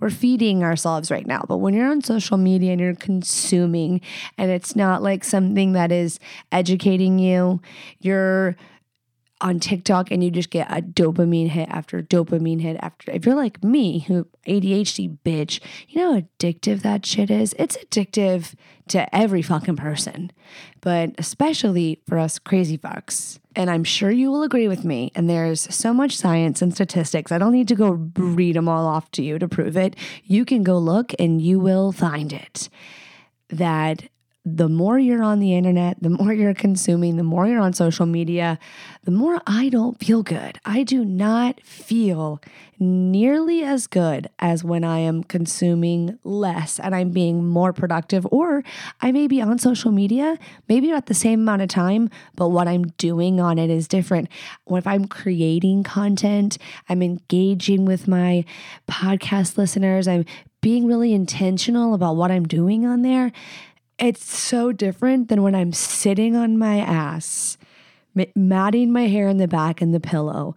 We're 0.00 0.10
feeding 0.10 0.64
ourselves 0.64 1.12
right 1.12 1.26
now. 1.26 1.44
But 1.48 1.58
when 1.58 1.74
you're 1.74 1.90
on 1.90 2.02
social 2.02 2.38
media 2.38 2.72
and 2.72 2.80
you're 2.80 2.94
consuming, 2.94 4.00
and 4.36 4.50
it's 4.50 4.74
not 4.74 5.00
like 5.00 5.22
something 5.22 5.74
that 5.74 5.92
is 5.92 6.18
educating 6.50 7.20
you, 7.20 7.60
you're 8.00 8.56
on 9.40 9.60
TikTok 9.60 10.10
and 10.10 10.22
you 10.22 10.30
just 10.30 10.50
get 10.50 10.70
a 10.70 10.82
dopamine 10.82 11.48
hit 11.48 11.68
after 11.70 12.02
dopamine 12.02 12.60
hit 12.60 12.76
after. 12.80 13.10
If 13.12 13.24
you're 13.24 13.34
like 13.34 13.62
me, 13.62 14.00
who 14.00 14.26
ADHD 14.46 15.18
bitch, 15.24 15.60
you 15.88 16.00
know 16.00 16.14
how 16.14 16.20
addictive 16.20 16.82
that 16.82 17.06
shit 17.06 17.30
is? 17.30 17.54
It's 17.58 17.76
addictive 17.76 18.54
to 18.88 19.14
every 19.14 19.42
fucking 19.42 19.76
person, 19.76 20.32
but 20.80 21.14
especially 21.18 22.00
for 22.08 22.18
us 22.18 22.38
crazy 22.38 22.78
fucks. 22.78 23.38
And 23.54 23.70
I'm 23.70 23.84
sure 23.84 24.10
you 24.10 24.30
will 24.30 24.42
agree 24.42 24.68
with 24.68 24.84
me. 24.84 25.12
And 25.14 25.28
there's 25.28 25.74
so 25.74 25.92
much 25.92 26.16
science 26.16 26.62
and 26.62 26.72
statistics. 26.72 27.32
I 27.32 27.38
don't 27.38 27.52
need 27.52 27.68
to 27.68 27.74
go 27.74 27.90
read 28.16 28.56
them 28.56 28.68
all 28.68 28.86
off 28.86 29.10
to 29.12 29.22
you 29.22 29.38
to 29.38 29.48
prove 29.48 29.76
it. 29.76 29.96
You 30.24 30.44
can 30.44 30.62
go 30.62 30.78
look 30.78 31.12
and 31.18 31.42
you 31.42 31.58
will 31.58 31.92
find 31.92 32.32
it. 32.32 32.68
That 33.50 34.08
the 34.44 34.68
more 34.68 34.98
you're 34.98 35.22
on 35.22 35.40
the 35.40 35.54
internet, 35.54 35.96
the 36.00 36.10
more 36.10 36.32
you're 36.32 36.54
consuming, 36.54 37.16
the 37.16 37.22
more 37.22 37.46
you're 37.46 37.60
on 37.60 37.72
social 37.72 38.06
media, 38.06 38.58
the 39.04 39.10
more 39.10 39.40
I 39.46 39.68
don't 39.68 39.98
feel 39.98 40.22
good. 40.22 40.58
I 40.64 40.84
do 40.84 41.04
not 41.04 41.60
feel 41.62 42.40
nearly 42.78 43.64
as 43.64 43.86
good 43.86 44.30
as 44.38 44.62
when 44.62 44.84
I 44.84 45.00
am 45.00 45.24
consuming 45.24 46.18
less 46.22 46.78
and 46.78 46.94
I'm 46.94 47.10
being 47.10 47.46
more 47.46 47.72
productive. 47.72 48.26
Or 48.30 48.62
I 49.00 49.12
may 49.12 49.26
be 49.26 49.42
on 49.42 49.58
social 49.58 49.90
media, 49.90 50.38
maybe 50.68 50.90
not 50.90 51.06
the 51.06 51.14
same 51.14 51.40
amount 51.40 51.62
of 51.62 51.68
time, 51.68 52.08
but 52.36 52.48
what 52.48 52.68
I'm 52.68 52.86
doing 52.96 53.40
on 53.40 53.58
it 53.58 53.70
is 53.70 53.88
different. 53.88 54.28
If 54.68 54.86
I'm 54.86 55.06
creating 55.06 55.82
content, 55.82 56.58
I'm 56.88 57.02
engaging 57.02 57.84
with 57.84 58.06
my 58.06 58.44
podcast 58.88 59.58
listeners, 59.58 60.06
I'm 60.06 60.24
being 60.60 60.86
really 60.86 61.12
intentional 61.12 61.94
about 61.94 62.16
what 62.16 62.30
I'm 62.30 62.46
doing 62.46 62.84
on 62.84 63.02
there 63.02 63.32
it's 63.98 64.24
so 64.32 64.72
different 64.72 65.28
than 65.28 65.42
when 65.42 65.54
I'm 65.54 65.72
sitting 65.72 66.36
on 66.36 66.58
my 66.58 66.78
ass, 66.78 67.58
matting 68.34 68.92
my 68.92 69.08
hair 69.08 69.28
in 69.28 69.38
the 69.38 69.48
back 69.48 69.82
in 69.82 69.92
the 69.92 70.00
pillow. 70.00 70.54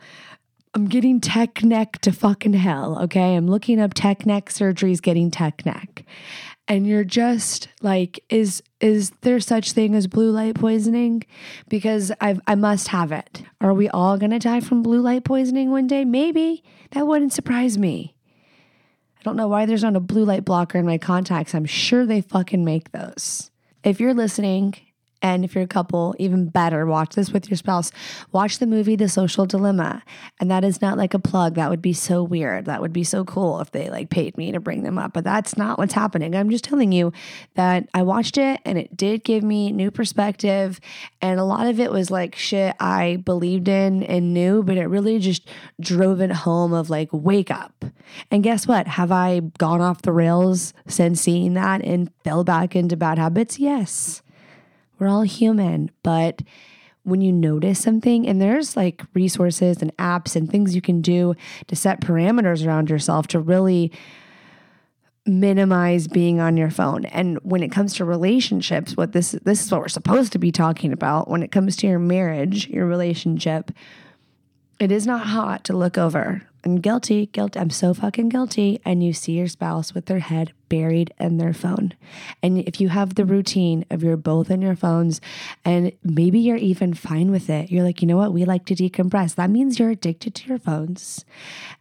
I'm 0.74 0.86
getting 0.88 1.20
tech 1.20 1.64
neck 1.64 2.00
to 2.00 2.14
fucking 2.14 2.54
hell, 2.54 2.98
okay? 3.04 3.36
I'm 3.36 3.48
looking 3.48 3.80
up 3.80 3.94
tech 3.94 4.26
neck 4.26 4.50
surgeries 4.50 5.02
getting 5.02 5.30
tech 5.30 5.66
neck. 5.66 6.06
And 6.68 6.88
you're 6.88 7.04
just 7.04 7.68
like, 7.82 8.24
is 8.30 8.64
is 8.80 9.12
there 9.22 9.42
such 9.42 9.74
thing 9.74 9.96
as 9.96 10.08
blue 10.08 10.32
light 10.32 10.56
poisoning? 10.56 11.24
Because 11.68 12.14
I 12.22 12.38
I 12.48 12.56
must 12.56 12.88
have 12.90 13.12
it. 13.12 13.44
Are 13.60 13.74
we 13.74 13.90
all 13.90 14.18
gonna 14.18 14.40
die 14.40 14.62
from 14.62 14.82
blue 14.82 15.02
light 15.02 15.26
poisoning 15.26 15.72
one 15.72 15.88
day? 15.88 16.06
Maybe. 16.06 16.64
That 16.92 17.08
wouldn't 17.08 17.34
surprise 17.34 17.78
me. 17.78 18.16
I 19.22 19.24
don't 19.24 19.36
know 19.36 19.48
why 19.48 19.68
there's 19.68 19.84
not 19.84 19.96
a 19.96 20.00
blue 20.00 20.26
light 20.26 20.46
blocker 20.46 20.80
in 20.80 20.86
my 20.88 20.98
contacts. 20.98 21.54
I'm 21.54 21.66
sure 21.66 22.08
they 22.08 22.22
fucking 22.22 22.66
make 22.66 22.92
those. 22.92 23.52
If 23.84 24.00
you're 24.00 24.16
listening 24.16 24.74
and 25.22 25.46
if 25.46 25.54
you're 25.54 25.64
a 25.64 25.68
couple, 25.68 26.16
even 26.18 26.48
better, 26.48 26.86
watch 26.86 27.16
this 27.16 27.32
with 27.32 27.50
your 27.50 27.58
spouse. 27.58 27.92
Watch 28.32 28.58
the 28.58 28.66
movie 28.66 28.96
The 28.96 29.08
Social 29.08 29.46
Dilemma. 29.46 30.04
And 30.40 30.50
that 30.50 30.64
is 30.64 30.82
not 30.82 30.98
like 30.98 31.14
a 31.14 31.20
plug. 31.20 31.56
That 31.56 31.70
would 31.70 31.82
be 31.82 31.94
so 31.94 32.24
weird. 32.24 32.66
That 32.66 32.82
would 32.82 32.94
be 32.94 33.04
so 33.04 33.24
cool 33.24 33.60
if 33.60 33.72
they 33.72 33.90
like 33.90 34.10
paid 34.10 34.36
me 34.36 34.52
to 34.52 34.60
bring 34.60 34.84
them 34.84 34.98
up. 34.98 35.14
But 35.14 35.24
that's 35.24 35.58
not 35.58 35.78
what's 35.78 35.94
happening. 35.94 36.36
I'm 36.36 36.50
just 36.50 36.64
telling 36.64 36.92
you 36.92 37.14
that 37.54 37.88
I 37.94 38.02
watched 38.02 38.38
it 38.38 38.62
and 38.66 38.78
it 38.78 38.98
did 38.98 39.24
give 39.24 39.44
me 39.44 39.72
new 39.72 39.92
perspective. 39.92 40.80
And 41.22 41.40
a 41.40 41.46
lot 41.46 41.68
of 41.68 41.80
it 41.80 41.92
was 41.92 42.10
like 42.10 42.36
shit 42.36 42.76
I 42.80 43.18
believed 43.24 43.68
in 43.68 44.04
and 44.04 44.34
knew, 44.34 44.64
but 44.64 44.78
it 44.78 44.88
really 44.88 45.20
just 45.20 45.48
drove 45.80 46.22
it 46.22 46.32
home 46.32 46.74
of 46.74 46.90
like, 46.90 47.10
wake 47.12 47.52
up. 47.52 47.86
And 48.32 48.44
guess 48.44 48.68
what? 48.68 48.88
Have 48.88 49.12
I 49.12 49.42
gone 49.60 49.82
off 49.82 50.02
the 50.02 50.12
rails 50.12 50.74
since 50.88 51.22
seeing 51.22 51.54
that 51.54 51.82
and 51.84 52.12
fell 52.24 52.44
back 52.44 52.76
into 52.76 52.98
bad 52.98 53.20
habits? 53.20 53.60
Yes. 53.60 54.24
We're 55.02 55.08
all 55.08 55.24
human, 55.24 55.90
but 56.04 56.44
when 57.02 57.22
you 57.22 57.32
notice 57.32 57.80
something, 57.80 58.28
and 58.28 58.40
there's 58.40 58.78
like 58.78 59.02
resources 59.16 59.82
and 59.82 59.98
apps 59.98 60.36
and 60.36 60.48
things 60.48 60.76
you 60.76 60.82
can 60.82 61.02
do 61.02 61.34
to 61.66 61.76
set 61.76 62.02
parameters 62.02 62.64
around 62.64 62.92
yourself 62.92 63.26
to 63.30 63.40
really 63.40 63.92
minimize 65.26 66.08
being 66.08 66.40
on 66.40 66.56
your 66.56 66.70
phone. 66.70 67.06
And 67.06 67.40
when 67.42 67.64
it 67.64 67.72
comes 67.72 67.96
to 67.96 68.06
relationships, 68.06 68.96
what 68.96 69.12
this 69.12 69.32
this 69.44 69.66
is 69.66 69.72
what 69.72 69.82
we're 69.82 69.88
supposed 69.88 70.34
to 70.34 70.40
be 70.40 70.52
talking 70.52 70.94
about. 70.94 71.28
When 71.28 71.42
it 71.42 71.52
comes 71.52 71.76
to 71.78 71.88
your 71.88 71.98
marriage, 71.98 72.68
your 72.68 72.86
relationship, 72.86 73.72
it 74.80 74.92
is 74.92 75.08
not 75.08 75.26
hot 75.26 75.64
to 75.64 75.74
look 75.76 75.98
over 75.98 76.44
and 76.64 76.82
guilty, 76.82 77.28
guilt. 77.28 77.58
I'm 77.58 77.70
so 77.70 77.94
fucking 77.94 78.30
guilty. 78.30 78.82
And 78.86 79.04
you 79.04 79.14
see 79.14 79.34
your 79.34 79.48
spouse 79.48 79.94
with 79.94 80.06
their 80.06 80.20
head 80.20 80.54
buried 80.70 81.14
in 81.20 81.38
their 81.38 81.54
phone. 81.54 81.94
And 82.42 82.60
if 82.60 82.80
you 82.80 82.90
have 82.90 83.16
the 83.16 83.26
routine 83.26 83.86
of 83.90 84.04
you're 84.04 84.16
both 84.16 84.50
in 84.50 84.62
your 84.62 84.76
phones 84.76 85.20
and 85.66 85.92
maybe 86.04 86.40
you're 86.40 86.56
even 86.56 86.94
fine 86.94 87.30
with 87.30 87.50
it, 87.50 87.72
you're 87.72 87.84
like, 87.84 88.02
you 88.02 88.08
know 88.08 88.16
what? 88.16 88.32
We 88.32 88.46
like 88.46 88.66
to 88.66 88.76
decompress. 88.76 89.36
That 89.36 89.50
means 89.50 89.80
you're 89.80 89.90
addicted 89.90 90.34
to 90.36 90.48
your 90.48 90.60
phones. 90.60 91.26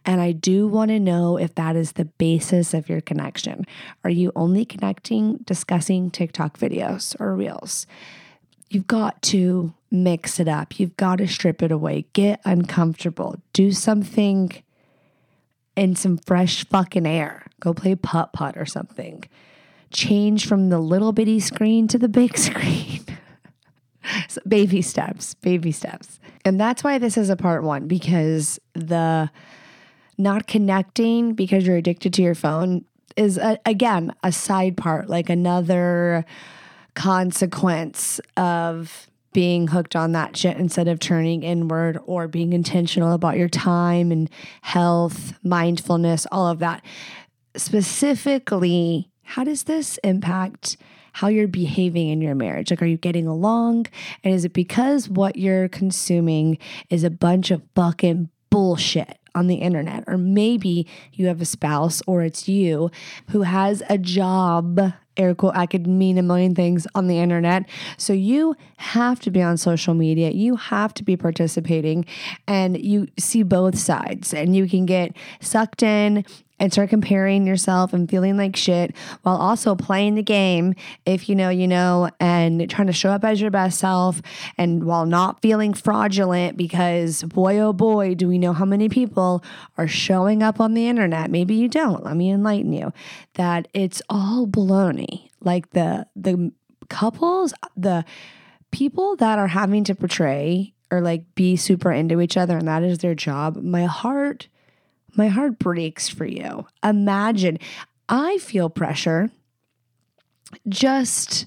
And 0.03 0.19
I 0.19 0.33
do 0.33 0.67
want 0.67 0.89
to 0.89 0.99
know 0.99 1.37
if 1.37 1.55
that 1.55 1.75
is 1.75 1.93
the 1.93 2.05
basis 2.05 2.73
of 2.73 2.89
your 2.89 3.01
connection. 3.01 3.65
Are 4.03 4.09
you 4.09 4.31
only 4.35 4.65
connecting, 4.65 5.37
discussing 5.37 6.11
TikTok 6.11 6.57
videos 6.57 7.15
or 7.19 7.33
reels? 7.35 7.87
You've 8.69 8.87
got 8.87 9.21
to 9.23 9.73
mix 9.91 10.39
it 10.39 10.47
up. 10.47 10.79
You've 10.79 10.95
got 10.95 11.17
to 11.17 11.27
strip 11.27 11.61
it 11.61 11.71
away. 11.71 12.05
Get 12.13 12.39
uncomfortable. 12.45 13.37
Do 13.53 13.71
something 13.71 14.51
in 15.75 15.95
some 15.95 16.17
fresh 16.17 16.65
fucking 16.65 17.05
air. 17.05 17.45
Go 17.59 17.73
play 17.73 17.95
putt 17.95 18.33
putt 18.33 18.57
or 18.57 18.65
something. 18.65 19.23
Change 19.91 20.47
from 20.47 20.69
the 20.69 20.79
little 20.79 21.11
bitty 21.11 21.39
screen 21.39 21.87
to 21.89 21.97
the 21.97 22.09
big 22.09 22.37
screen. 22.37 23.01
so 24.27 24.41
baby 24.47 24.81
steps, 24.81 25.33
baby 25.35 25.71
steps. 25.71 26.19
And 26.43 26.59
that's 26.59 26.83
why 26.83 26.97
this 26.97 27.17
is 27.17 27.29
a 27.29 27.35
part 27.35 27.63
one 27.63 27.87
because 27.87 28.59
the 28.73 29.29
not 30.17 30.47
connecting 30.47 31.33
because 31.33 31.65
you're 31.65 31.77
addicted 31.77 32.13
to 32.13 32.21
your 32.21 32.35
phone 32.35 32.85
is 33.15 33.37
a, 33.37 33.57
again 33.65 34.13
a 34.23 34.31
side 34.31 34.77
part, 34.77 35.09
like 35.09 35.29
another 35.29 36.25
consequence 36.93 38.19
of 38.37 39.07
being 39.33 39.67
hooked 39.67 39.95
on 39.95 40.11
that 40.11 40.35
shit 40.35 40.57
instead 40.57 40.87
of 40.87 40.99
turning 40.99 41.43
inward 41.43 41.99
or 42.05 42.27
being 42.27 42.53
intentional 42.53 43.13
about 43.13 43.37
your 43.37 43.49
time 43.49 44.11
and 44.11 44.29
health, 44.61 45.33
mindfulness, 45.43 46.27
all 46.31 46.47
of 46.47 46.59
that. 46.59 46.83
Specifically, 47.55 49.09
how 49.23 49.43
does 49.43 49.63
this 49.63 49.97
impact 50.03 50.77
how 51.13 51.27
you're 51.27 51.47
behaving 51.47 52.09
in 52.09 52.21
your 52.21 52.35
marriage? 52.35 52.71
Like, 52.71 52.81
are 52.81 52.85
you 52.85 52.97
getting 52.97 53.27
along? 53.27 53.87
And 54.23 54.33
is 54.33 54.45
it 54.45 54.53
because 54.53 55.09
what 55.09 55.35
you're 55.35 55.67
consuming 55.67 56.57
is 56.89 57.03
a 57.03 57.09
bunch 57.09 57.51
of 57.51 57.61
fucking 57.75 58.29
bullshit? 58.49 59.17
on 59.33 59.47
the 59.47 59.55
internet, 59.55 60.03
or 60.07 60.17
maybe 60.17 60.85
you 61.13 61.27
have 61.27 61.39
a 61.39 61.45
spouse 61.45 62.01
or 62.05 62.21
it's 62.21 62.49
you 62.49 62.91
who 63.29 63.43
has 63.43 63.81
a 63.89 63.97
job 63.97 64.93
air 65.17 65.35
quote, 65.35 65.55
I 65.55 65.65
could 65.65 65.87
mean 65.87 66.17
a 66.17 66.21
million 66.21 66.55
things 66.55 66.87
on 66.95 67.07
the 67.07 67.19
internet. 67.19 67.67
So 67.97 68.13
you 68.13 68.55
have 68.77 69.19
to 69.21 69.31
be 69.31 69.41
on 69.41 69.57
social 69.57 69.93
media. 69.93 70.31
You 70.31 70.55
have 70.55 70.93
to 70.95 71.03
be 71.03 71.17
participating 71.17 72.05
and 72.47 72.81
you 72.81 73.07
see 73.19 73.43
both 73.43 73.77
sides 73.77 74.33
and 74.33 74.55
you 74.55 74.67
can 74.67 74.85
get 74.85 75.15
sucked 75.39 75.83
in 75.83 76.25
and 76.61 76.71
start 76.71 76.89
comparing 76.89 77.45
yourself 77.45 77.91
and 77.91 78.09
feeling 78.09 78.37
like 78.37 78.55
shit 78.55 78.95
while 79.23 79.35
also 79.35 79.75
playing 79.75 80.15
the 80.15 80.23
game 80.23 80.75
if 81.05 81.27
you 81.27 81.35
know 81.35 81.49
you 81.49 81.67
know 81.67 82.09
and 82.19 82.69
trying 82.69 82.87
to 82.87 82.93
show 82.93 83.09
up 83.09 83.25
as 83.25 83.41
your 83.41 83.51
best 83.51 83.79
self 83.79 84.21
and 84.57 84.85
while 84.85 85.05
not 85.05 85.41
feeling 85.41 85.73
fraudulent 85.73 86.55
because 86.55 87.23
boy 87.23 87.59
oh 87.59 87.73
boy 87.73 88.13
do 88.13 88.27
we 88.27 88.37
know 88.37 88.53
how 88.53 88.63
many 88.63 88.87
people 88.87 89.43
are 89.77 89.87
showing 89.87 90.43
up 90.43 90.59
on 90.59 90.75
the 90.75 90.87
internet? 90.87 91.31
Maybe 91.31 91.55
you 91.55 91.67
don't. 91.67 92.03
Let 92.03 92.15
me 92.15 92.29
enlighten 92.29 92.71
you 92.71 92.93
that 93.33 93.67
it's 93.73 94.01
all 94.09 94.45
baloney. 94.45 95.29
Like 95.39 95.71
the 95.71 96.05
the 96.15 96.51
couples 96.89 97.53
the 97.75 98.05
people 98.69 99.15
that 99.15 99.39
are 99.39 99.47
having 99.47 99.83
to 99.85 99.95
portray 99.95 100.73
or 100.91 101.01
like 101.01 101.23
be 101.35 101.55
super 101.55 101.91
into 101.91 102.21
each 102.21 102.37
other 102.37 102.57
and 102.57 102.67
that 102.67 102.83
is 102.83 102.99
their 102.99 103.15
job 103.15 103.55
my 103.55 103.85
heart 103.85 104.49
my 105.15 105.27
heart 105.27 105.59
breaks 105.59 106.09
for 106.09 106.25
you. 106.25 106.67
Imagine 106.83 107.57
i 108.09 108.37
feel 108.39 108.69
pressure 108.69 109.31
just 110.67 111.45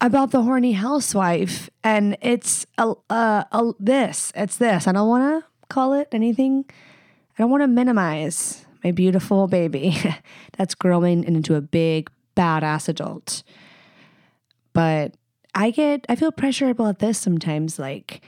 about 0.00 0.30
the 0.30 0.42
horny 0.42 0.72
housewife 0.72 1.68
and 1.84 2.16
it's 2.22 2.64
a, 2.78 2.94
a, 3.10 3.46
a 3.52 3.72
this 3.78 4.32
it's 4.34 4.56
this. 4.56 4.88
I 4.88 4.92
don't 4.92 5.08
want 5.08 5.44
to 5.44 5.48
call 5.68 5.92
it 5.92 6.08
anything. 6.12 6.64
I 6.68 7.42
don't 7.42 7.50
want 7.50 7.62
to 7.62 7.68
minimize 7.68 8.64
my 8.82 8.92
beautiful 8.92 9.46
baby. 9.46 9.96
That's 10.56 10.74
growing 10.74 11.24
into 11.24 11.54
a 11.54 11.60
big 11.60 12.10
badass 12.36 12.88
adult. 12.88 13.42
But 14.72 15.14
I 15.54 15.70
get, 15.70 16.06
I 16.08 16.16
feel 16.16 16.32
pressure 16.32 16.70
about 16.70 17.00
this 17.00 17.18
sometimes, 17.18 17.78
like 17.78 18.22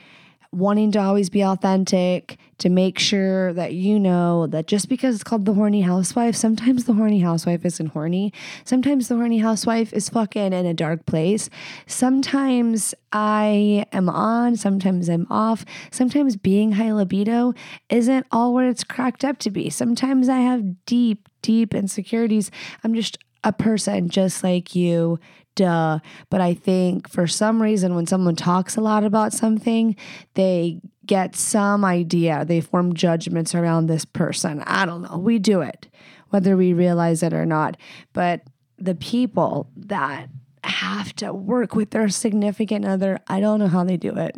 wanting 0.53 0.91
to 0.93 0.99
always 0.99 1.29
be 1.29 1.43
authentic, 1.43 2.37
to 2.59 2.69
make 2.69 2.97
sure 2.97 3.51
that 3.53 3.73
you 3.73 3.99
know 3.99 4.47
that 4.47 4.67
just 4.67 4.87
because 4.87 5.15
it's 5.15 5.23
called 5.23 5.45
the 5.45 5.53
horny 5.53 5.81
housewife, 5.81 6.35
sometimes 6.35 6.85
the 6.85 6.93
horny 6.93 7.19
housewife 7.19 7.65
isn't 7.65 7.87
horny. 7.87 8.31
Sometimes 8.63 9.09
the 9.09 9.15
horny 9.15 9.39
housewife 9.39 9.91
is 9.91 10.07
fucking 10.07 10.53
in 10.53 10.65
a 10.65 10.73
dark 10.73 11.05
place. 11.05 11.49
Sometimes 11.87 12.93
I 13.11 13.85
am 13.91 14.07
on, 14.07 14.55
sometimes 14.55 15.09
I'm 15.09 15.27
off. 15.29 15.65
Sometimes 15.91 16.37
being 16.37 16.73
high 16.73 16.93
libido 16.93 17.53
isn't 17.89 18.25
all 18.31 18.53
what 18.53 18.65
it's 18.65 18.85
cracked 18.85 19.25
up 19.25 19.39
to 19.39 19.51
be. 19.51 19.69
Sometimes 19.69 20.29
I 20.29 20.37
have 20.39 20.85
deep, 20.85 21.27
deep 21.41 21.73
insecurities. 21.73 22.49
I'm 22.83 22.93
just 22.93 23.17
a 23.43 23.53
person 23.53 24.09
just 24.09 24.43
like 24.43 24.75
you 24.75 25.19
duh. 25.55 25.99
But 26.29 26.41
I 26.41 26.53
think 26.53 27.09
for 27.09 27.27
some 27.27 27.61
reason, 27.61 27.95
when 27.95 28.07
someone 28.07 28.35
talks 28.35 28.75
a 28.75 28.81
lot 28.81 29.03
about 29.03 29.33
something, 29.33 29.95
they 30.33 30.81
get 31.05 31.35
some 31.35 31.83
idea, 31.83 32.45
they 32.45 32.61
form 32.61 32.93
judgments 32.93 33.53
around 33.53 33.87
this 33.87 34.05
person. 34.05 34.61
I 34.65 34.85
don't 34.85 35.01
know. 35.01 35.17
We 35.17 35.39
do 35.39 35.61
it, 35.61 35.87
whether 36.29 36.55
we 36.55 36.73
realize 36.73 37.23
it 37.23 37.33
or 37.33 37.45
not. 37.45 37.77
But 38.13 38.41
the 38.77 38.95
people 38.95 39.69
that 39.75 40.29
have 40.63 41.13
to 41.17 41.33
work 41.33 41.75
with 41.75 41.91
their 41.91 42.09
significant 42.09 42.85
other, 42.85 43.19
I 43.27 43.39
don't 43.39 43.59
know 43.59 43.67
how 43.67 43.83
they 43.83 43.97
do 43.97 44.15
it. 44.15 44.35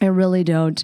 I 0.00 0.06
really 0.06 0.44
don't. 0.44 0.82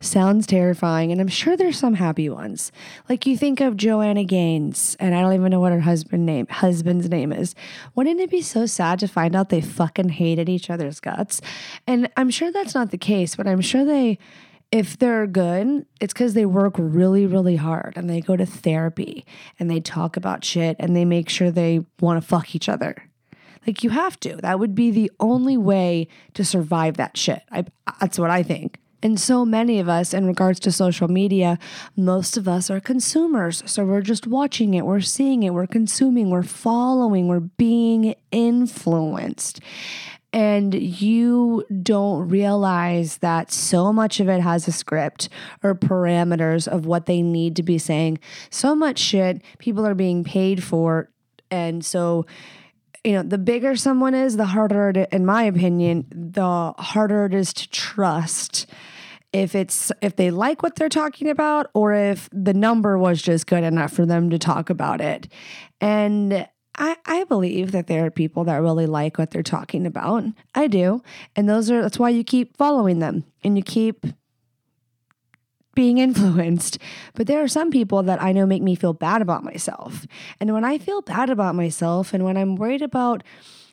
Sounds 0.00 0.46
terrifying. 0.46 1.10
And 1.10 1.20
I'm 1.20 1.28
sure 1.28 1.56
there's 1.56 1.78
some 1.78 1.94
happy 1.94 2.28
ones. 2.28 2.70
Like 3.08 3.24
you 3.24 3.36
think 3.36 3.60
of 3.60 3.76
Joanna 3.76 4.24
Gaines, 4.24 4.96
and 5.00 5.14
I 5.14 5.22
don't 5.22 5.32
even 5.32 5.50
know 5.50 5.60
what 5.60 5.72
her 5.72 5.80
husband 5.80 6.26
name 6.26 6.46
husband's 6.48 7.08
name 7.08 7.32
is. 7.32 7.54
Wouldn't 7.94 8.20
it 8.20 8.30
be 8.30 8.42
so 8.42 8.66
sad 8.66 8.98
to 8.98 9.08
find 9.08 9.34
out 9.34 9.48
they 9.48 9.62
fucking 9.62 10.10
hated 10.10 10.48
each 10.48 10.68
other's 10.68 11.00
guts? 11.00 11.40
And 11.86 12.10
I'm 12.16 12.30
sure 12.30 12.52
that's 12.52 12.74
not 12.74 12.90
the 12.90 12.98
case, 12.98 13.36
but 13.36 13.46
I'm 13.46 13.62
sure 13.62 13.84
they 13.84 14.18
if 14.70 14.98
they're 14.98 15.26
good, 15.26 15.86
it's 16.00 16.12
because 16.12 16.34
they 16.34 16.44
work 16.44 16.74
really, 16.76 17.26
really 17.26 17.56
hard 17.56 17.94
and 17.96 18.08
they 18.08 18.20
go 18.20 18.36
to 18.36 18.44
therapy 18.44 19.24
and 19.58 19.70
they 19.70 19.80
talk 19.80 20.16
about 20.16 20.44
shit 20.44 20.76
and 20.78 20.94
they 20.94 21.06
make 21.06 21.30
sure 21.30 21.50
they 21.50 21.86
want 22.00 22.20
to 22.20 22.26
fuck 22.26 22.54
each 22.54 22.68
other. 22.68 23.08
Like 23.66 23.82
you 23.82 23.90
have 23.90 24.18
to. 24.20 24.36
That 24.36 24.58
would 24.58 24.74
be 24.74 24.90
the 24.90 25.10
only 25.20 25.56
way 25.56 26.08
to 26.34 26.44
survive 26.44 26.96
that 26.96 27.16
shit. 27.16 27.42
I, 27.50 27.64
that's 28.00 28.18
what 28.18 28.30
I 28.30 28.42
think. 28.42 28.78
And 29.00 29.18
so 29.20 29.44
many 29.44 29.78
of 29.78 29.88
us, 29.88 30.12
in 30.12 30.26
regards 30.26 30.58
to 30.60 30.72
social 30.72 31.06
media, 31.06 31.58
most 31.96 32.36
of 32.36 32.48
us 32.48 32.68
are 32.68 32.80
consumers. 32.80 33.62
So 33.64 33.84
we're 33.84 34.00
just 34.00 34.26
watching 34.26 34.74
it, 34.74 34.84
we're 34.84 35.00
seeing 35.00 35.44
it, 35.44 35.54
we're 35.54 35.68
consuming, 35.68 36.30
we're 36.30 36.42
following, 36.42 37.28
we're 37.28 37.38
being 37.38 38.16
influenced. 38.32 39.60
And 40.32 40.74
you 40.74 41.64
don't 41.82 42.28
realize 42.28 43.18
that 43.18 43.52
so 43.52 43.92
much 43.92 44.20
of 44.20 44.28
it 44.28 44.40
has 44.40 44.68
a 44.68 44.72
script 44.72 45.28
or 45.62 45.74
parameters 45.74 46.68
of 46.68 46.84
what 46.84 47.06
they 47.06 47.22
need 47.22 47.56
to 47.56 47.62
be 47.62 47.78
saying. 47.78 48.18
So 48.50 48.74
much 48.74 48.98
shit 48.98 49.42
people 49.58 49.86
are 49.86 49.94
being 49.94 50.24
paid 50.24 50.62
for. 50.62 51.08
And 51.50 51.84
so 51.84 52.26
you 53.04 53.12
know, 53.12 53.22
the 53.22 53.38
bigger 53.38 53.76
someone 53.76 54.14
is, 54.14 54.36
the 54.36 54.46
harder, 54.46 54.90
it, 54.90 55.08
in 55.12 55.24
my 55.24 55.44
opinion, 55.44 56.06
the 56.10 56.74
harder 56.78 57.26
it 57.26 57.34
is 57.34 57.52
to 57.54 57.70
trust 57.70 58.66
if 59.32 59.54
it's 59.54 59.92
if 60.00 60.16
they 60.16 60.30
like 60.30 60.62
what 60.62 60.76
they're 60.76 60.88
talking 60.88 61.28
about 61.28 61.70
or 61.74 61.92
if 61.92 62.28
the 62.32 62.54
number 62.54 62.96
was 62.96 63.20
just 63.20 63.46
good 63.46 63.62
enough 63.62 63.92
for 63.92 64.06
them 64.06 64.30
to 64.30 64.38
talk 64.38 64.70
about 64.70 65.00
it. 65.00 65.28
And 65.80 66.48
I, 66.76 66.96
I 67.04 67.24
believe 67.24 67.72
that 67.72 67.88
there 67.88 68.06
are 68.06 68.10
people 68.10 68.44
that 68.44 68.56
really 68.56 68.86
like 68.86 69.18
what 69.18 69.30
they're 69.30 69.42
talking 69.42 69.84
about. 69.84 70.24
I 70.54 70.66
do. 70.68 71.02
And 71.36 71.48
those 71.48 71.70
are 71.70 71.82
that's 71.82 71.98
why 71.98 72.10
you 72.10 72.24
keep 72.24 72.56
following 72.56 73.00
them 73.00 73.24
and 73.44 73.56
you 73.56 73.62
keep 73.62 74.06
being 75.78 75.98
influenced. 76.08 76.78
But 77.14 77.28
there 77.28 77.40
are 77.40 77.48
some 77.48 77.70
people 77.70 78.02
that 78.02 78.20
I 78.20 78.32
know 78.32 78.46
make 78.46 78.62
me 78.62 78.74
feel 78.74 78.92
bad 78.92 79.22
about 79.22 79.44
myself. 79.44 80.06
And 80.40 80.52
when 80.52 80.64
I 80.64 80.76
feel 80.76 81.02
bad 81.02 81.30
about 81.30 81.54
myself 81.54 82.12
and 82.12 82.24
when 82.24 82.36
I'm 82.36 82.56
worried 82.56 82.82
about 82.82 83.22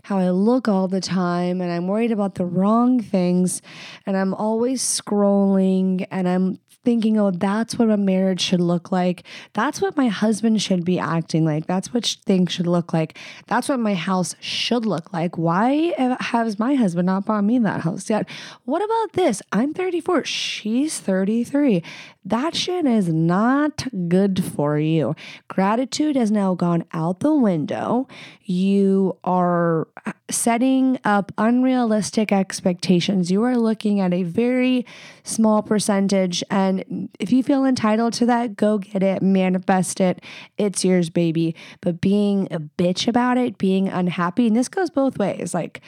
how 0.04 0.20
I 0.20 0.30
look 0.30 0.68
all 0.68 0.88
the 0.88 1.02
time 1.02 1.62
and 1.62 1.72
I'm 1.72 1.88
worried 1.88 2.12
about 2.12 2.36
the 2.36 2.46
wrong 2.46 3.02
things 3.02 3.64
and 4.06 4.16
I'm 4.16 4.36
always 4.36 4.84
scrolling 4.84 6.06
and 6.12 6.30
I'm 6.30 6.60
thinking, 6.86 7.20
oh, 7.20 7.32
that's 7.32 7.78
what 7.78 7.90
a 7.90 7.98
marriage 7.98 8.40
should 8.40 8.62
look 8.62 8.92
like. 8.92 9.24
That's 9.54 9.82
what 9.82 9.98
my 9.98 10.08
husband 10.08 10.62
should 10.62 10.86
be 10.86 11.00
acting 11.00 11.44
like. 11.44 11.66
That's 11.66 11.94
what 11.94 12.06
things 12.06 12.54
should 12.54 12.68
look 12.68 12.94
like. 12.94 13.18
That's 13.48 13.68
what 13.68 13.80
my 13.80 13.96
house 13.96 14.36
should 14.40 14.86
look 14.86 15.12
like. 15.12 15.38
Why 15.38 15.94
has 16.22 16.58
my 16.60 16.76
husband 16.76 17.08
not 17.08 17.26
bought 17.26 17.44
me 17.44 17.60
that 17.60 17.82
house 17.82 18.10
yet? 18.10 18.30
What 18.64 18.84
about 18.84 19.14
this? 19.14 19.42
I'm 19.52 19.74
34. 19.74 20.24
She's 20.26 21.00
33. 21.00 21.84
That 22.28 22.56
shit 22.56 22.88
is 22.88 23.08
not 23.08 23.88
good 24.08 24.44
for 24.44 24.80
you. 24.80 25.16
Gratitude 25.48 26.16
has 26.16 26.32
now 26.32 26.56
gone 26.56 26.84
out 26.92 27.20
the 27.20 27.36
window. 27.36 28.08
You 28.42 29.16
are 29.24 29.88
uh, 30.08 30.14
setting 30.32 30.98
up 31.04 31.32
unrealistic 31.38 32.32
expectations. 32.32 33.30
You 33.30 33.44
are 33.44 33.56
looking 33.56 34.00
at 34.00 34.12
a 34.12 34.24
very 34.24 34.88
small 35.24 35.62
percentage. 35.62 36.44
And 36.50 37.10
if 37.20 37.32
you 37.32 37.44
feel 37.44 37.64
entitled 37.64 38.14
to 38.14 38.26
that, 38.26 38.56
go 38.56 38.80
get 38.80 39.04
it, 39.04 39.22
manifest 39.22 40.02
it. 40.02 40.24
It's 40.58 40.84
yours, 40.84 41.12
baby. 41.12 41.56
But 41.80 42.02
being 42.02 42.48
a 42.50 42.60
bitch 42.60 43.08
about 43.08 43.38
it, 43.38 43.60
being 43.60 43.88
unhappy, 43.88 44.48
and 44.48 44.56
this 44.56 44.68
goes 44.68 44.90
both 44.90 45.20
ways. 45.20 45.54
Like, 45.54 45.82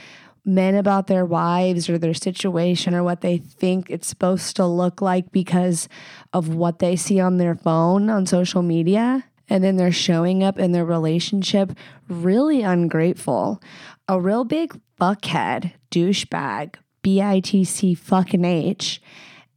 men 0.47 0.73
about 0.75 1.07
their 1.07 1.25
wives 1.25 1.89
or 1.89 1.97
their 1.97 2.13
situation 2.13 2.95
or 2.95 3.03
what 3.03 3.21
they 3.21 3.37
think 3.37 3.89
it's 3.89 4.07
supposed 4.07 4.55
to 4.55 4.65
look 4.65 5.01
like 5.01 5.31
because 5.31 5.89
of 6.31 6.55
what 6.55 6.79
they 6.79 6.95
see 6.95 7.19
on 7.19 7.37
their 7.37 7.53
phone 7.53 8.09
on 8.09 8.25
social 8.25 8.61
media. 8.61 9.25
And 9.49 9.63
then 9.63 9.75
they're 9.77 9.91
showing 9.91 10.43
up 10.43 10.57
in 10.57 10.71
their 10.71 10.85
relationship 10.85 11.73
really 12.09 12.63
ungrateful. 12.63 13.61
A 14.07 14.19
real 14.19 14.45
big 14.45 14.79
fuckhead, 14.99 15.73
douchebag, 15.91 16.75
B 17.01 17.21
I 17.21 17.41
T 17.41 17.63
C 17.63 17.93
fucking 17.93 18.45
H. 18.45 19.01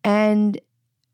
And 0.05 0.61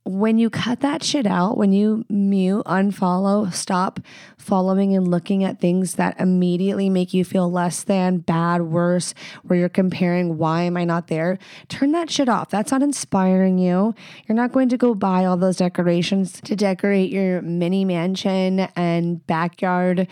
when 0.06 0.38
you 0.38 0.48
cut 0.48 0.80
that 0.80 1.02
shit 1.02 1.26
out, 1.26 1.56
when 1.58 1.72
you 1.72 2.04
mute, 2.08 2.64
unfollow, 2.64 3.52
stop 3.52 3.98
following 4.38 4.94
and 4.94 5.08
looking 5.08 5.42
at 5.42 5.60
things 5.60 5.94
that 5.94 6.18
immediately 6.20 6.88
make 6.88 7.12
you 7.12 7.24
feel 7.24 7.50
less 7.50 7.82
than, 7.82 8.18
bad, 8.18 8.62
worse, 8.62 9.14
where 9.42 9.58
you're 9.58 9.68
comparing, 9.68 10.38
why 10.38 10.62
am 10.62 10.76
I 10.76 10.84
not 10.84 11.08
there? 11.08 11.38
Turn 11.68 11.90
that 11.90 12.08
shit 12.08 12.28
off. 12.28 12.50
That's 12.50 12.70
not 12.70 12.82
inspiring 12.82 13.58
you. 13.58 13.94
You're 14.28 14.36
not 14.36 14.52
going 14.52 14.68
to 14.68 14.76
go 14.76 14.94
buy 14.94 15.24
all 15.24 15.36
those 15.36 15.56
decorations 15.56 16.40
to 16.42 16.54
decorate 16.54 17.10
your 17.10 17.42
mini 17.42 17.84
mansion 17.84 18.60
and 18.76 19.26
backyard 19.26 20.06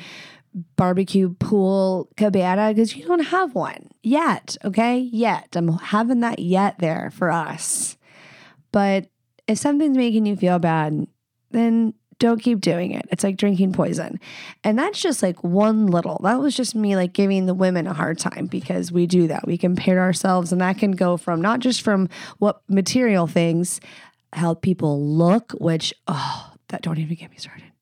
barbecue 0.76 1.34
pool 1.34 2.08
cabana 2.16 2.68
because 2.68 2.96
you 2.96 3.06
don't 3.06 3.26
have 3.26 3.54
one 3.54 3.90
yet. 4.02 4.56
Okay. 4.64 4.98
Yet. 4.98 5.54
I'm 5.54 5.68
having 5.78 6.20
that 6.20 6.40
yet 6.40 6.78
there 6.78 7.10
for 7.14 7.30
us. 7.30 7.96
But 8.72 9.06
if 9.46 9.58
something's 9.58 9.96
making 9.96 10.26
you 10.26 10.36
feel 10.36 10.58
bad, 10.58 11.06
then 11.50 11.94
don't 12.18 12.40
keep 12.40 12.60
doing 12.60 12.92
it. 12.92 13.06
It's 13.10 13.24
like 13.24 13.36
drinking 13.36 13.72
poison. 13.72 14.20
And 14.62 14.78
that's 14.78 15.00
just 15.00 15.22
like 15.22 15.42
one 15.42 15.88
little. 15.88 16.20
That 16.22 16.40
was 16.40 16.56
just 16.56 16.74
me 16.74 16.96
like 16.96 17.12
giving 17.12 17.46
the 17.46 17.54
women 17.54 17.86
a 17.86 17.92
hard 17.92 18.18
time 18.18 18.46
because 18.46 18.92
we 18.92 19.06
do 19.06 19.28
that. 19.28 19.46
We 19.46 19.58
compare 19.58 20.00
ourselves 20.00 20.52
and 20.52 20.60
that 20.60 20.78
can 20.78 20.92
go 20.92 21.16
from 21.16 21.40
not 21.40 21.60
just 21.60 21.82
from 21.82 22.08
what 22.38 22.62
material 22.68 23.26
things, 23.26 23.80
how 24.32 24.54
people 24.54 25.04
look, 25.04 25.52
which 25.58 25.92
oh, 26.06 26.52
that 26.68 26.82
don't 26.82 26.98
even 26.98 27.16
get 27.16 27.30
me 27.30 27.36
started. 27.36 27.73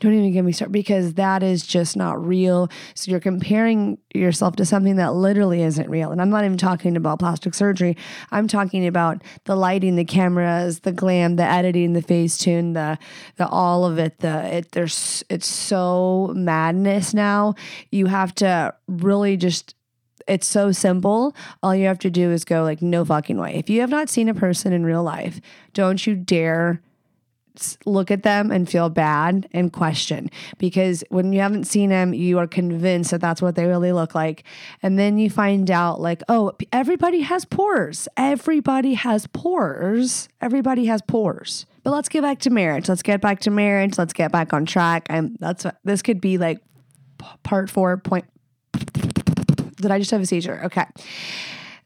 Don't 0.00 0.14
even 0.14 0.32
get 0.32 0.44
me 0.44 0.52
started 0.52 0.72
because 0.72 1.14
that 1.14 1.42
is 1.42 1.66
just 1.66 1.96
not 1.96 2.24
real. 2.24 2.68
So 2.94 3.10
you're 3.10 3.20
comparing 3.20 3.98
yourself 4.14 4.56
to 4.56 4.64
something 4.64 4.96
that 4.96 5.14
literally 5.14 5.62
isn't 5.62 5.88
real. 5.88 6.10
And 6.10 6.20
I'm 6.20 6.30
not 6.30 6.44
even 6.44 6.58
talking 6.58 6.96
about 6.96 7.18
plastic 7.18 7.54
surgery. 7.54 7.96
I'm 8.30 8.48
talking 8.48 8.86
about 8.86 9.22
the 9.44 9.56
lighting, 9.56 9.96
the 9.96 10.04
cameras, 10.04 10.80
the 10.80 10.92
glam, 10.92 11.36
the 11.36 11.44
editing, 11.44 11.92
the 11.92 12.02
Facetune, 12.02 12.74
the 12.74 12.98
the 13.36 13.48
all 13.48 13.84
of 13.84 13.98
it. 13.98 14.18
The 14.18 14.56
it 14.56 14.72
there's 14.72 15.24
it's 15.28 15.46
so 15.46 16.32
madness 16.34 17.14
now. 17.14 17.54
You 17.90 18.06
have 18.06 18.34
to 18.36 18.74
really 18.88 19.36
just 19.36 19.74
it's 20.28 20.46
so 20.46 20.72
simple. 20.72 21.34
All 21.62 21.74
you 21.74 21.86
have 21.86 21.98
to 22.00 22.10
do 22.10 22.30
is 22.30 22.44
go 22.44 22.62
like 22.62 22.82
no 22.82 23.04
fucking 23.04 23.38
way. 23.38 23.54
If 23.54 23.68
you 23.70 23.80
have 23.80 23.90
not 23.90 24.08
seen 24.08 24.28
a 24.28 24.34
person 24.34 24.72
in 24.72 24.84
real 24.84 25.02
life, 25.02 25.40
don't 25.72 26.06
you 26.06 26.14
dare 26.14 26.80
look 27.84 28.10
at 28.10 28.22
them 28.22 28.50
and 28.50 28.68
feel 28.68 28.88
bad 28.88 29.48
and 29.52 29.72
question. 29.72 30.30
Because 30.58 31.04
when 31.10 31.32
you 31.32 31.40
haven't 31.40 31.64
seen 31.64 31.90
them 31.90 32.14
you 32.14 32.38
are 32.38 32.46
convinced 32.46 33.10
that 33.10 33.20
that's 33.20 33.42
what 33.42 33.54
they 33.54 33.66
really 33.66 33.92
look 33.92 34.14
like. 34.14 34.44
And 34.82 34.98
then 34.98 35.18
you 35.18 35.30
find 35.30 35.70
out 35.70 36.00
like 36.00 36.22
oh 36.28 36.52
everybody 36.72 37.20
has 37.20 37.44
pores. 37.44 38.08
Everybody 38.16 38.94
has 38.94 39.26
pores. 39.28 40.28
Everybody 40.40 40.86
has 40.86 41.02
pores. 41.02 41.66
But 41.82 41.90
let's 41.90 42.08
get 42.08 42.22
back 42.22 42.38
to 42.40 42.50
marriage. 42.50 42.88
Let's 42.88 43.02
get 43.02 43.20
back 43.20 43.40
to 43.40 43.50
marriage. 43.50 43.98
Let's 43.98 44.12
get 44.12 44.30
back 44.32 44.52
on 44.52 44.66
track. 44.66 45.06
I'm 45.10 45.36
that's 45.40 45.66
this 45.84 46.02
could 46.02 46.20
be 46.20 46.38
like 46.38 46.58
part 47.42 47.70
4 47.70 47.98
point 47.98 48.24
did 49.76 49.90
i 49.90 49.98
just 49.98 50.10
have 50.10 50.20
a 50.20 50.26
seizure? 50.26 50.62
Okay 50.64 50.84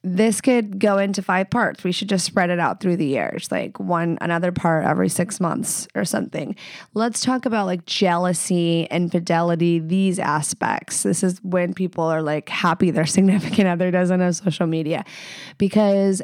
this 0.07 0.41
could 0.41 0.79
go 0.79 0.99
into 0.99 1.23
five 1.23 1.51
parts. 1.51 1.83
We 1.83 1.93
should 1.93 2.09
just 2.09 2.25
spread 2.25 2.51
it 2.51 2.61
out 2.61 2.81
through 2.81 2.97
the 2.97 3.07
years, 3.07 3.51
like 3.51 3.81
one 3.81 4.19
another 4.21 4.53
part 4.53 4.85
every 4.85 5.09
six 5.09 5.41
months 5.41 5.89
or 5.95 6.05
something. 6.05 6.55
Let's 6.95 7.23
talk 7.23 7.47
about 7.47 7.67
like 7.67 7.87
jealousy, 7.87 8.87
and 8.91 9.07
infidelity, 9.07 9.79
these 9.79 10.19
aspects. 10.19 11.03
This 11.03 11.23
is 11.23 11.43
when 11.43 11.75
people 11.75 12.05
are 12.05 12.23
like 12.23 12.49
happy 12.49 12.91
their 12.91 13.07
significant 13.17 13.69
other 13.69 13.91
doesn't 13.91 14.21
have 14.21 14.37
social 14.37 14.67
media 14.67 15.05
because 15.59 16.23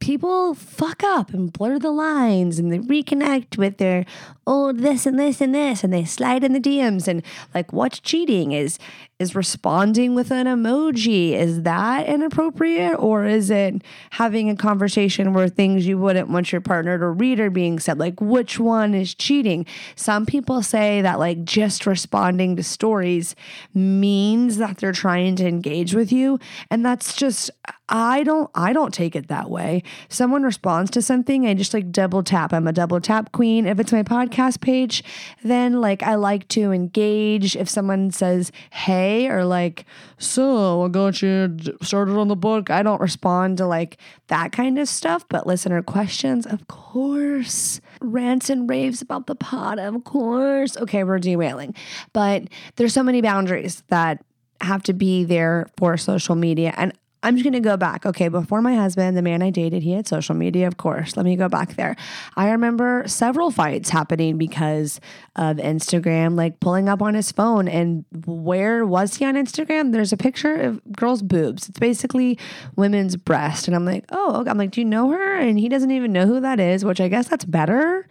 people 0.00 0.54
fuck 0.54 1.02
up 1.02 1.34
and 1.34 1.52
blur 1.52 1.78
the 1.78 1.90
lines 1.90 2.58
and 2.58 2.72
they 2.72 2.78
reconnect 2.78 3.58
with 3.58 3.78
their 3.78 4.06
oh 4.46 4.72
this 4.72 5.06
and 5.06 5.18
this 5.18 5.40
and 5.40 5.54
this 5.54 5.82
and 5.82 5.92
they 5.92 6.04
slide 6.04 6.44
in 6.44 6.52
the 6.52 6.60
DMs 6.60 7.08
and 7.08 7.22
like 7.52 7.72
what's 7.72 7.98
cheating 7.98 8.52
is 8.52 8.78
is 9.18 9.34
responding 9.34 10.14
with 10.14 10.30
an 10.30 10.46
emoji. 10.46 11.32
Is 11.32 11.62
that 11.62 12.06
inappropriate 12.06 12.98
or 13.00 13.24
is 13.24 13.50
it 13.50 13.82
having 14.10 14.48
a 14.48 14.54
conversation 14.56 15.32
where 15.32 15.48
things 15.48 15.86
you 15.86 15.98
wouldn't 15.98 16.28
want 16.28 16.52
your 16.52 16.60
partner 16.60 16.98
to 16.98 17.08
read 17.08 17.40
are 17.40 17.50
being 17.50 17.80
said? 17.80 17.98
Like 17.98 18.20
which 18.20 18.60
one 18.60 18.94
is 18.94 19.14
cheating? 19.14 19.66
Some 19.96 20.24
people 20.24 20.62
say 20.62 21.02
that 21.02 21.18
like 21.18 21.44
just 21.44 21.84
responding 21.84 22.54
to 22.56 22.62
stories 22.62 23.34
means 23.74 24.58
that 24.58 24.78
they're 24.78 24.92
trying 24.92 25.34
to 25.36 25.48
engage 25.48 25.94
with 25.94 26.12
you 26.12 26.38
and 26.70 26.86
that's 26.86 27.16
just 27.16 27.50
I 27.88 28.22
don't 28.22 28.50
I 28.54 28.72
don't 28.72 28.92
take 28.92 29.16
it 29.16 29.28
that 29.28 29.48
way. 29.48 29.82
Someone 30.08 30.42
responds 30.42 30.90
to 30.92 31.02
something, 31.02 31.46
I 31.46 31.54
just 31.54 31.72
like 31.72 31.90
double 31.90 32.22
tap. 32.22 32.52
I'm 32.52 32.66
a 32.66 32.72
double 32.72 33.00
tap 33.00 33.32
queen. 33.32 33.66
If 33.66 33.80
it's 33.80 33.92
my 33.92 34.02
podcast 34.02 34.60
page, 34.60 35.02
then 35.42 35.80
like 35.80 36.02
I 36.02 36.16
like 36.16 36.46
to 36.48 36.72
engage. 36.72 37.56
If 37.56 37.68
someone 37.68 38.10
says, 38.10 38.52
"Hey, 38.70 39.28
or 39.28 39.44
like, 39.44 39.86
so 40.18 40.84
I 40.84 40.88
got 40.88 41.22
you 41.22 41.56
started 41.82 42.16
on 42.16 42.28
the 42.28 42.36
book. 42.36 42.70
I 42.70 42.82
don't 42.82 43.00
respond 43.00 43.58
to 43.58 43.66
like 43.66 43.96
that 44.26 44.52
kind 44.52 44.78
of 44.78 44.88
stuff, 44.88 45.24
but 45.28 45.46
listener 45.46 45.82
questions, 45.82 46.46
of 46.46 46.68
course. 46.68 47.80
Rants 48.00 48.50
and 48.50 48.68
raves 48.68 49.00
about 49.00 49.26
the 49.26 49.34
pod, 49.34 49.78
of 49.78 50.04
course. 50.04 50.76
Okay, 50.76 51.04
we're 51.04 51.18
derailing. 51.18 51.74
But 52.12 52.44
there's 52.76 52.92
so 52.92 53.02
many 53.02 53.22
boundaries 53.22 53.82
that 53.88 54.22
have 54.60 54.82
to 54.84 54.92
be 54.92 55.24
there 55.24 55.68
for 55.76 55.96
social 55.96 56.34
media. 56.34 56.74
And 56.76 56.92
I'm 57.22 57.34
just 57.36 57.44
going 57.44 57.52
to 57.54 57.60
go 57.60 57.76
back. 57.76 58.06
Okay, 58.06 58.28
before 58.28 58.62
my 58.62 58.76
husband, 58.76 59.16
the 59.16 59.22
man 59.22 59.42
I 59.42 59.50
dated, 59.50 59.82
he 59.82 59.92
had 59.92 60.06
social 60.06 60.36
media, 60.36 60.68
of 60.68 60.76
course. 60.76 61.16
Let 61.16 61.26
me 61.26 61.34
go 61.34 61.48
back 61.48 61.74
there. 61.74 61.96
I 62.36 62.50
remember 62.50 63.02
several 63.06 63.50
fights 63.50 63.90
happening 63.90 64.38
because 64.38 65.00
of 65.34 65.56
Instagram, 65.56 66.36
like 66.36 66.60
pulling 66.60 66.88
up 66.88 67.02
on 67.02 67.14
his 67.14 67.32
phone. 67.32 67.66
And 67.66 68.04
where 68.24 68.86
was 68.86 69.16
he 69.16 69.24
on 69.24 69.34
Instagram? 69.34 69.90
There's 69.90 70.12
a 70.12 70.16
picture 70.16 70.54
of 70.54 70.80
girls' 70.92 71.22
boobs. 71.22 71.68
It's 71.68 71.78
basically 71.78 72.38
women's 72.76 73.16
breast. 73.16 73.66
And 73.66 73.74
I'm 73.74 73.84
like, 73.84 74.04
oh, 74.12 74.44
I'm 74.46 74.56
like, 74.56 74.70
do 74.70 74.80
you 74.80 74.84
know 74.84 75.10
her? 75.10 75.38
And 75.38 75.58
he 75.58 75.68
doesn't 75.68 75.90
even 75.90 76.12
know 76.12 76.26
who 76.26 76.40
that 76.40 76.60
is, 76.60 76.84
which 76.84 77.00
I 77.00 77.08
guess 77.08 77.26
that's 77.28 77.44
better. 77.44 78.06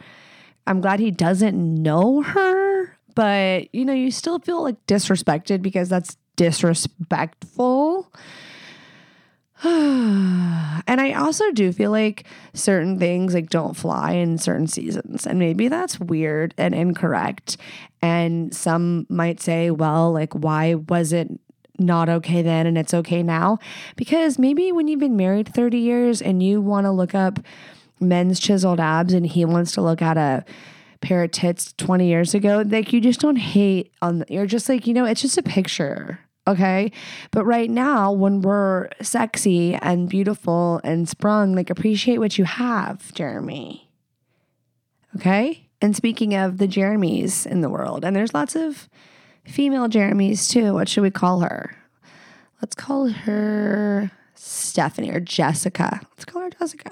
I'm 0.65 0.81
glad 0.81 0.99
he 0.99 1.11
doesn't 1.11 1.55
know 1.55 2.23
her. 2.23 2.97
But, 3.15 3.73
you 3.73 3.85
know, 3.85 3.93
you 3.93 4.11
still 4.11 4.39
feel 4.39 4.61
like 4.61 4.85
disrespected 4.85 5.61
because 5.61 5.87
that's 5.87 6.17
disrespectful. 6.35 8.11
and 9.63 11.01
I 11.01 11.13
also 11.13 11.49
do 11.51 11.71
feel 11.71 11.89
like 11.89 12.25
certain 12.53 12.99
things 12.99 13.33
like 13.33 13.49
don't 13.49 13.75
fly 13.75 14.11
in 14.11 14.37
certain 14.37 14.67
seasons 14.67 15.25
and 15.25 15.39
maybe 15.39 15.67
that's 15.67 15.99
weird 15.99 16.53
and 16.57 16.75
incorrect. 16.75 17.57
And 18.01 18.53
some 18.55 19.07
might 19.09 19.41
say 19.41 19.71
well 19.71 20.11
like 20.11 20.33
why 20.33 20.75
was 20.75 21.11
it 21.11 21.29
not 21.79 22.07
okay 22.07 22.43
then 22.43 22.67
and 22.67 22.77
it's 22.77 22.93
okay 22.93 23.23
now? 23.23 23.57
Because 23.95 24.37
maybe 24.37 24.71
when 24.71 24.87
you've 24.87 24.99
been 24.99 25.17
married 25.17 25.53
30 25.53 25.77
years 25.79 26.21
and 26.21 26.43
you 26.43 26.61
want 26.61 26.85
to 26.85 26.91
look 26.91 27.15
up 27.15 27.39
men's 27.99 28.39
chiseled 28.39 28.79
abs 28.79 29.13
and 29.13 29.25
he 29.25 29.43
wants 29.43 29.71
to 29.71 29.81
look 29.81 30.03
at 30.03 30.17
a 30.17 30.45
pair 31.01 31.23
of 31.23 31.31
tits 31.31 31.73
20 31.73 32.07
years 32.07 32.33
ago 32.33 32.63
like 32.67 32.91
you 32.91 33.01
just 33.01 33.19
don't 33.19 33.37
hate 33.37 33.91
on 34.01 34.23
you're 34.29 34.45
just 34.45 34.67
like 34.67 34.87
you 34.87 34.93
know 34.93 35.05
it's 35.05 35.21
just 35.21 35.37
a 35.37 35.43
picture 35.43 36.19
Okay. 36.47 36.91
But 37.31 37.45
right 37.45 37.69
now, 37.69 38.11
when 38.11 38.41
we're 38.41 38.89
sexy 39.01 39.75
and 39.75 40.09
beautiful 40.09 40.79
and 40.83 41.07
sprung, 41.07 41.53
like 41.55 41.69
appreciate 41.69 42.19
what 42.19 42.37
you 42.37 42.45
have, 42.45 43.13
Jeremy. 43.13 43.91
Okay. 45.15 45.67
And 45.81 45.95
speaking 45.95 46.33
of 46.33 46.57
the 46.57 46.67
Jeremys 46.67 47.45
in 47.45 47.61
the 47.61 47.69
world, 47.69 48.05
and 48.05 48.15
there's 48.15 48.33
lots 48.33 48.55
of 48.55 48.89
female 49.45 49.87
Jeremys 49.87 50.49
too. 50.49 50.73
What 50.73 50.89
should 50.89 51.03
we 51.03 51.11
call 51.11 51.41
her? 51.41 51.75
Let's 52.61 52.75
call 52.75 53.09
her 53.09 54.11
Stephanie 54.33 55.11
or 55.11 55.19
Jessica. 55.19 55.99
Let's 56.11 56.25
call 56.25 56.41
her 56.43 56.49
Jessica 56.49 56.91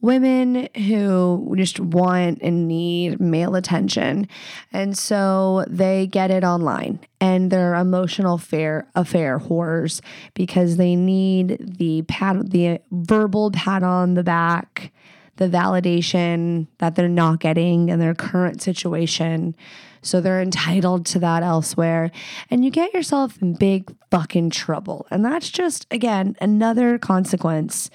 women 0.00 0.68
who 0.76 1.54
just 1.56 1.80
want 1.80 2.38
and 2.42 2.68
need 2.68 3.20
male 3.20 3.54
attention. 3.54 4.28
And 4.72 4.96
so 4.96 5.64
they 5.68 6.06
get 6.06 6.30
it 6.30 6.44
online 6.44 7.00
and 7.20 7.50
they're 7.50 7.74
emotional 7.74 8.34
affair, 8.34 8.86
affair 8.94 9.38
whores 9.38 10.00
because 10.34 10.76
they 10.76 10.96
need 10.96 11.76
the 11.78 12.02
pat, 12.02 12.50
the 12.50 12.80
verbal 12.90 13.50
pat 13.50 13.82
on 13.82 14.14
the 14.14 14.24
back, 14.24 14.92
the 15.36 15.48
validation 15.48 16.66
that 16.78 16.94
they're 16.94 17.08
not 17.08 17.40
getting 17.40 17.88
in 17.88 17.98
their 17.98 18.14
current 18.14 18.62
situation. 18.62 19.54
So 20.02 20.20
they're 20.20 20.40
entitled 20.40 21.04
to 21.06 21.18
that 21.18 21.42
elsewhere. 21.42 22.12
And 22.48 22.64
you 22.64 22.70
get 22.70 22.94
yourself 22.94 23.42
in 23.42 23.54
big 23.54 23.92
fucking 24.10 24.50
trouble. 24.50 25.06
And 25.10 25.24
that's 25.24 25.50
just, 25.50 25.86
again, 25.90 26.36
another 26.40 26.96
consequence 26.96 27.90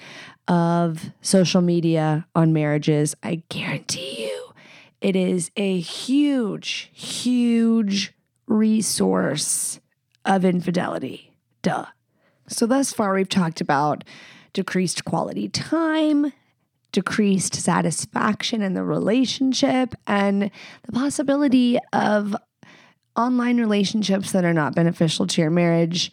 of 0.52 1.12
social 1.22 1.62
media 1.62 2.26
on 2.34 2.52
marriages, 2.52 3.14
I 3.22 3.42
guarantee 3.48 4.26
you 4.26 4.52
it 5.00 5.16
is 5.16 5.50
a 5.56 5.80
huge, 5.80 6.90
huge 6.92 8.12
resource 8.46 9.80
of 10.26 10.44
infidelity. 10.44 11.32
Duh. 11.62 11.86
So, 12.48 12.66
thus 12.66 12.92
far, 12.92 13.14
we've 13.14 13.30
talked 13.30 13.62
about 13.62 14.04
decreased 14.52 15.06
quality 15.06 15.48
time, 15.48 16.34
decreased 16.92 17.54
satisfaction 17.54 18.60
in 18.60 18.74
the 18.74 18.84
relationship, 18.84 19.94
and 20.06 20.50
the 20.82 20.92
possibility 20.92 21.78
of 21.94 22.36
online 23.16 23.58
relationships 23.58 24.32
that 24.32 24.44
are 24.44 24.52
not 24.52 24.74
beneficial 24.74 25.26
to 25.28 25.40
your 25.40 25.50
marriage, 25.50 26.12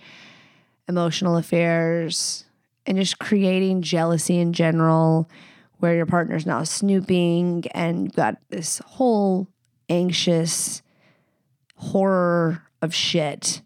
emotional 0.88 1.36
affairs, 1.36 2.46
and 2.90 2.98
just 2.98 3.20
creating 3.20 3.84
jealousy 3.84 4.40
in 4.40 4.52
general, 4.52 5.30
where 5.78 5.96
your 5.96 6.08
partner's 6.08 6.46
now 6.46 6.64
snooping 6.64 7.64
and 7.74 8.04
you've 8.04 8.16
got 8.16 8.36
this 8.50 8.80
whole 8.80 9.48
anxious 9.88 10.82
horror 11.76 12.64
of 12.82 12.94
shit 12.94 13.62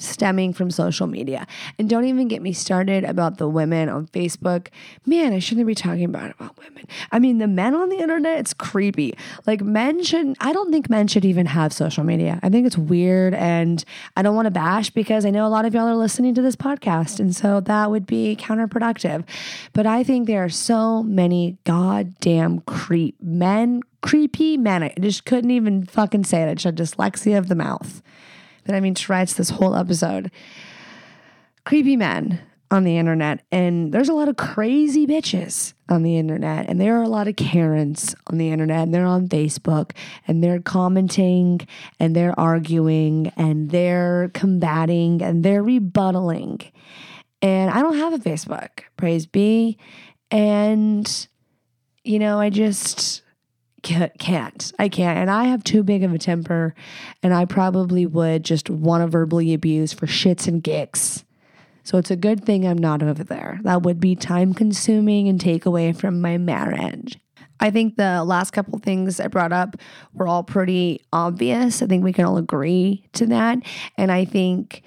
stemming 0.00 0.52
from 0.52 0.70
social 0.70 1.06
media. 1.06 1.46
And 1.78 1.88
don't 1.88 2.04
even 2.04 2.28
get 2.28 2.42
me 2.42 2.52
started 2.52 3.04
about 3.04 3.38
the 3.38 3.48
women 3.48 3.88
on 3.88 4.06
Facebook. 4.08 4.68
Man, 5.06 5.32
I 5.32 5.38
shouldn't 5.38 5.66
be 5.66 5.74
talking 5.74 6.04
about 6.04 6.30
about 6.30 6.58
women. 6.58 6.86
I 7.12 7.18
mean, 7.18 7.38
the 7.38 7.46
men 7.46 7.74
on 7.74 7.88
the 7.88 7.98
internet, 7.98 8.38
it's 8.38 8.54
creepy. 8.54 9.14
Like 9.46 9.60
men 9.60 10.02
should 10.02 10.36
I 10.40 10.52
don't 10.52 10.70
think 10.70 10.88
men 10.90 11.06
should 11.06 11.24
even 11.24 11.46
have 11.46 11.72
social 11.72 12.04
media. 12.04 12.40
I 12.42 12.48
think 12.48 12.66
it's 12.66 12.78
weird 12.78 13.34
and 13.34 13.84
I 14.16 14.22
don't 14.22 14.34
want 14.34 14.46
to 14.46 14.50
bash 14.50 14.90
because 14.90 15.24
I 15.24 15.30
know 15.30 15.46
a 15.46 15.48
lot 15.48 15.64
of 15.64 15.74
y'all 15.74 15.86
are 15.86 15.96
listening 15.96 16.34
to 16.34 16.42
this 16.42 16.56
podcast 16.56 17.20
and 17.20 17.34
so 17.34 17.60
that 17.60 17.90
would 17.90 18.06
be 18.06 18.36
counterproductive. 18.36 19.24
But 19.72 19.86
I 19.86 20.02
think 20.02 20.26
there 20.26 20.44
are 20.44 20.48
so 20.48 21.02
many 21.02 21.58
goddamn 21.64 22.60
creep 22.60 23.16
men, 23.20 23.82
creepy 24.02 24.56
men. 24.56 24.82
I 24.82 24.94
just 25.00 25.24
couldn't 25.24 25.50
even 25.50 25.84
fucking 25.84 26.24
say 26.24 26.42
it. 26.42 26.46
I 26.46 26.68
had 26.68 26.76
dyslexia 26.76 27.38
of 27.38 27.48
the 27.48 27.54
mouth 27.54 28.02
that 28.70 28.76
I 28.76 28.80
mean 28.80 28.94
Tourette's 28.94 29.34
this 29.34 29.50
whole 29.50 29.74
episode. 29.74 30.30
Creepy 31.64 31.96
men 31.96 32.40
on 32.70 32.84
the 32.84 32.98
internet, 32.98 33.44
and 33.50 33.92
there's 33.92 34.08
a 34.08 34.14
lot 34.14 34.28
of 34.28 34.36
crazy 34.36 35.08
bitches 35.08 35.74
on 35.88 36.04
the 36.04 36.16
internet, 36.16 36.68
and 36.68 36.80
there 36.80 36.96
are 36.96 37.02
a 37.02 37.08
lot 37.08 37.26
of 37.26 37.34
Karens 37.34 38.14
on 38.28 38.38
the 38.38 38.50
internet, 38.50 38.82
and 38.82 38.94
they're 38.94 39.04
on 39.04 39.26
Facebook, 39.26 39.90
and 40.28 40.42
they're 40.42 40.60
commenting, 40.60 41.66
and 41.98 42.14
they're 42.14 42.38
arguing, 42.38 43.32
and 43.36 43.70
they're 43.70 44.30
combating, 44.34 45.20
and 45.20 45.44
they're 45.44 45.64
rebuttaling. 45.64 46.70
And 47.42 47.72
I 47.72 47.82
don't 47.82 47.96
have 47.96 48.12
a 48.12 48.18
Facebook, 48.18 48.84
praise 48.96 49.26
be. 49.26 49.78
And, 50.30 51.26
you 52.04 52.20
know, 52.20 52.38
I 52.38 52.50
just 52.50 53.22
can't. 53.82 54.72
I 54.78 54.88
can't. 54.88 55.18
And 55.18 55.30
I 55.30 55.44
have 55.44 55.64
too 55.64 55.82
big 55.82 56.02
of 56.02 56.12
a 56.12 56.18
temper, 56.18 56.74
and 57.22 57.34
I 57.34 57.44
probably 57.44 58.06
would 58.06 58.44
just 58.44 58.70
want 58.70 59.02
to 59.02 59.06
verbally 59.06 59.54
abuse 59.54 59.92
for 59.92 60.06
shits 60.06 60.46
and 60.46 60.62
gigs. 60.62 61.24
So 61.82 61.98
it's 61.98 62.10
a 62.10 62.16
good 62.16 62.44
thing 62.44 62.66
I'm 62.66 62.78
not 62.78 63.02
over 63.02 63.24
there. 63.24 63.58
That 63.62 63.82
would 63.82 64.00
be 64.00 64.14
time 64.14 64.54
consuming 64.54 65.28
and 65.28 65.40
take 65.40 65.66
away 65.66 65.92
from 65.92 66.20
my 66.20 66.38
marriage. 66.38 67.18
I 67.58 67.70
think 67.70 67.96
the 67.96 68.24
last 68.24 68.52
couple 68.52 68.78
things 68.78 69.20
I 69.20 69.26
brought 69.26 69.52
up 69.52 69.76
were 70.14 70.26
all 70.26 70.42
pretty 70.42 71.02
obvious. 71.12 71.82
I 71.82 71.86
think 71.86 72.04
we 72.04 72.12
can 72.12 72.24
all 72.24 72.38
agree 72.38 73.04
to 73.14 73.26
that. 73.26 73.58
And 73.98 74.10
I 74.10 74.24
think, 74.24 74.82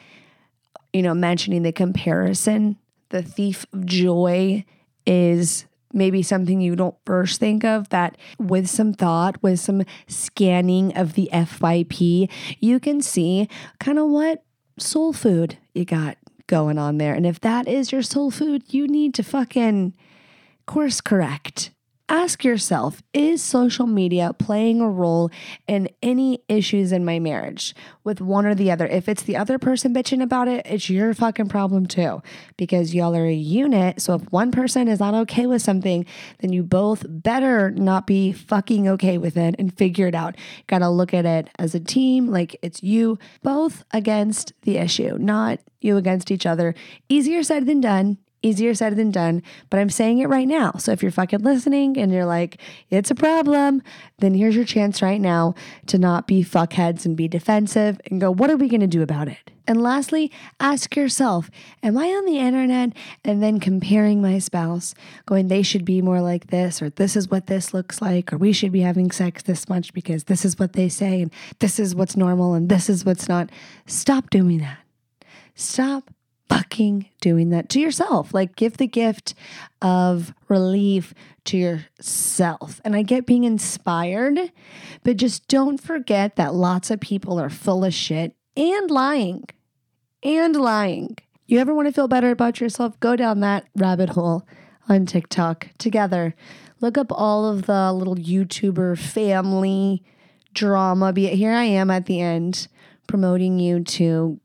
you 0.91 1.02
know, 1.02 1.14
mentioning 1.14 1.64
the 1.64 1.72
comparison, 1.72 2.78
the 3.10 3.22
thief 3.22 3.66
of 3.74 3.86
joy 3.86 4.66
is 5.06 5.66
maybe 5.94 6.22
something 6.24 6.60
you 6.60 6.76
don't 6.76 6.96
first 7.06 7.39
think 7.39 7.64
of 7.64 7.89
that 7.89 8.18
with 8.39 8.68
some 8.68 8.94
thought, 8.94 9.41
with 9.41 9.60
some 9.60 9.84
scanning 10.08 10.96
of 10.98 11.14
the 11.14 11.30
FYP, 11.32 12.30
you 12.60 12.80
can 12.80 13.02
see 13.02 13.48
kind 13.80 14.00
of 14.00 14.10
what 14.10 14.44
soul 14.78 15.14
food 15.14 15.58
you 15.74 15.86
got 15.86 16.18
going 16.48 16.78
on 16.78 16.98
there. 16.98 17.14
And 17.14 17.26
if 17.26 17.39
that 17.41 17.68
is 17.68 17.91
your 17.91 18.02
soul 18.02 18.32
food, 18.32 18.74
you 18.74 18.88
need 18.88 19.14
to 19.16 19.24
fucking 19.24 19.94
course 20.66 21.02
correct. 21.02 21.72
Ask 22.10 22.43
yourself 22.43 23.01
Is 23.14 23.41
social 23.41 23.88
media 23.88 24.34
playing 24.38 24.82
a 24.82 24.89
role 24.89 25.32
in 25.68 25.88
any 26.01 26.43
issues 26.49 26.91
in 26.91 27.06
my 27.06 27.18
marriage 27.18 27.74
with 28.04 28.20
one 28.20 28.45
or 28.45 28.54
the 28.54 28.72
other? 28.72 28.86
If 28.86 29.08
it's 29.08 29.24
the 29.24 29.38
other 29.38 29.58
person 29.58 29.93
bitching 29.93 30.22
about 30.22 30.49
it, 30.49 30.66
it's 30.66 30.89
your 30.89 31.14
fucking 31.14 31.47
problem 31.47 31.86
too, 31.86 32.22
because 32.58 32.93
y'all 32.93 33.16
are 33.16 33.26
a 33.26 33.34
unit. 33.34 34.01
So 34.01 34.16
if 34.16 34.22
one 34.32 34.51
person 34.51 34.89
is 34.89 34.99
not 34.99 35.14
okay 35.14 35.45
with 35.45 35.62
something, 35.62 36.06
then 36.39 36.51
you 36.51 36.62
both 36.62 37.06
better 37.08 37.72
not 37.72 38.06
be 38.06 38.34
fucking 38.34 38.88
okay 38.89 39.18
with 39.18 39.38
it 39.38 39.56
and 39.58 39.76
figure 39.76 40.08
it 40.08 40.16
out. 40.16 40.36
gotta 40.68 40.89
look 40.89 41.14
at 41.14 41.26
it 41.26 41.49
as 41.58 41.74
a 41.74 41.80
team, 41.80 42.28
like 42.28 42.58
it's 42.62 42.84
you 42.84 43.18
both 43.43 43.86
against 43.91 44.51
the 44.64 44.78
issue, 44.78 45.18
not 45.18 45.60
you 45.80 45.95
against 45.95 46.32
each 46.32 46.45
other. 46.45 46.76
Easier 47.08 47.43
said 47.43 47.66
than 47.66 47.80
done 47.80 48.18
easier 48.44 48.76
said 48.76 48.96
than 48.96 49.10
done, 49.10 49.41
but 49.70 49.80
I'm 49.80 49.89
saying 49.89 50.20
it 50.20 50.28
right 50.28 50.48
now. 50.48 50.74
So 50.78 50.91
if 50.91 51.02
you're 51.02 51.12
fucking 51.12 51.39
listening 51.39 51.98
and 51.98 52.12
you're 52.12 52.26
like, 52.26 52.60
it's 52.89 53.10
a 53.10 53.16
problem, 53.16 53.82
then 54.20 54.34
here's 54.34 54.56
your 54.56 54.66
chance 54.66 55.02
right 55.02 55.22
now 55.22 55.56
to 55.88 55.98
not 55.98 56.28
be 56.28 56.44
fuckheads 56.44 57.06
and 57.06 57.18
be 57.18 57.28
defensive 57.28 58.00
and 58.12 58.22
go, 58.22 58.30
what 58.30 58.52
are 58.52 58.58
we 58.58 58.70
to 58.82 58.88
do 58.88 59.02
about 59.02 59.28
it? 59.28 59.52
And 59.66 59.82
lastly, 59.82 60.30
ask 60.60 60.96
yourself, 60.96 61.50
am 61.82 61.98
I 61.98 62.08
on 62.08 62.26
the 62.26 62.38
internet 62.38 62.91
and 63.24 63.41
then 63.41 63.62
comparing 63.62 64.22
my 64.22 64.39
spouse, 64.39 64.94
going, 65.26 65.48
they 65.48 65.62
should 65.62 65.86
be 65.86 66.02
more 66.02 66.20
like 66.20 66.48
this, 66.48 66.82
or 66.82 66.89
this 66.89 67.16
is 67.16 67.30
what 67.30 67.48
this 67.48 67.74
looks 67.74 68.02
like, 68.02 68.34
or 68.34 68.38
we 68.38 68.52
should 68.52 68.74
be 68.74 68.82
having 68.82 69.10
sex 69.10 69.44
this 69.44 69.70
much 69.70 69.94
because 69.94 70.26
this 70.26 70.44
is 70.44 70.60
what 70.60 70.74
they 70.74 70.89
say, 70.89 71.22
and 71.22 71.32
this 71.60 71.80
is 71.80 71.96
what's 71.96 72.18
normal, 72.18 72.54
and 72.54 72.68
this 72.68 72.89
is 72.89 73.06
what's 73.06 73.30
not. 73.30 73.50
Stop 73.86 74.30
doing 74.30 74.58
that. 74.58 74.80
Stop 75.56 76.12
fucking 76.50 77.10
doing 77.22 77.50
that 77.50 77.70
to 77.70 77.80
yourself. 77.80 78.34
Like, 78.34 78.56
give 78.56 78.78
the 78.78 78.88
gift 78.88 79.34
of 79.82 80.34
relief 80.48 81.14
to 81.46 81.58
yourself. 81.58 82.80
And 82.84 82.96
I 82.96 83.02
get 83.02 83.26
being 83.26 83.44
inspired, 83.44 84.39
but 85.04 85.18
just 85.18 85.48
don't 85.48 85.82
forget 85.82 86.36
that 86.36 86.54
lots 86.54 86.91
of 86.91 87.00
people 87.00 87.39
are 87.39 87.50
full 87.50 87.84
of 87.84 87.94
shit 87.94 88.36
and 88.56 88.89
lying. 88.89 89.46
And 90.22 90.56
lying. 90.56 91.18
You 91.48 91.60
ever 91.60 91.74
want 91.74 91.88
to 91.88 91.91
feel 91.91 92.08
better 92.08 92.32
about 92.32 92.62
yourself? 92.62 92.98
Go 93.00 93.16
down 93.16 93.41
that 93.41 93.66
rabbit 93.76 94.10
hole 94.10 94.48
on 94.88 95.06
TikTok 95.06 95.68
together. 95.78 96.34
Look 96.80 96.98
up 96.98 97.12
all 97.12 97.46
of 97.46 97.66
the 97.66 97.91
little 97.91 98.16
YouTuber 98.16 98.98
family 98.98 100.04
drama. 100.54 101.12
Be 101.12 101.28
it 101.28 101.34
here 101.34 101.52
I 101.52 101.64
am 101.64 101.91
at 101.91 102.06
the 102.06 102.22
end 102.22 102.68
promoting 103.08 103.60
you 103.60 103.84
to 103.84 104.39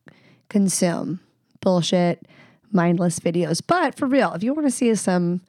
consume 0.49 1.21
bullshit, 1.61 2.27
mindless 2.73 3.19
videos. 3.19 3.63
But 3.67 3.97
for 3.97 4.07
real, 4.07 4.33
if 4.33 4.43
you 4.43 4.55
want 4.55 4.67
to 4.67 4.71
see 4.71 4.95
some 4.95 5.41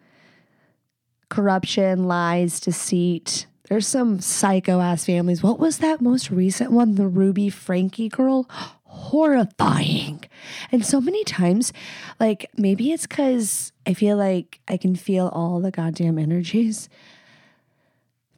corruption, 1.30 2.06
lies, 2.06 2.60
deceit, 2.60 3.46
there's 3.70 3.88
some 3.88 4.20
psycho 4.20 4.82
ass 4.82 5.06
families. 5.06 5.44
What 5.44 5.60
was 5.60 5.78
that 5.78 6.02
most 6.02 6.32
recent 6.32 6.72
one? 6.72 6.96
The 6.96 7.08
Ruby 7.08 7.50
Franke 7.50 8.10
girl? 8.10 8.50
Horrifying. 8.90 10.26
And 10.72 10.84
so 10.84 11.00
many 11.00 11.24
times, 11.24 11.72
like 12.20 12.50
maybe 12.58 12.92
it's 12.92 13.06
because 13.06 13.72
I 13.86 13.94
feel 13.94 14.18
like 14.18 14.60
I 14.68 14.78
can 14.78 14.96
feel 14.96 15.28
all 15.28 15.60
the 15.60 15.70
goddamn 15.70 16.18
energies 16.18 16.90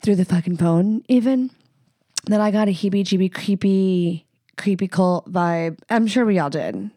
through 0.02 0.18
the 0.18 0.26
fucking 0.26 0.58
phone, 0.58 1.04
even 1.08 1.52
that 2.26 2.42
I 2.42 2.52
got 2.52 2.68
a 2.68 2.72
heebie 2.72 3.06
jeebie 3.06 3.34
creepy, 3.34 4.26
creepy 4.58 4.90
cult 4.90 5.32
vibe. 5.32 5.80
I'm 5.90 6.06
sure 6.06 6.26
we 6.26 6.38
all 6.38 6.50
did 6.50 6.92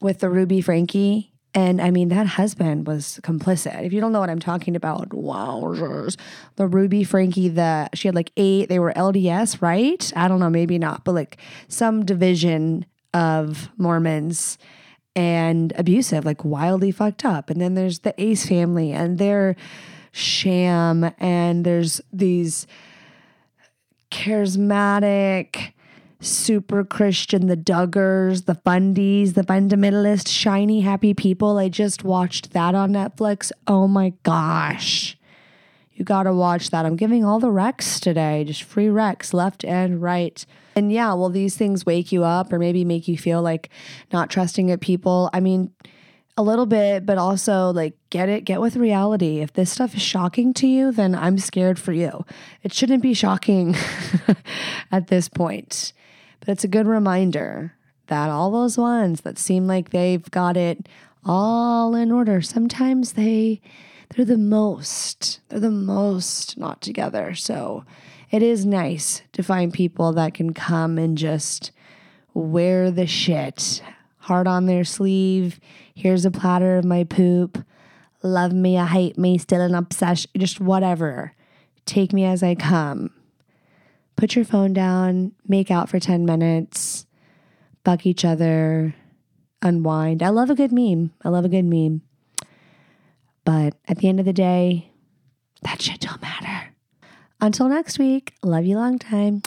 with 0.00 0.20
the 0.20 0.30
Ruby 0.30 0.60
Franke. 0.60 1.32
And 1.54 1.80
I 1.80 1.90
mean, 1.90 2.08
that 2.10 2.26
husband 2.26 2.86
was 2.86 3.18
complicit. 3.22 3.82
If 3.84 3.92
you 3.92 4.00
don't 4.00 4.12
know 4.12 4.20
what 4.20 4.30
I'm 4.30 4.38
talking 4.38 4.76
about, 4.76 5.08
wowzers. 5.08 6.16
The 6.56 6.66
Ruby 6.66 7.04
Franke, 7.04 7.48
the 7.48 7.88
she 7.94 8.06
had 8.08 8.14
like 8.14 8.30
eight, 8.36 8.68
they 8.68 8.78
were 8.78 8.92
LDS, 8.92 9.62
right? 9.62 10.12
I 10.14 10.28
don't 10.28 10.40
know, 10.40 10.50
maybe 10.50 10.78
not, 10.78 11.04
but 11.04 11.12
like 11.12 11.38
some 11.66 12.04
division 12.04 12.84
of 13.14 13.70
Mormons 13.78 14.58
and 15.16 15.72
abusive, 15.76 16.24
like 16.24 16.44
wildly 16.44 16.92
fucked 16.92 17.24
up. 17.24 17.50
And 17.50 17.60
then 17.60 17.74
there's 17.74 18.00
the 18.00 18.14
Ace 18.22 18.46
family 18.46 18.92
and 18.92 19.18
their 19.18 19.56
sham, 20.12 21.12
and 21.18 21.64
there's 21.64 22.00
these 22.12 22.66
charismatic 24.10 25.72
super 26.20 26.84
Christian, 26.84 27.46
the 27.46 27.56
Duggars, 27.56 28.46
the 28.46 28.54
Fundies, 28.54 29.34
the 29.34 29.42
fundamentalist, 29.42 30.28
shiny, 30.28 30.80
happy 30.80 31.14
people. 31.14 31.58
I 31.58 31.68
just 31.68 32.04
watched 32.04 32.52
that 32.52 32.74
on 32.74 32.92
Netflix. 32.92 33.52
Oh 33.66 33.86
my 33.86 34.12
gosh. 34.22 35.16
You 35.94 36.04
gotta 36.04 36.32
watch 36.32 36.70
that. 36.70 36.86
I'm 36.86 36.96
giving 36.96 37.24
all 37.24 37.40
the 37.40 37.48
recs 37.48 38.00
today, 38.00 38.44
just 38.44 38.62
free 38.62 38.86
recs 38.86 39.32
left 39.32 39.64
and 39.64 40.00
right. 40.00 40.44
And 40.76 40.92
yeah, 40.92 41.12
will 41.14 41.28
these 41.28 41.56
things 41.56 41.84
wake 41.84 42.12
you 42.12 42.22
up 42.22 42.52
or 42.52 42.58
maybe 42.58 42.84
make 42.84 43.08
you 43.08 43.18
feel 43.18 43.42
like 43.42 43.68
not 44.12 44.30
trusting 44.30 44.70
at 44.70 44.80
people? 44.80 45.28
I 45.32 45.40
mean, 45.40 45.72
a 46.36 46.42
little 46.42 46.66
bit, 46.66 47.04
but 47.04 47.18
also 47.18 47.72
like 47.72 47.94
get 48.10 48.28
it, 48.28 48.44
get 48.44 48.60
with 48.60 48.76
reality. 48.76 49.40
If 49.40 49.54
this 49.54 49.72
stuff 49.72 49.96
is 49.96 50.02
shocking 50.02 50.54
to 50.54 50.68
you, 50.68 50.92
then 50.92 51.16
I'm 51.16 51.36
scared 51.36 51.80
for 51.80 51.92
you. 51.92 52.24
It 52.62 52.72
shouldn't 52.72 53.02
be 53.02 53.12
shocking 53.12 53.74
at 54.92 55.08
this 55.08 55.28
point. 55.28 55.92
But 56.48 56.52
it's 56.52 56.64
a 56.64 56.68
good 56.68 56.86
reminder 56.86 57.74
that 58.06 58.30
all 58.30 58.50
those 58.50 58.78
ones 58.78 59.20
that 59.20 59.38
seem 59.38 59.66
like 59.66 59.90
they've 59.90 60.30
got 60.30 60.56
it 60.56 60.88
all 61.22 61.94
in 61.94 62.10
order, 62.10 62.40
sometimes 62.40 63.12
they 63.12 63.60
they're 64.08 64.24
the 64.24 64.38
most, 64.38 65.40
they're 65.50 65.60
the 65.60 65.70
most 65.70 66.56
not 66.56 66.80
together. 66.80 67.34
So 67.34 67.84
it 68.30 68.42
is 68.42 68.64
nice 68.64 69.20
to 69.32 69.42
find 69.42 69.74
people 69.74 70.14
that 70.14 70.32
can 70.32 70.54
come 70.54 70.96
and 70.96 71.18
just 71.18 71.70
wear 72.32 72.90
the 72.90 73.06
shit, 73.06 73.82
heart 74.20 74.46
on 74.46 74.64
their 74.64 74.84
sleeve. 74.84 75.60
Here's 75.94 76.24
a 76.24 76.30
platter 76.30 76.78
of 76.78 76.84
my 76.86 77.04
poop. 77.04 77.62
Love 78.22 78.54
me, 78.54 78.78
I 78.78 78.86
hate 78.86 79.18
me, 79.18 79.36
still 79.36 79.60
an 79.60 79.74
obsession, 79.74 80.30
just 80.38 80.62
whatever. 80.62 81.34
Take 81.84 82.14
me 82.14 82.24
as 82.24 82.42
I 82.42 82.54
come 82.54 83.10
put 84.18 84.34
your 84.34 84.44
phone 84.44 84.72
down, 84.72 85.30
make 85.46 85.70
out 85.70 85.88
for 85.88 86.00
10 86.00 86.26
minutes, 86.26 87.06
fuck 87.84 88.04
each 88.04 88.24
other, 88.24 88.92
unwind. 89.62 90.24
I 90.24 90.30
love 90.30 90.50
a 90.50 90.56
good 90.56 90.72
meme. 90.72 91.12
I 91.24 91.28
love 91.28 91.44
a 91.44 91.48
good 91.48 91.64
meme. 91.64 92.02
But 93.44 93.74
at 93.86 93.98
the 93.98 94.08
end 94.08 94.18
of 94.18 94.26
the 94.26 94.32
day, 94.32 94.90
that 95.62 95.80
shit 95.80 96.00
don't 96.00 96.20
matter. 96.20 96.74
Until 97.40 97.68
next 97.68 98.00
week, 98.00 98.34
love 98.42 98.64
you 98.64 98.76
long 98.76 98.98
time. 98.98 99.42